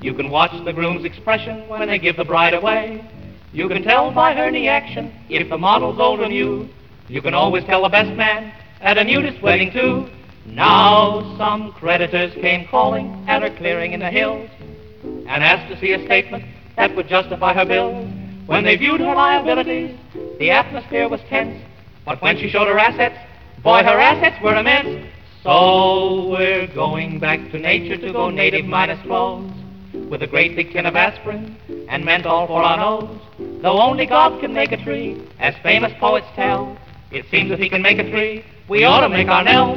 you 0.00 0.14
can 0.14 0.30
watch 0.30 0.52
the 0.64 0.72
groom's 0.72 1.04
expression 1.04 1.68
when 1.68 1.88
they 1.88 1.98
give 1.98 2.16
the 2.16 2.24
bride 2.24 2.54
away. 2.54 3.04
You 3.52 3.68
can 3.68 3.82
tell 3.82 4.12
by 4.12 4.32
her 4.34 4.50
knee 4.50 4.68
action 4.68 5.12
if 5.28 5.48
the 5.48 5.58
model's 5.58 5.98
old 5.98 6.20
or 6.20 6.28
new. 6.28 6.68
You 7.08 7.20
can 7.20 7.34
always 7.34 7.64
tell 7.64 7.82
the 7.82 7.88
best 7.88 8.14
man 8.16 8.52
at 8.80 8.96
a 8.96 9.04
nudist 9.04 9.42
wedding 9.42 9.72
too. 9.72 10.08
Now 10.46 11.36
some 11.36 11.72
creditors 11.72 12.32
came 12.34 12.68
calling 12.68 13.24
at 13.26 13.42
her 13.42 13.54
clearing 13.56 13.92
in 13.92 14.00
the 14.00 14.10
hills 14.10 14.48
and 15.02 15.42
asked 15.42 15.72
to 15.72 15.80
see 15.80 15.92
a 15.92 16.04
statement 16.04 16.44
that 16.76 16.94
would 16.94 17.08
justify 17.08 17.54
her 17.54 17.64
bills. 17.64 18.08
When 18.46 18.64
they 18.64 18.76
viewed 18.76 19.00
her 19.00 19.14
liabilities, 19.14 19.98
the 20.38 20.50
atmosphere 20.50 21.08
was 21.08 21.20
tense. 21.28 21.60
But 22.04 22.22
when 22.22 22.38
she 22.38 22.48
showed 22.48 22.68
her 22.68 22.78
assets, 22.78 23.18
boy, 23.62 23.82
her 23.82 23.98
assets 23.98 24.42
were 24.42 24.54
immense. 24.54 25.10
So 25.42 26.30
we're 26.30 26.68
going 26.68 27.18
back 27.18 27.50
to 27.50 27.58
nature 27.58 27.96
to 27.96 28.12
go 28.12 28.30
native 28.30 28.64
minus 28.64 29.00
clothes 29.02 29.57
with 30.08 30.22
a 30.22 30.26
great 30.26 30.56
big 30.56 30.72
tin 30.72 30.86
of 30.86 30.96
aspirin 30.96 31.56
and 31.88 32.04
menthol 32.04 32.46
for 32.46 32.62
our 32.62 32.76
nose. 32.76 33.20
Though 33.62 33.80
only 33.80 34.06
God 34.06 34.40
can 34.40 34.52
make 34.52 34.72
a 34.72 34.82
tree, 34.82 35.22
as 35.38 35.54
famous 35.62 35.92
poets 35.98 36.26
tell, 36.34 36.78
it 37.10 37.24
seems 37.30 37.50
if 37.50 37.58
he 37.58 37.68
can 37.68 37.82
make 37.82 37.98
a 37.98 38.10
tree, 38.10 38.44
we 38.68 38.84
ought 38.84 39.00
to 39.00 39.08
make 39.08 39.28
our 39.28 39.42
Nell. 39.42 39.72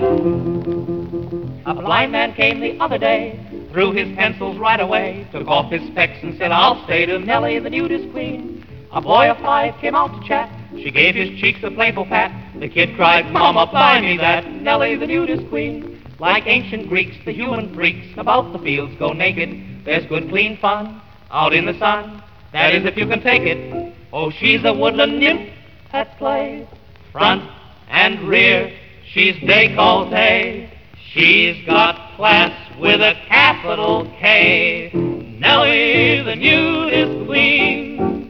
A 1.66 1.74
blind 1.74 2.12
man 2.12 2.34
came 2.34 2.60
the 2.60 2.78
other 2.80 2.98
day, 2.98 3.40
threw 3.72 3.92
his 3.92 4.14
pencils 4.16 4.58
right 4.58 4.80
away, 4.80 5.28
took 5.32 5.48
off 5.48 5.72
his 5.72 5.86
specs 5.92 6.18
and 6.24 6.38
said, 6.38 6.52
I'll 6.52 6.84
stay 6.86 7.06
to 7.06 7.20
Nellie, 7.20 7.60
the 7.60 7.70
nudist 7.70 8.12
queen. 8.12 8.66
A 8.92 9.00
boy 9.02 9.30
of 9.30 9.38
five 9.38 9.80
came 9.80 9.96
out 9.96 10.20
to 10.20 10.28
chat. 10.28 10.52
She 10.76 10.92
gave 10.92 11.16
his 11.16 11.40
cheeks 11.40 11.60
a 11.64 11.72
playful 11.72 12.06
pat. 12.06 12.60
The 12.60 12.68
kid 12.68 12.96
cried, 12.98 13.32
Mama, 13.32 13.70
buy 13.72 14.02
me 14.02 14.18
that. 14.18 14.46
Nellie, 14.52 14.98
the 14.98 15.08
nudist 15.08 15.48
queen. 15.50 16.04
Like 16.20 16.44
ancient 16.46 16.90
Greeks, 16.90 17.16
the 17.26 17.32
human 17.32 17.74
freaks 17.74 18.08
about 18.18 18.52
the 18.52 18.60
fields 18.60 18.94
go 19.00 19.14
naked. 19.14 19.71
There's 19.86 20.06
good, 20.08 20.30
clean 20.30 20.58
fun 20.58 21.02
out 21.32 21.54
in 21.54 21.66
the 21.66 21.78
sun. 21.80 22.24
That 22.54 22.76
is, 22.76 22.86
if 22.86 22.98
you 22.98 23.08
can 23.08 23.22
take 23.22 23.44
it. 23.44 23.96
Oh, 24.14 24.30
she's 24.30 24.62
a 24.66 24.74
woodland 24.74 25.20
nymph 25.20 25.50
at 25.94 26.18
play. 26.18 26.68
Front 27.12 27.50
and 27.90 28.28
rear, 28.28 28.72
she's 29.12 29.36
décolleté. 29.38 30.70
She's 31.14 31.66
got 31.66 32.16
class 32.16 32.52
with 32.80 33.02
a 33.02 33.14
capital 33.28 34.06
K. 34.20 34.92
Nellie, 34.94 36.24
the 36.24 36.36
nudist 36.36 37.28
queen. 37.28 38.21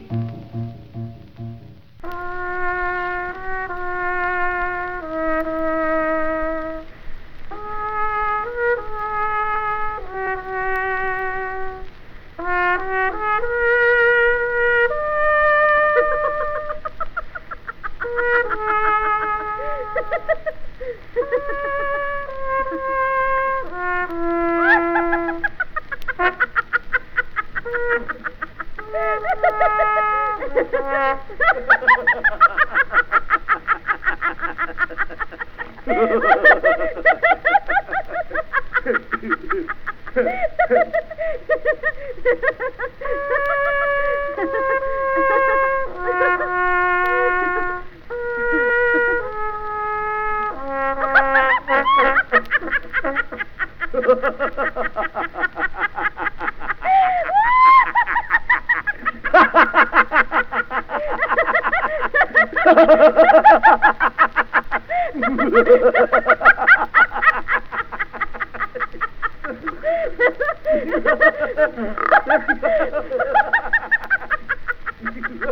Ha 75.42 75.50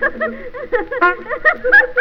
ha 0.00 0.08
ha 0.10 0.28
ha 0.72 1.80
ha! 1.94 1.99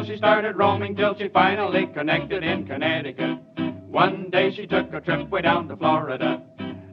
Girl 0.00 0.06
she 0.08 0.16
started 0.16 0.56
roaming 0.56 0.96
till 0.96 1.14
she 1.14 1.28
finally 1.28 1.86
connected 1.88 2.42
in 2.42 2.66
Connecticut. 2.66 3.38
One 3.86 4.30
day 4.30 4.50
she 4.50 4.66
took 4.66 4.94
a 4.94 5.00
trip 5.02 5.28
way 5.28 5.42
down 5.42 5.68
to 5.68 5.76
Florida, 5.76 6.40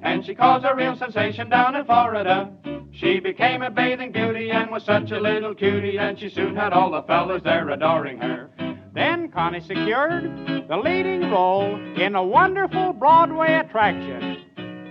and 0.02 0.26
she 0.26 0.36
caused 0.36 0.66
a 0.66 0.76
real 0.76 0.94
sensation 0.98 1.50
down 1.50 1.78
in 1.78 1.86
Florida. 1.86 2.52
She 2.92 3.22
became 3.22 3.62
a 3.62 3.70
bathing 3.70 4.12
beauty 4.12 4.52
and 4.52 4.70
was 4.70 4.84
such 4.84 5.12
a 5.12 5.22
little 5.22 5.56
cutie, 5.56 5.98
and 5.98 6.20
she 6.20 6.30
soon 6.30 6.54
had 6.54 6.74
all 6.74 6.92
the 6.92 7.04
fellas 7.04 7.44
there 7.44 7.70
adoring 7.70 8.18
her. 8.18 8.50
Then 8.94 9.32
Connie 9.32 9.62
secured 9.62 10.68
the 10.68 10.76
leading 10.76 11.32
role 11.32 11.78
in 11.96 12.14
a 12.14 12.24
wonderful 12.24 12.92
Broadway 12.92 13.54
attraction. 13.54 14.44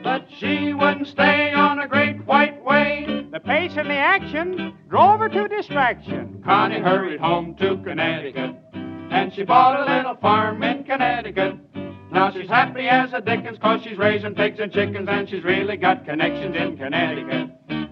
But 0.06 0.28
she 0.38 0.72
wouldn't 0.72 1.08
stay 1.08 1.52
on 1.52 1.80
a 1.80 1.88
great 1.88 2.24
white 2.26 2.64
way. 2.64 3.26
The 3.32 3.40
pace 3.40 3.72
and 3.76 3.90
the 3.90 3.94
action 3.94 4.72
drove 4.88 5.18
her 5.18 5.28
to 5.28 5.48
distraction. 5.48 6.40
Connie 6.44 6.78
hurried 6.78 7.18
home 7.18 7.56
to 7.56 7.76
Connecticut, 7.78 8.54
and 8.72 9.34
she 9.34 9.42
bought 9.42 9.80
a 9.80 9.96
little 9.96 10.14
farm 10.14 10.62
in 10.62 10.84
Connecticut. 10.84 11.56
Now 12.12 12.30
she's 12.30 12.48
happy 12.48 12.86
as 12.86 13.12
a 13.14 13.20
dickens 13.20 13.58
cause 13.58 13.82
she's 13.82 13.98
raising 13.98 14.36
pigs 14.36 14.60
and 14.60 14.72
chickens 14.72 15.08
and 15.10 15.28
she's 15.28 15.42
really 15.42 15.76
got 15.76 16.04
connections 16.04 16.54
in 16.54 16.76
Connecticut. 16.76 17.85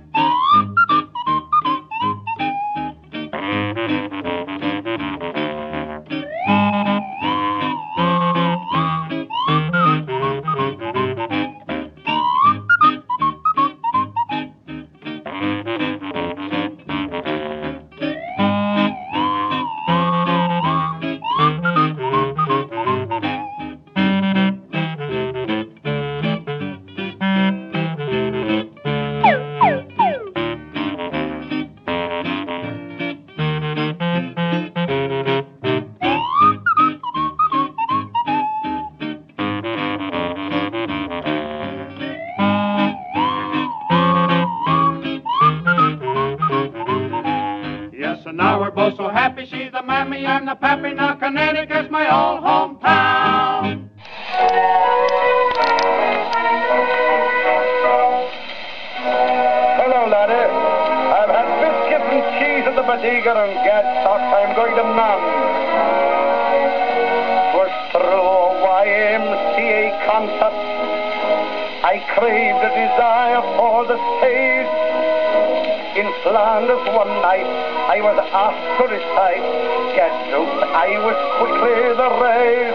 In 76.24 76.30
Flanders 76.30 76.80
one 76.96 77.20
night, 77.20 77.44
I 77.44 78.00
was 78.00 78.16
asked 78.32 78.80
to 78.80 78.84
recite. 78.88 79.44
Gadzooks, 79.92 80.56
I 80.72 80.96
was 81.04 81.18
quickly 81.36 81.84
the 82.00 82.10
rave. 82.16 82.72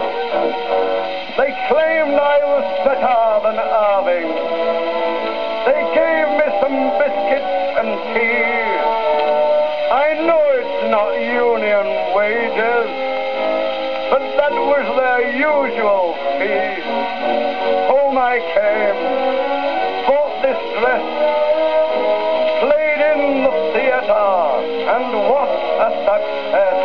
They 1.34 1.50
claimed 1.66 2.14
I 2.14 2.38
was 2.46 2.66
better 2.86 3.42
than 3.42 3.58
Irving. 3.58 4.30
They 5.66 5.82
gave 5.98 6.30
me 6.38 6.46
some 6.62 6.78
biscuits 6.94 7.74
and 7.74 7.90
tea. 8.14 8.70
I 9.98 10.14
know 10.30 10.46
it's 10.54 10.86
not 10.94 11.10
union 11.18 11.86
wages, 12.14 12.86
but 14.14 14.22
that 14.38 14.54
was 14.54 14.86
their 14.94 15.26
usual 15.34 16.14
fee. 16.38 16.86
Home 17.90 18.14
I 18.14 18.38
came, 18.54 18.98
bought 20.06 20.38
this 20.46 20.60
dress, 20.78 21.49
in 23.00 23.44
the 23.44 23.54
theater, 23.72 24.28
and 24.92 25.08
what 25.24 25.48
a 25.48 25.88
success. 26.04 26.78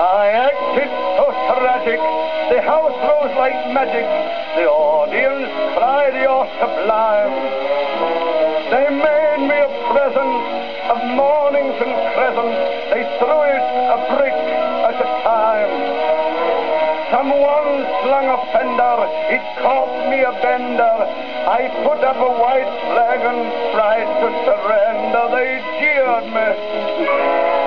I 0.00 0.24
acted 0.48 0.90
so 1.16 1.26
tragic, 1.52 2.00
the 2.50 2.60
house 2.64 2.96
rose 3.04 3.36
like 3.36 3.58
magic, 3.76 4.08
the 4.56 4.64
audience 4.64 5.52
cried, 5.76 6.16
you're 6.16 6.48
sublime. 6.56 7.36
They 8.72 8.88
made 8.90 9.42
me 9.44 9.58
a 9.60 9.70
present 9.92 10.34
of 10.88 10.98
mornings 11.14 11.76
and 11.84 11.94
crescents, 12.16 12.60
they 12.90 13.04
threw 13.20 13.40
it 13.44 13.64
a 13.92 13.98
brick 14.16 14.38
at 14.88 14.96
a 14.98 15.08
time. 15.22 15.72
Someone 17.12 17.86
slung 18.02 18.26
a 18.26 18.38
fender, 18.50 18.96
it 19.30 19.44
caught 19.62 20.10
me 20.10 20.24
a 20.26 20.32
bender. 20.42 20.96
I 21.46 21.68
put 21.84 22.02
up 22.02 22.16
a 22.16 22.32
white 22.42 22.72
flag 22.90 23.20
and 23.20 23.72
tried 23.72 24.10
to 24.20 24.28
surrender. 24.44 24.83
They 25.14 25.62
jeered 25.78 26.26
me, 26.26 26.48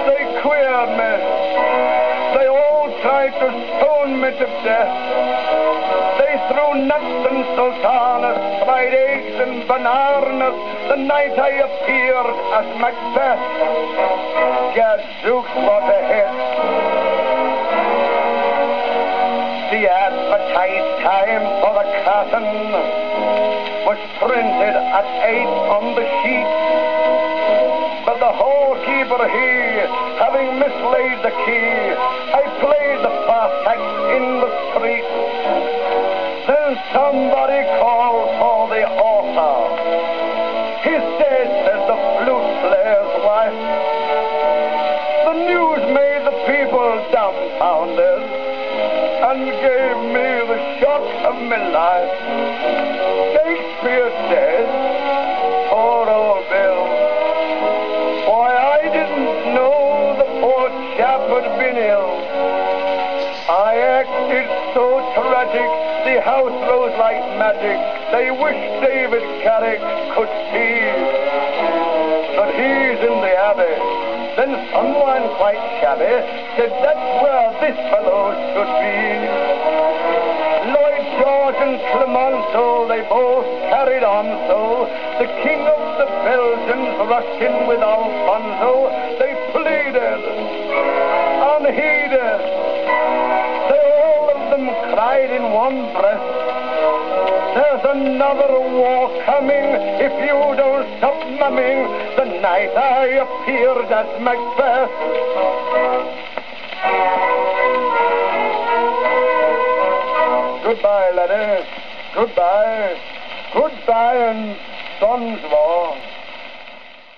they 0.03 0.23
queered 0.43 0.91
me, 0.99 1.13
they 2.35 2.47
all 2.47 2.91
tried 3.01 3.31
to 3.39 3.49
stone 3.71 4.19
me 4.19 4.31
to 4.35 4.47
death. 4.67 4.91
They 6.19 6.35
threw 6.51 6.83
nuts 6.83 7.31
and 7.31 7.45
sultanas, 7.55 8.65
fried 8.67 8.93
eggs 8.93 9.39
and 9.39 9.65
bananas 9.65 10.59
the 10.89 10.97
night 10.97 11.39
I 11.39 11.63
appeared 11.63 12.35
as 12.51 12.67
Macbeth. 12.83 13.39
Gadzooks, 14.75 15.55
what 15.55 15.87
a 15.87 15.99
hit. 16.03 16.33
The 19.71 19.87
advertised 19.87 20.93
time 20.99 21.43
for 21.63 21.73
the 21.79 21.85
curtain 22.03 22.47
was 23.87 23.99
printed 24.19 24.75
at 24.75 25.07
eight 25.31 25.47
on 25.47 25.95
the 25.95 26.03
sheet. 26.21 26.76
But 29.09 29.23
he, 29.31 29.79
having 30.19 30.59
mislaid 30.59 31.23
the 31.23 31.31
key, 31.47 31.71
I 32.35 32.43
played 32.59 32.99
the 32.99 33.13
fast 33.23 33.55
act 33.71 33.87
in 34.19 34.25
the 34.43 34.51
street. 34.71 35.07
Then 36.47 36.75
somebody 36.91 37.63
called 37.79 38.35
for 38.35 38.67
the 38.67 38.83
author. 38.83 39.55
He's 40.83 41.05
dead, 41.23 41.47
says 41.63 41.81
the 41.87 41.97
flute 42.19 42.51
player's 42.67 43.13
wife. 43.23 43.59
The 45.23 45.35
news 45.55 45.83
made 45.95 46.23
the 46.27 46.35
people 46.51 46.87
dumbfounded 47.11 48.21
and 49.27 49.39
gave 49.43 49.97
me 50.15 50.27
the 50.51 50.59
shock 50.79 51.07
of 51.31 51.35
my 51.47 51.59
life. 51.71 52.11
Shakespeare 53.35 54.09
dead, 54.31 54.46
the 61.41 61.49
poor 61.49 61.57
been 61.57 61.77
ill. 61.77 62.09
I 63.49 63.77
acted 63.77 64.47
so 64.73 64.99
tragic, 65.15 65.69
the 66.03 66.21
house 66.21 66.55
rose 66.67 66.97
like 66.97 67.21
magic. 67.37 67.77
They 68.11 68.31
wish 68.31 68.59
David 68.81 69.23
Garrick 69.43 69.81
could 70.15 70.31
see. 70.51 70.81
But 72.35 72.49
he's 72.57 72.99
in 73.05 73.15
the 73.21 73.33
abbey. 73.37 73.77
Then 74.35 74.51
someone 74.71 75.25
quite 75.37 75.61
shabby 75.81 76.11
said 76.57 76.71
that's 76.83 77.07
where 77.23 77.49
this 77.61 77.77
fellow 77.89 78.33
should 78.53 78.71
be. 78.81 78.97
Lloyd 80.73 81.05
George 81.17 81.59
and 81.63 81.77
Clemenceau, 81.93 82.87
they 82.89 83.01
both 83.09 83.47
carried 83.69 84.03
on 84.03 84.25
so. 84.47 84.85
The 85.19 85.27
king 85.41 85.61
of 85.65 85.81
the 85.97 86.07
Belgians 86.27 86.93
rushed 87.09 87.41
in 87.41 87.67
with 87.67 87.79
Alfonso. 87.79 88.91
They 89.17 89.33
pleaded, 89.55 91.06
unheeded. 91.55 92.39
They 93.69 93.85
all 94.03 94.25
of 94.35 94.41
them 94.51 94.65
cried 94.93 95.29
in 95.31 95.43
one 95.51 95.79
breath. 95.93 96.25
There's 97.55 97.85
another 97.97 98.59
war 98.59 99.09
coming 99.25 99.67
if 100.05 100.13
you 100.27 100.37
don't 100.61 100.85
stop 100.97 101.17
mumming 101.39 101.79
the 102.17 102.25
night 102.41 102.71
I 102.75 103.05
appeared 103.25 103.91
as 103.91 104.09
Macbeth. 104.21 105.97
Goodbye, 110.63 111.11
laddie. 111.15 111.65
Goodbye. 112.13 112.99
Goodbye 113.53 114.17
and 114.17 114.57
sons 114.99 115.41
war. 115.51 115.95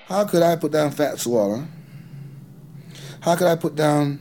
How 0.06 0.24
could 0.24 0.42
I 0.42 0.56
put 0.56 0.72
down 0.72 0.90
Fats 0.92 1.26
Waller? 1.26 1.66
How 3.20 3.36
could 3.36 3.48
I 3.48 3.54
put 3.54 3.76
down 3.76 4.18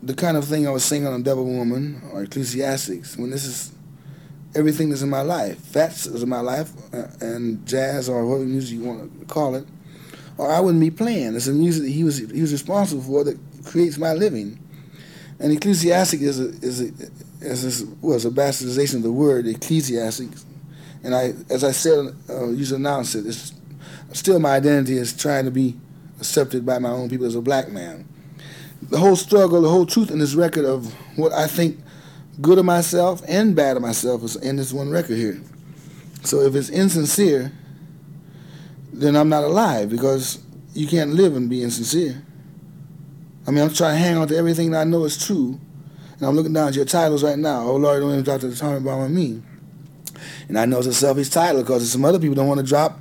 the 0.00 0.14
kind 0.14 0.36
of 0.36 0.44
thing 0.44 0.68
I 0.68 0.70
was 0.70 0.84
singing 0.84 1.08
on 1.08 1.24
Devil 1.24 1.44
Woman 1.44 2.00
or 2.12 2.24
Ecclusiastics 2.24 3.18
when 3.18 3.30
this 3.30 3.44
is 3.44 3.72
everything 4.54 4.90
that's 4.90 5.02
in 5.02 5.10
my 5.10 5.22
life? 5.22 5.58
Fats 5.58 6.06
is 6.06 6.22
in 6.22 6.28
my 6.28 6.38
life 6.38 6.70
uh, 6.94 7.08
and 7.20 7.66
jazz 7.66 8.08
or 8.08 8.24
whatever 8.24 8.44
music 8.44 8.78
you 8.78 8.84
want 8.84 9.20
to 9.20 9.26
call 9.26 9.56
it. 9.56 9.66
Or 10.38 10.52
I 10.52 10.60
wouldn't 10.60 10.80
be 10.80 10.90
playing. 10.92 11.34
It's 11.34 11.48
a 11.48 11.52
music 11.52 11.82
that 11.82 11.90
he 11.90 12.04
was 12.04 12.18
he 12.18 12.40
was 12.40 12.52
responsible 12.52 13.02
for 13.02 13.24
that 13.24 13.38
creates 13.64 13.98
my 13.98 14.12
living. 14.12 14.60
And 15.40 15.52
ecclesiastic 15.52 16.20
is 16.20 16.38
a, 16.38 16.50
is 16.60 17.82
a, 17.82 17.86
was 18.00 18.24
a 18.24 18.30
bastardization 18.30 18.96
of 18.96 19.02
the 19.02 19.12
word 19.12 19.48
ecclesiastic. 19.48 20.28
And 21.02 21.12
I, 21.12 21.34
as 21.50 21.64
I 21.64 21.72
said, 21.72 22.14
uh, 22.30 22.50
used 22.50 22.70
to 22.70 22.76
announce 22.76 23.16
it, 23.16 23.26
it's 23.26 23.52
still 24.12 24.38
my 24.38 24.54
identity 24.54 24.96
is 24.96 25.12
trying 25.12 25.44
to 25.44 25.50
be 25.50 25.76
accepted 26.24 26.64
by 26.64 26.78
my 26.78 26.88
own 26.88 27.10
people 27.10 27.26
as 27.26 27.34
a 27.34 27.42
black 27.42 27.68
man. 27.68 28.08
The 28.82 28.98
whole 28.98 29.14
struggle, 29.14 29.60
the 29.60 29.68
whole 29.68 29.84
truth 29.84 30.10
in 30.10 30.18
this 30.18 30.34
record 30.34 30.64
of 30.64 30.90
what 31.18 31.32
I 31.32 31.46
think 31.46 31.78
good 32.40 32.58
of 32.58 32.64
myself 32.64 33.22
and 33.28 33.54
bad 33.54 33.76
of 33.76 33.82
myself 33.82 34.24
is 34.24 34.36
in 34.36 34.56
this 34.56 34.72
one 34.72 34.90
record 34.90 35.18
here. 35.18 35.40
So 36.22 36.40
if 36.40 36.54
it's 36.54 36.70
insincere, 36.70 37.52
then 38.90 39.16
I'm 39.16 39.28
not 39.28 39.44
alive 39.44 39.90
because 39.90 40.38
you 40.72 40.86
can't 40.86 41.12
live 41.12 41.36
and 41.36 41.50
be 41.50 41.62
insincere. 41.62 42.22
I 43.46 43.50
mean, 43.50 43.62
I'm 43.62 43.72
trying 43.72 43.96
to 43.96 43.98
hang 43.98 44.16
on 44.16 44.28
to 44.28 44.36
everything 44.36 44.70
that 44.70 44.80
I 44.80 44.84
know 44.84 45.04
is 45.04 45.22
true. 45.22 45.60
And 46.18 46.22
I'm 46.22 46.34
looking 46.34 46.54
down 46.54 46.68
at 46.68 46.74
your 46.74 46.86
titles 46.86 47.22
right 47.22 47.38
now. 47.38 47.64
Oh, 47.64 47.76
Lord, 47.76 48.00
don't 48.00 48.12
even 48.12 48.24
drop 48.24 48.40
the 48.40 48.56
Tommy 48.56 48.80
Bomb 48.80 49.00
on 49.00 49.14
me. 49.14 49.42
And 50.48 50.58
I 50.58 50.64
know 50.64 50.78
it's 50.78 50.86
a 50.86 50.94
selfish 50.94 51.28
title 51.28 51.60
because 51.60 51.90
some 51.90 52.04
other 52.04 52.18
people 52.18 52.34
don't 52.34 52.48
want 52.48 52.60
to 52.60 52.66
drop 52.66 52.98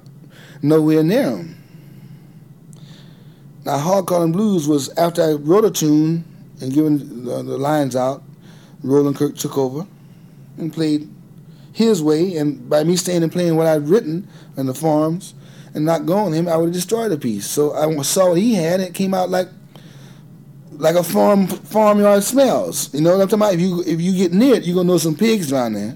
nowhere 0.61 1.03
near 1.03 1.23
them. 1.23 1.62
Now, 3.65 3.77
Hog 3.77 4.07
Calling 4.07 4.31
Blues 4.31 4.67
was 4.67 4.89
after 4.97 5.21
I 5.21 5.33
wrote 5.33 5.65
a 5.65 5.71
tune 5.71 6.25
and 6.61 6.73
given 6.73 7.25
the, 7.25 7.43
the 7.43 7.57
lines 7.57 7.95
out, 7.95 8.23
Roland 8.83 9.15
Kirk 9.15 9.35
took 9.35 9.57
over 9.57 9.87
and 10.57 10.73
played 10.73 11.09
his 11.71 12.03
way. 12.03 12.37
And 12.37 12.69
by 12.69 12.83
me 12.83 12.95
staying 12.95 13.23
and 13.23 13.31
playing 13.31 13.55
what 13.55 13.67
I'd 13.67 13.87
written 13.87 14.27
in 14.57 14.65
the 14.65 14.73
forms 14.73 15.33
and 15.73 15.85
not 15.85 16.05
going 16.05 16.33
him, 16.33 16.47
I 16.47 16.57
would 16.57 16.67
have 16.67 16.73
destroyed 16.73 17.11
the 17.11 17.17
piece. 17.17 17.49
So 17.49 17.73
I 17.73 18.01
saw 18.01 18.29
what 18.29 18.37
he 18.37 18.53
had, 18.55 18.79
and 18.79 18.89
it 18.89 18.93
came 18.93 19.13
out 19.13 19.29
like 19.29 19.47
like 20.71 20.95
a 20.95 21.03
farm 21.03 21.47
farmyard 21.47 22.23
smells. 22.23 22.93
You 22.93 23.01
know 23.01 23.17
what 23.17 23.21
I'm 23.21 23.27
talking 23.27 23.41
about? 23.41 23.53
If 23.53 23.61
you 23.61 23.83
if 23.85 24.01
you 24.01 24.15
get 24.15 24.33
near 24.33 24.55
it, 24.55 24.63
you're 24.63 24.75
gonna 24.75 24.87
know 24.87 24.97
some 24.97 25.15
pigs 25.15 25.51
around 25.51 25.73
there. 25.73 25.95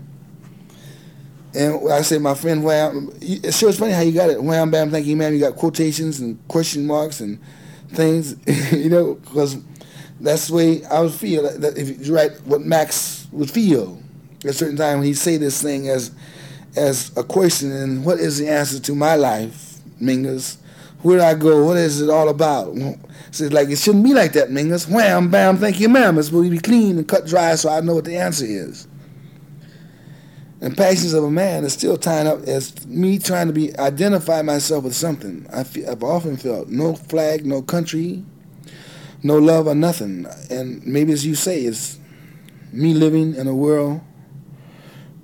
And 1.58 1.92
I 1.92 2.04
said, 2.04 2.22
my 2.22 2.36
friend 2.36 2.64
Wham, 2.64 3.10
it's 3.20 3.58
sure 3.58 3.70
it's 3.70 3.80
funny 3.80 3.92
how 3.92 4.02
you 4.02 4.12
got 4.12 4.30
it. 4.30 4.44
Wham, 4.44 4.70
bam, 4.70 4.92
thank 4.92 5.08
you, 5.08 5.16
ma'am. 5.16 5.34
You 5.34 5.40
got 5.40 5.56
quotations 5.56 6.20
and 6.20 6.38
question 6.48 6.86
marks 6.86 7.20
and 7.20 7.40
things, 7.90 8.36
you 8.72 8.92
know, 8.92 9.16
because 9.16 9.58
that's 10.20 10.50
the 10.50 10.54
way 10.54 10.86
I 10.86 11.02
would 11.02 11.14
feel. 11.14 11.44
That 11.60 11.76
if 11.76 12.06
you 12.06 12.14
write 12.14 12.34
what 12.46 12.62
Max 12.62 13.28
would 13.32 13.50
feel 13.50 14.00
at 14.44 14.52
a 14.52 14.54
certain 14.54 14.78
time 14.78 15.00
when 15.00 15.08
he 15.08 15.16
say 15.16 15.38
this 15.38 15.60
thing 15.60 15.90
as 15.90 16.12
as 16.76 17.12
a 17.18 17.24
question, 17.24 17.72
and 17.72 18.06
what 18.06 18.20
is 18.20 18.38
the 18.38 18.48
answer 18.48 18.80
to 18.80 18.94
my 18.94 19.16
life, 19.16 19.80
Mingus? 20.00 20.58
Where 21.02 21.18
do 21.18 21.24
I 21.24 21.34
go? 21.34 21.66
What 21.66 21.78
is 21.78 22.02
it 22.02 22.10
all 22.12 22.30
about? 22.30 22.76
So 23.32 23.46
it's 23.46 23.54
like 23.54 23.70
it 23.70 23.80
shouldn't 23.80 24.04
be 24.04 24.14
like 24.14 24.34
that, 24.34 24.50
Mingus. 24.50 24.88
Wham, 24.88 25.32
bam, 25.32 25.58
thank 25.58 25.80
you, 25.80 25.90
ma'am. 25.90 26.20
It's 26.20 26.28
supposed 26.28 26.52
to 26.52 26.52
be 26.52 26.60
clean 26.60 27.00
and 27.00 27.08
cut 27.08 27.26
dry, 27.26 27.56
so 27.56 27.70
I 27.72 27.82
know 27.82 27.96
what 27.96 28.06
the 28.06 28.18
answer 28.18 28.46
is. 28.46 28.88
And 30.60 30.76
passions 30.76 31.14
of 31.14 31.24
a 31.24 31.30
man 31.30 31.64
is 31.66 31.74
still 31.74 31.98
tying 31.98 32.28
up 32.28 32.42
as 32.44 32.88
me 32.88 33.20
trying 33.20 33.48
to 33.48 33.54
be 33.54 33.78
identify 33.78 34.42
myself 34.42 34.86
with 34.86 34.96
something. 34.96 35.46
I 35.54 35.64
feel, 35.64 35.90
I've 35.90 36.04
often 36.04 36.36
felt 36.36 36.70
no 36.70 36.96
flag, 36.96 37.46
no 37.46 37.62
country, 37.62 38.24
no 39.22 39.38
love 39.38 39.68
or 39.68 39.76
nothing. 39.76 40.26
And 40.50 40.86
maybe 40.86 41.14
as 41.14 41.26
you 41.26 41.36
say, 41.36 41.62
it's 41.62 42.00
me 42.72 42.94
living 42.96 43.36
in 43.36 43.48
a 43.48 43.54
world 43.54 44.02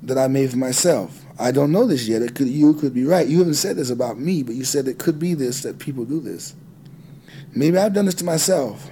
that 0.03 0.17
I 0.17 0.27
made 0.27 0.51
for 0.51 0.57
myself. 0.57 1.25
I 1.39 1.51
don't 1.51 1.71
know 1.71 1.87
this 1.87 2.07
yet. 2.07 2.21
It 2.21 2.35
could 2.35 2.47
you 2.47 2.75
could 2.75 2.93
be 2.93 3.05
right. 3.05 3.27
You 3.27 3.39
haven't 3.39 3.55
said 3.55 3.77
this 3.77 3.89
about 3.89 4.19
me, 4.19 4.43
but 4.43 4.53
you 4.53 4.63
said 4.63 4.87
it 4.87 4.99
could 4.99 5.17
be 5.17 5.33
this 5.33 5.63
that 5.63 5.79
people 5.79 6.05
do 6.05 6.19
this. 6.19 6.55
Maybe 7.55 7.77
I've 7.77 7.93
done 7.93 8.05
this 8.05 8.15
to 8.15 8.23
myself, 8.23 8.87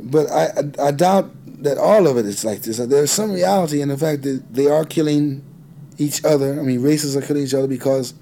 but 0.00 0.28
I 0.30 0.46
I, 0.46 0.88
I 0.88 0.90
doubt 0.90 1.30
that 1.64 1.78
all 1.78 2.06
of 2.06 2.16
it 2.16 2.26
is 2.26 2.44
like 2.44 2.62
this. 2.62 2.76
There's 2.76 3.10
some 3.10 3.32
reality 3.32 3.80
in 3.80 3.88
the 3.88 3.98
fact 3.98 4.22
that 4.22 4.54
they 4.54 4.68
are 4.68 4.84
killing 4.84 5.42
each 5.98 6.24
other. 6.24 6.60
I 6.60 6.62
mean, 6.62 6.82
races 6.82 7.16
are 7.16 7.22
killing 7.22 7.42
each 7.42 7.54
other 7.54 7.66
because, 7.66 8.14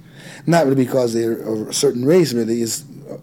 not 0.47 0.64
really 0.64 0.84
because 0.84 1.12
they're 1.12 1.68
a 1.68 1.72
certain 1.72 2.05
race. 2.05 2.32
Really, 2.32 2.62
it's 2.62 2.84
uh, 3.11 3.18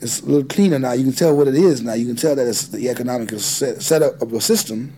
it's 0.00 0.20
a 0.20 0.26
little 0.26 0.44
cleaner 0.44 0.78
now. 0.78 0.92
You 0.92 1.04
can 1.04 1.12
tell 1.12 1.36
what 1.36 1.48
it 1.48 1.54
is 1.54 1.82
now. 1.82 1.94
You 1.94 2.06
can 2.06 2.16
tell 2.16 2.34
that 2.34 2.46
it's 2.46 2.68
the 2.68 2.88
economic 2.90 3.30
set, 3.38 3.80
setup 3.80 4.20
of 4.20 4.32
a 4.32 4.40
system. 4.40 4.92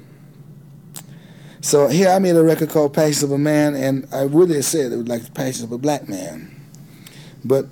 So 1.60 1.88
here 1.88 2.08
I 2.08 2.18
made 2.18 2.36
a 2.36 2.42
record 2.42 2.70
called 2.70 2.94
Passions 2.94 3.24
of 3.24 3.32
a 3.32 3.38
Man, 3.38 3.74
and 3.74 4.08
I 4.12 4.22
really 4.22 4.62
said 4.62 4.92
it 4.92 4.96
was 4.96 5.08
like 5.08 5.24
the 5.24 5.32
Passions 5.32 5.62
of 5.62 5.72
a 5.72 5.78
Black 5.78 6.08
Man. 6.08 6.52
But 7.44 7.66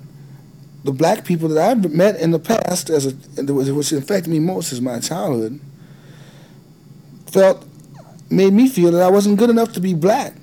the 0.83 0.91
black 0.91 1.25
people 1.25 1.49
that 1.49 1.57
I've 1.57 1.91
met 1.91 2.19
in 2.19 2.31
the 2.31 2.39
past, 2.39 2.89
as 2.91 3.07
a, 3.07 3.43
which 3.53 3.91
affected 3.91 4.29
me 4.29 4.39
most 4.39 4.71
is 4.71 4.81
my 4.81 4.99
childhood, 4.99 5.59
felt 7.31 7.65
made 8.29 8.53
me 8.53 8.67
feel 8.67 8.91
that 8.91 9.01
I 9.01 9.09
wasn't 9.09 9.37
good 9.37 9.49
enough 9.49 9.73
to 9.73 9.79
be 9.79 9.93
black. 9.93 10.33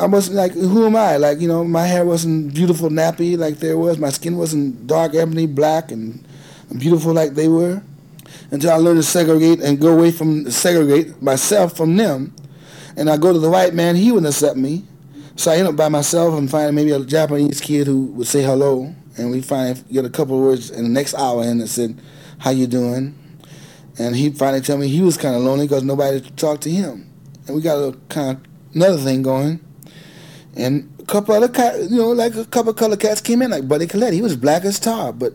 I 0.00 0.06
wasn't 0.06 0.36
like, 0.36 0.52
who 0.52 0.86
am 0.86 0.96
I? 0.96 1.18
Like, 1.18 1.40
you 1.40 1.48
know, 1.48 1.62
my 1.62 1.86
hair 1.86 2.04
wasn't 2.04 2.54
beautiful 2.54 2.88
nappy 2.88 3.36
like 3.36 3.58
there 3.58 3.76
was. 3.76 3.98
My 3.98 4.08
skin 4.08 4.36
wasn't 4.36 4.86
dark 4.86 5.14
ebony 5.14 5.46
black 5.46 5.90
and 5.90 6.26
beautiful 6.78 7.12
like 7.12 7.34
they 7.34 7.48
were. 7.48 7.82
Until 8.50 8.70
I 8.70 8.76
learned 8.76 8.98
to 8.98 9.02
segregate 9.02 9.60
and 9.60 9.80
go 9.80 9.92
away 9.92 10.10
from 10.10 10.50
segregate 10.50 11.20
myself 11.20 11.76
from 11.76 11.96
them. 11.96 12.34
And 12.96 13.10
I 13.10 13.16
go 13.18 13.32
to 13.32 13.38
the 13.38 13.50
white 13.50 13.74
man, 13.74 13.94
he 13.94 14.10
wouldn't 14.10 14.32
accept 14.32 14.56
me. 14.56 14.84
So 15.36 15.50
I 15.50 15.56
end 15.56 15.68
up 15.68 15.76
by 15.76 15.88
myself 15.88 16.36
and 16.38 16.50
find 16.50 16.74
maybe 16.74 16.90
a 16.90 17.00
Japanese 17.00 17.60
kid 17.60 17.86
who 17.86 18.06
would 18.12 18.26
say 18.26 18.42
hello. 18.42 18.94
And 19.18 19.30
we 19.30 19.42
finally 19.42 19.80
get 19.92 20.04
a 20.04 20.10
couple 20.10 20.40
words 20.40 20.70
in 20.70 20.84
the 20.84 20.88
next 20.90 21.14
hour 21.14 21.42
and 21.42 21.60
it 21.60 21.68
said, 21.68 22.00
how 22.38 22.50
you 22.50 22.66
doing? 22.66 23.17
And 23.98 24.14
he 24.14 24.30
finally 24.30 24.60
told 24.60 24.80
me 24.80 24.88
he 24.88 25.02
was 25.02 25.16
kind 25.16 25.34
of 25.34 25.42
lonely 25.42 25.66
because 25.66 25.82
nobody 25.82 26.20
talked 26.20 26.62
to 26.62 26.70
him. 26.70 27.10
And 27.46 27.56
we 27.56 27.62
got 27.62 27.76
a 27.76 27.96
kind 28.08 28.36
of 28.36 28.74
another 28.74 28.98
thing 28.98 29.22
going. 29.22 29.60
And 30.56 30.92
a 31.00 31.04
couple 31.04 31.34
other 31.34 31.48
cats, 31.48 31.90
you 31.90 31.98
know, 31.98 32.10
like 32.10 32.34
a 32.36 32.44
couple 32.44 32.72
color 32.74 32.96
cats 32.96 33.20
came 33.20 33.42
in, 33.42 33.50
like 33.50 33.66
Buddy 33.66 33.86
Collette. 33.86 34.12
He 34.12 34.22
was 34.22 34.36
black 34.36 34.64
as 34.64 34.78
tar, 34.78 35.12
but 35.12 35.32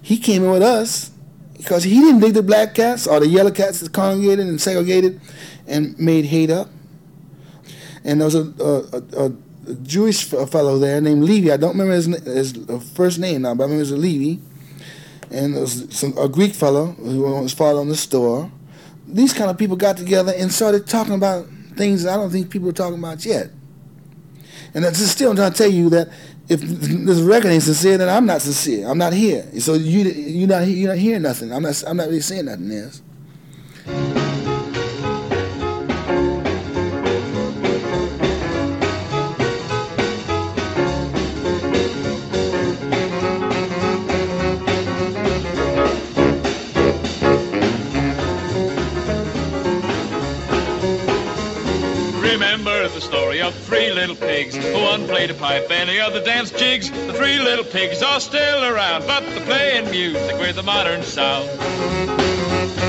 he 0.00 0.18
came 0.18 0.44
in 0.44 0.50
with 0.50 0.62
us 0.62 1.10
because 1.56 1.84
he 1.84 1.94
didn't 1.94 2.20
dig 2.20 2.34
the 2.34 2.42
black 2.42 2.74
cats 2.74 3.06
or 3.06 3.20
the 3.20 3.26
yellow 3.26 3.50
cats 3.50 3.80
that 3.80 3.92
congregated 3.92 4.46
and 4.46 4.60
segregated 4.60 5.20
and 5.66 5.98
made 5.98 6.26
hate 6.26 6.50
up. 6.50 6.68
And 8.04 8.20
there 8.20 8.26
was 8.26 8.34
a, 8.34 8.52
a, 8.62 9.24
a, 9.24 9.32
a 9.70 9.74
Jewish 9.82 10.24
fellow 10.24 10.78
there 10.78 11.00
named 11.00 11.24
Levy. 11.24 11.50
I 11.50 11.56
don't 11.56 11.72
remember 11.72 11.94
his, 11.94 12.06
his 12.24 12.68
uh, 12.68 12.78
first 12.78 13.18
name 13.18 13.42
now, 13.42 13.54
but 13.54 13.64
I 13.64 13.66
remember 13.66 13.80
it 13.80 13.90
was 13.90 13.92
a 13.92 13.96
Levy 13.96 14.40
and 15.30 15.68
some, 15.68 16.16
a 16.18 16.28
Greek 16.28 16.54
fellow 16.54 16.86
who 16.86 17.22
was 17.22 17.52
following 17.52 17.88
the 17.88 17.96
store. 17.96 18.50
These 19.06 19.32
kind 19.32 19.50
of 19.50 19.58
people 19.58 19.76
got 19.76 19.96
together 19.96 20.32
and 20.36 20.52
started 20.52 20.86
talking 20.86 21.14
about 21.14 21.46
things 21.76 22.02
that 22.02 22.14
I 22.14 22.16
don't 22.16 22.30
think 22.30 22.50
people 22.50 22.68
are 22.68 22.72
talking 22.72 22.98
about 22.98 23.24
yet. 23.24 23.50
And 24.74 24.84
that's 24.84 24.98
still 24.98 25.34
trying 25.34 25.52
to 25.52 25.56
tell 25.56 25.70
you 25.70 25.88
that 25.90 26.08
if 26.48 26.60
this 26.60 27.20
record 27.20 27.48
ain't 27.48 27.62
sincere, 27.62 27.98
then 27.98 28.08
I'm 28.08 28.26
not 28.26 28.42
sincere. 28.42 28.86
I'm 28.88 28.98
not 28.98 29.12
here. 29.12 29.44
So 29.60 29.74
you 29.74 30.02
you're 30.10 30.48
not 30.48 30.66
you're 30.66 30.90
not 30.90 30.98
hearing 30.98 31.22
nothing. 31.22 31.52
I'm 31.52 31.62
not 31.62 31.82
I'm 31.86 31.96
not 31.96 32.08
really 32.08 32.20
saying 32.20 32.46
nothing 32.46 32.70
else. 32.72 33.02
Of 53.46 53.54
three 53.54 53.92
little 53.92 54.16
pigs. 54.16 54.56
One 54.56 55.06
played 55.06 55.30
a 55.30 55.34
pipe 55.34 55.70
and 55.70 55.88
the 55.88 56.00
other 56.00 56.22
danced 56.22 56.58
jigs. 56.58 56.90
The 56.90 57.12
three 57.12 57.38
little 57.38 57.64
pigs 57.64 58.02
are 58.02 58.18
still 58.18 58.64
around, 58.64 59.06
but 59.06 59.20
they're 59.20 59.44
playing 59.44 59.90
music 59.90 60.38
with 60.38 60.58
a 60.58 60.62
modern 60.64 61.02
sound. 61.02 62.85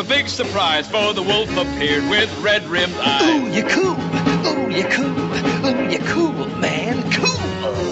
A 0.00 0.04
big 0.04 0.28
surprise, 0.28 0.88
for 0.88 1.12
the 1.12 1.22
wolf 1.22 1.50
appeared 1.50 2.08
with 2.08 2.34
red 2.40 2.64
rimmed 2.68 2.94
eyes. 2.96 3.22
Ooh, 3.22 3.50
you 3.52 3.62
cool. 3.64 3.94
Ooh, 4.46 4.70
you 4.70 4.84
cool. 4.84 5.66
Ooh, 5.66 5.90
you 5.90 5.98
cool, 5.98 6.46
man. 6.56 7.02
Cool. 7.12 7.28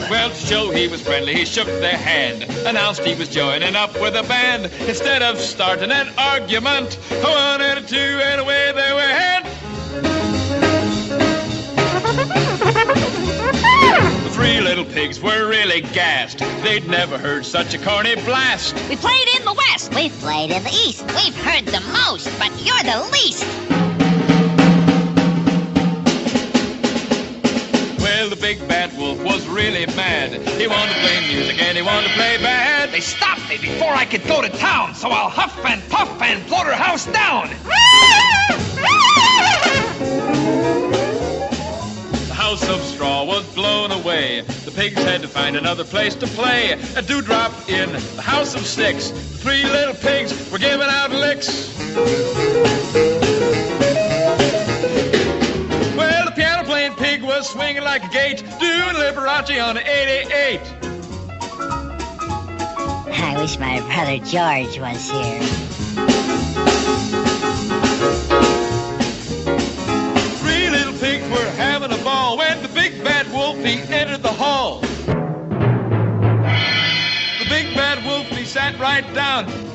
Well, 0.09 0.31
to 0.31 0.35
show 0.35 0.71
he 0.71 0.89
was 0.89 1.03
friendly, 1.03 1.35
he 1.35 1.45
shook 1.45 1.67
their 1.67 1.99
hand, 1.99 2.45
announced 2.67 3.03
he 3.03 3.15
was 3.15 3.29
joining 3.29 3.77
up 3.77 3.93
with 4.01 4.17
a 4.17 4.23
band. 4.23 4.73
Instead 4.89 5.23
of 5.23 5.37
starting 5.39 5.91
an 5.91 6.09
argument, 6.17 6.95
one 7.21 7.61
and 7.61 7.79
a 7.79 7.83
two, 7.83 7.97
and 7.97 8.41
away 8.41 8.73
they 8.75 8.93
went. 8.95 9.45
The 14.25 14.31
three 14.31 14.61
little 14.63 14.87
pigs 14.87 15.21
were 15.21 15.47
really 15.47 15.83
gassed. 15.83 16.39
They'd 16.63 16.89
never 16.89 17.19
heard 17.19 17.45
such 17.45 17.75
a 17.75 17.79
corny 17.79 18.15
blast. 18.15 18.75
We 18.89 18.97
played 18.97 19.29
in 19.37 19.45
the 19.45 19.53
West. 19.89 19.95
We've 19.95 20.21
played 20.21 20.51
in 20.51 20.63
the 20.63 20.71
East. 20.71 21.05
We've 21.07 21.37
heard 21.37 21.67
the 21.67 21.81
most, 21.93 22.29
but 22.39 22.51
you're 22.65 22.83
the 22.83 23.01
least. 23.13 23.45
Well, 28.01 28.31
the 28.31 28.37
big 28.37 28.67
bad 28.69 28.97
wolf 28.97 29.23
was 29.23 29.47
really 29.47 29.87
mad. 29.95 30.33
He 30.33 30.67
wanted 30.67 30.95
to 30.95 31.01
play 31.01 31.29
music 31.29 31.61
and 31.63 31.77
he 31.77 31.83
wanted 31.83 32.09
to 32.09 32.15
play 32.15 32.39
bad. 32.39 32.91
They 32.91 33.01
stopped 33.01 33.49
me 33.49 33.59
before 33.59 33.93
I 33.93 34.05
could 34.05 34.27
go 34.27 34.43
to 34.43 34.49
town, 34.49 34.95
so 34.95 35.11
I'll 35.11 35.29
huff 35.29 35.59
and 35.65 35.83
puff 35.89 36.21
and 36.23 36.47
blow 36.47 36.65
her 36.65 36.73
house 36.73 37.07
down. 37.07 37.49
The 42.29 42.35
house 42.35 42.69
of 42.69 42.81
straw 42.83 43.25
was 43.25 43.45
blown 43.55 43.93
away. 43.93 44.45
Pigs 44.79 45.03
had 45.03 45.23
to 45.23 45.29
find 45.29 45.57
another 45.57 45.83
place 45.83 46.15
to 46.15 46.29
play. 46.29 46.71
A 46.95 47.03
dewdrop 47.03 47.53
in 47.69 47.91
the 47.91 48.23
house 48.23 48.55
of 48.55 48.65
sticks. 48.65 49.11
The 49.11 49.19
three 49.19 49.65
little 49.65 49.93
pigs 49.93 50.53
were 50.53 50.59
giving 50.59 50.87
out 50.89 51.11
licks. 51.11 51.77
Well, 55.97 56.25
the 56.27 56.33
piano 56.33 56.63
playing 56.63 56.95
pig 56.95 57.25
was 57.25 57.49
swinging 57.49 57.83
like 57.83 58.05
a 58.05 58.09
gate, 58.11 58.45
doing 58.61 58.95
Liberace 58.95 59.61
on 59.61 59.79
an 59.79 59.85
88. 59.85 60.61
I 63.11 63.37
wish 63.37 63.59
my 63.59 63.81
brother 63.81 64.19
George 64.19 64.79
was 64.79 65.11
here. 65.11 65.78
Down. 79.15 79.68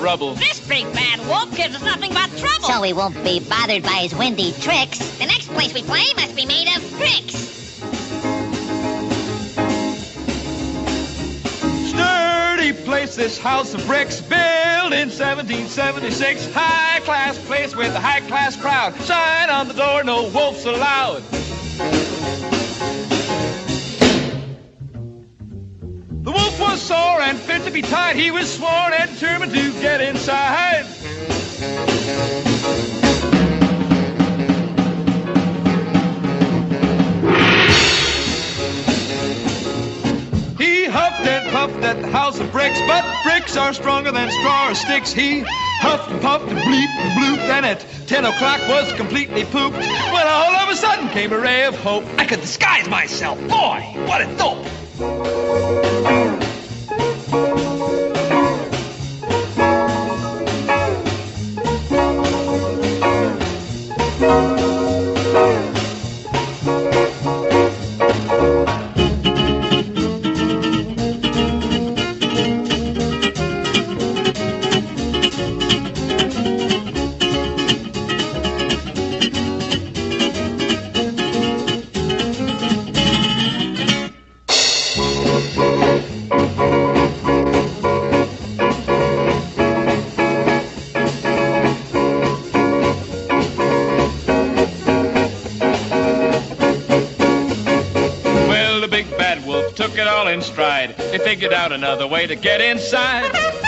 Rubble. 0.00 0.34
This 0.34 0.60
big 0.66 0.90
bad 0.92 1.20
wolf 1.26 1.54
gives 1.54 1.76
us 1.76 1.82
nothing 1.82 2.12
but 2.12 2.30
trouble. 2.38 2.68
So 2.68 2.80
we 2.80 2.92
won't 2.92 3.22
be 3.22 3.40
bothered 3.40 3.82
by 3.82 4.00
his 4.02 4.14
windy 4.14 4.52
tricks. 4.52 4.98
The 5.18 5.26
next 5.26 5.48
place 5.48 5.72
we 5.74 5.82
play 5.82 6.06
must 6.16 6.34
be 6.34 6.46
made 6.46 6.68
of 6.76 6.90
bricks. 6.98 7.34
Sturdy 11.90 12.72
place, 12.84 13.14
this 13.14 13.38
house 13.38 13.74
of 13.74 13.86
bricks, 13.86 14.20
built 14.20 14.92
in 14.92 15.10
1776. 15.10 16.52
High 16.52 17.00
class 17.00 17.38
place 17.38 17.76
with 17.76 17.94
a 17.94 18.00
high 18.00 18.20
class 18.20 18.56
crowd. 18.56 18.94
Sign 19.02 19.50
on 19.50 19.68
the 19.68 19.74
door, 19.74 20.02
no 20.04 20.28
wolves 20.28 20.64
allowed. 20.64 21.22
Be 27.80 27.88
tied. 27.88 28.16
He 28.16 28.30
was 28.30 28.52
sworn 28.52 28.92
and 28.92 29.10
determined 29.10 29.52
to 29.52 29.72
get 29.80 30.00
inside. 30.00 30.84
He 40.58 40.84
huffed 40.86 41.26
and 41.26 41.50
puffed 41.50 41.82
at 41.82 42.00
the 42.00 42.08
house 42.08 42.38
of 42.40 42.50
bricks, 42.52 42.78
but 42.86 43.04
bricks 43.22 43.56
are 43.56 43.72
stronger 43.72 44.12
than 44.12 44.30
straw 44.30 44.70
or 44.70 44.74
sticks. 44.74 45.12
He 45.12 45.40
huffed 45.80 46.10
and 46.10 46.20
puffed 46.20 46.48
and 46.48 46.58
bleeped 46.58 46.96
and 46.98 47.18
blooped, 47.18 47.48
and 47.48 47.66
at 47.66 47.86
10 48.06 48.24
o'clock 48.24 48.60
was 48.68 48.92
completely 48.94 49.44
pooped. 49.44 49.76
When 49.76 50.26
all 50.26 50.54
of 50.56 50.68
a 50.68 50.76
sudden 50.76 51.08
came 51.10 51.32
a 51.32 51.38
ray 51.38 51.64
of 51.64 51.76
hope. 51.76 52.04
I 52.18 52.26
could 52.26 52.40
disguise 52.40 52.88
myself. 52.88 53.38
Boy, 53.48 53.80
what 54.06 54.20
a 54.20 54.36
dope. 54.36 54.66
Figured 101.30 101.52
out 101.52 101.70
another 101.70 102.08
way 102.08 102.26
to 102.26 102.34
get 102.34 102.60
inside. 102.60 103.59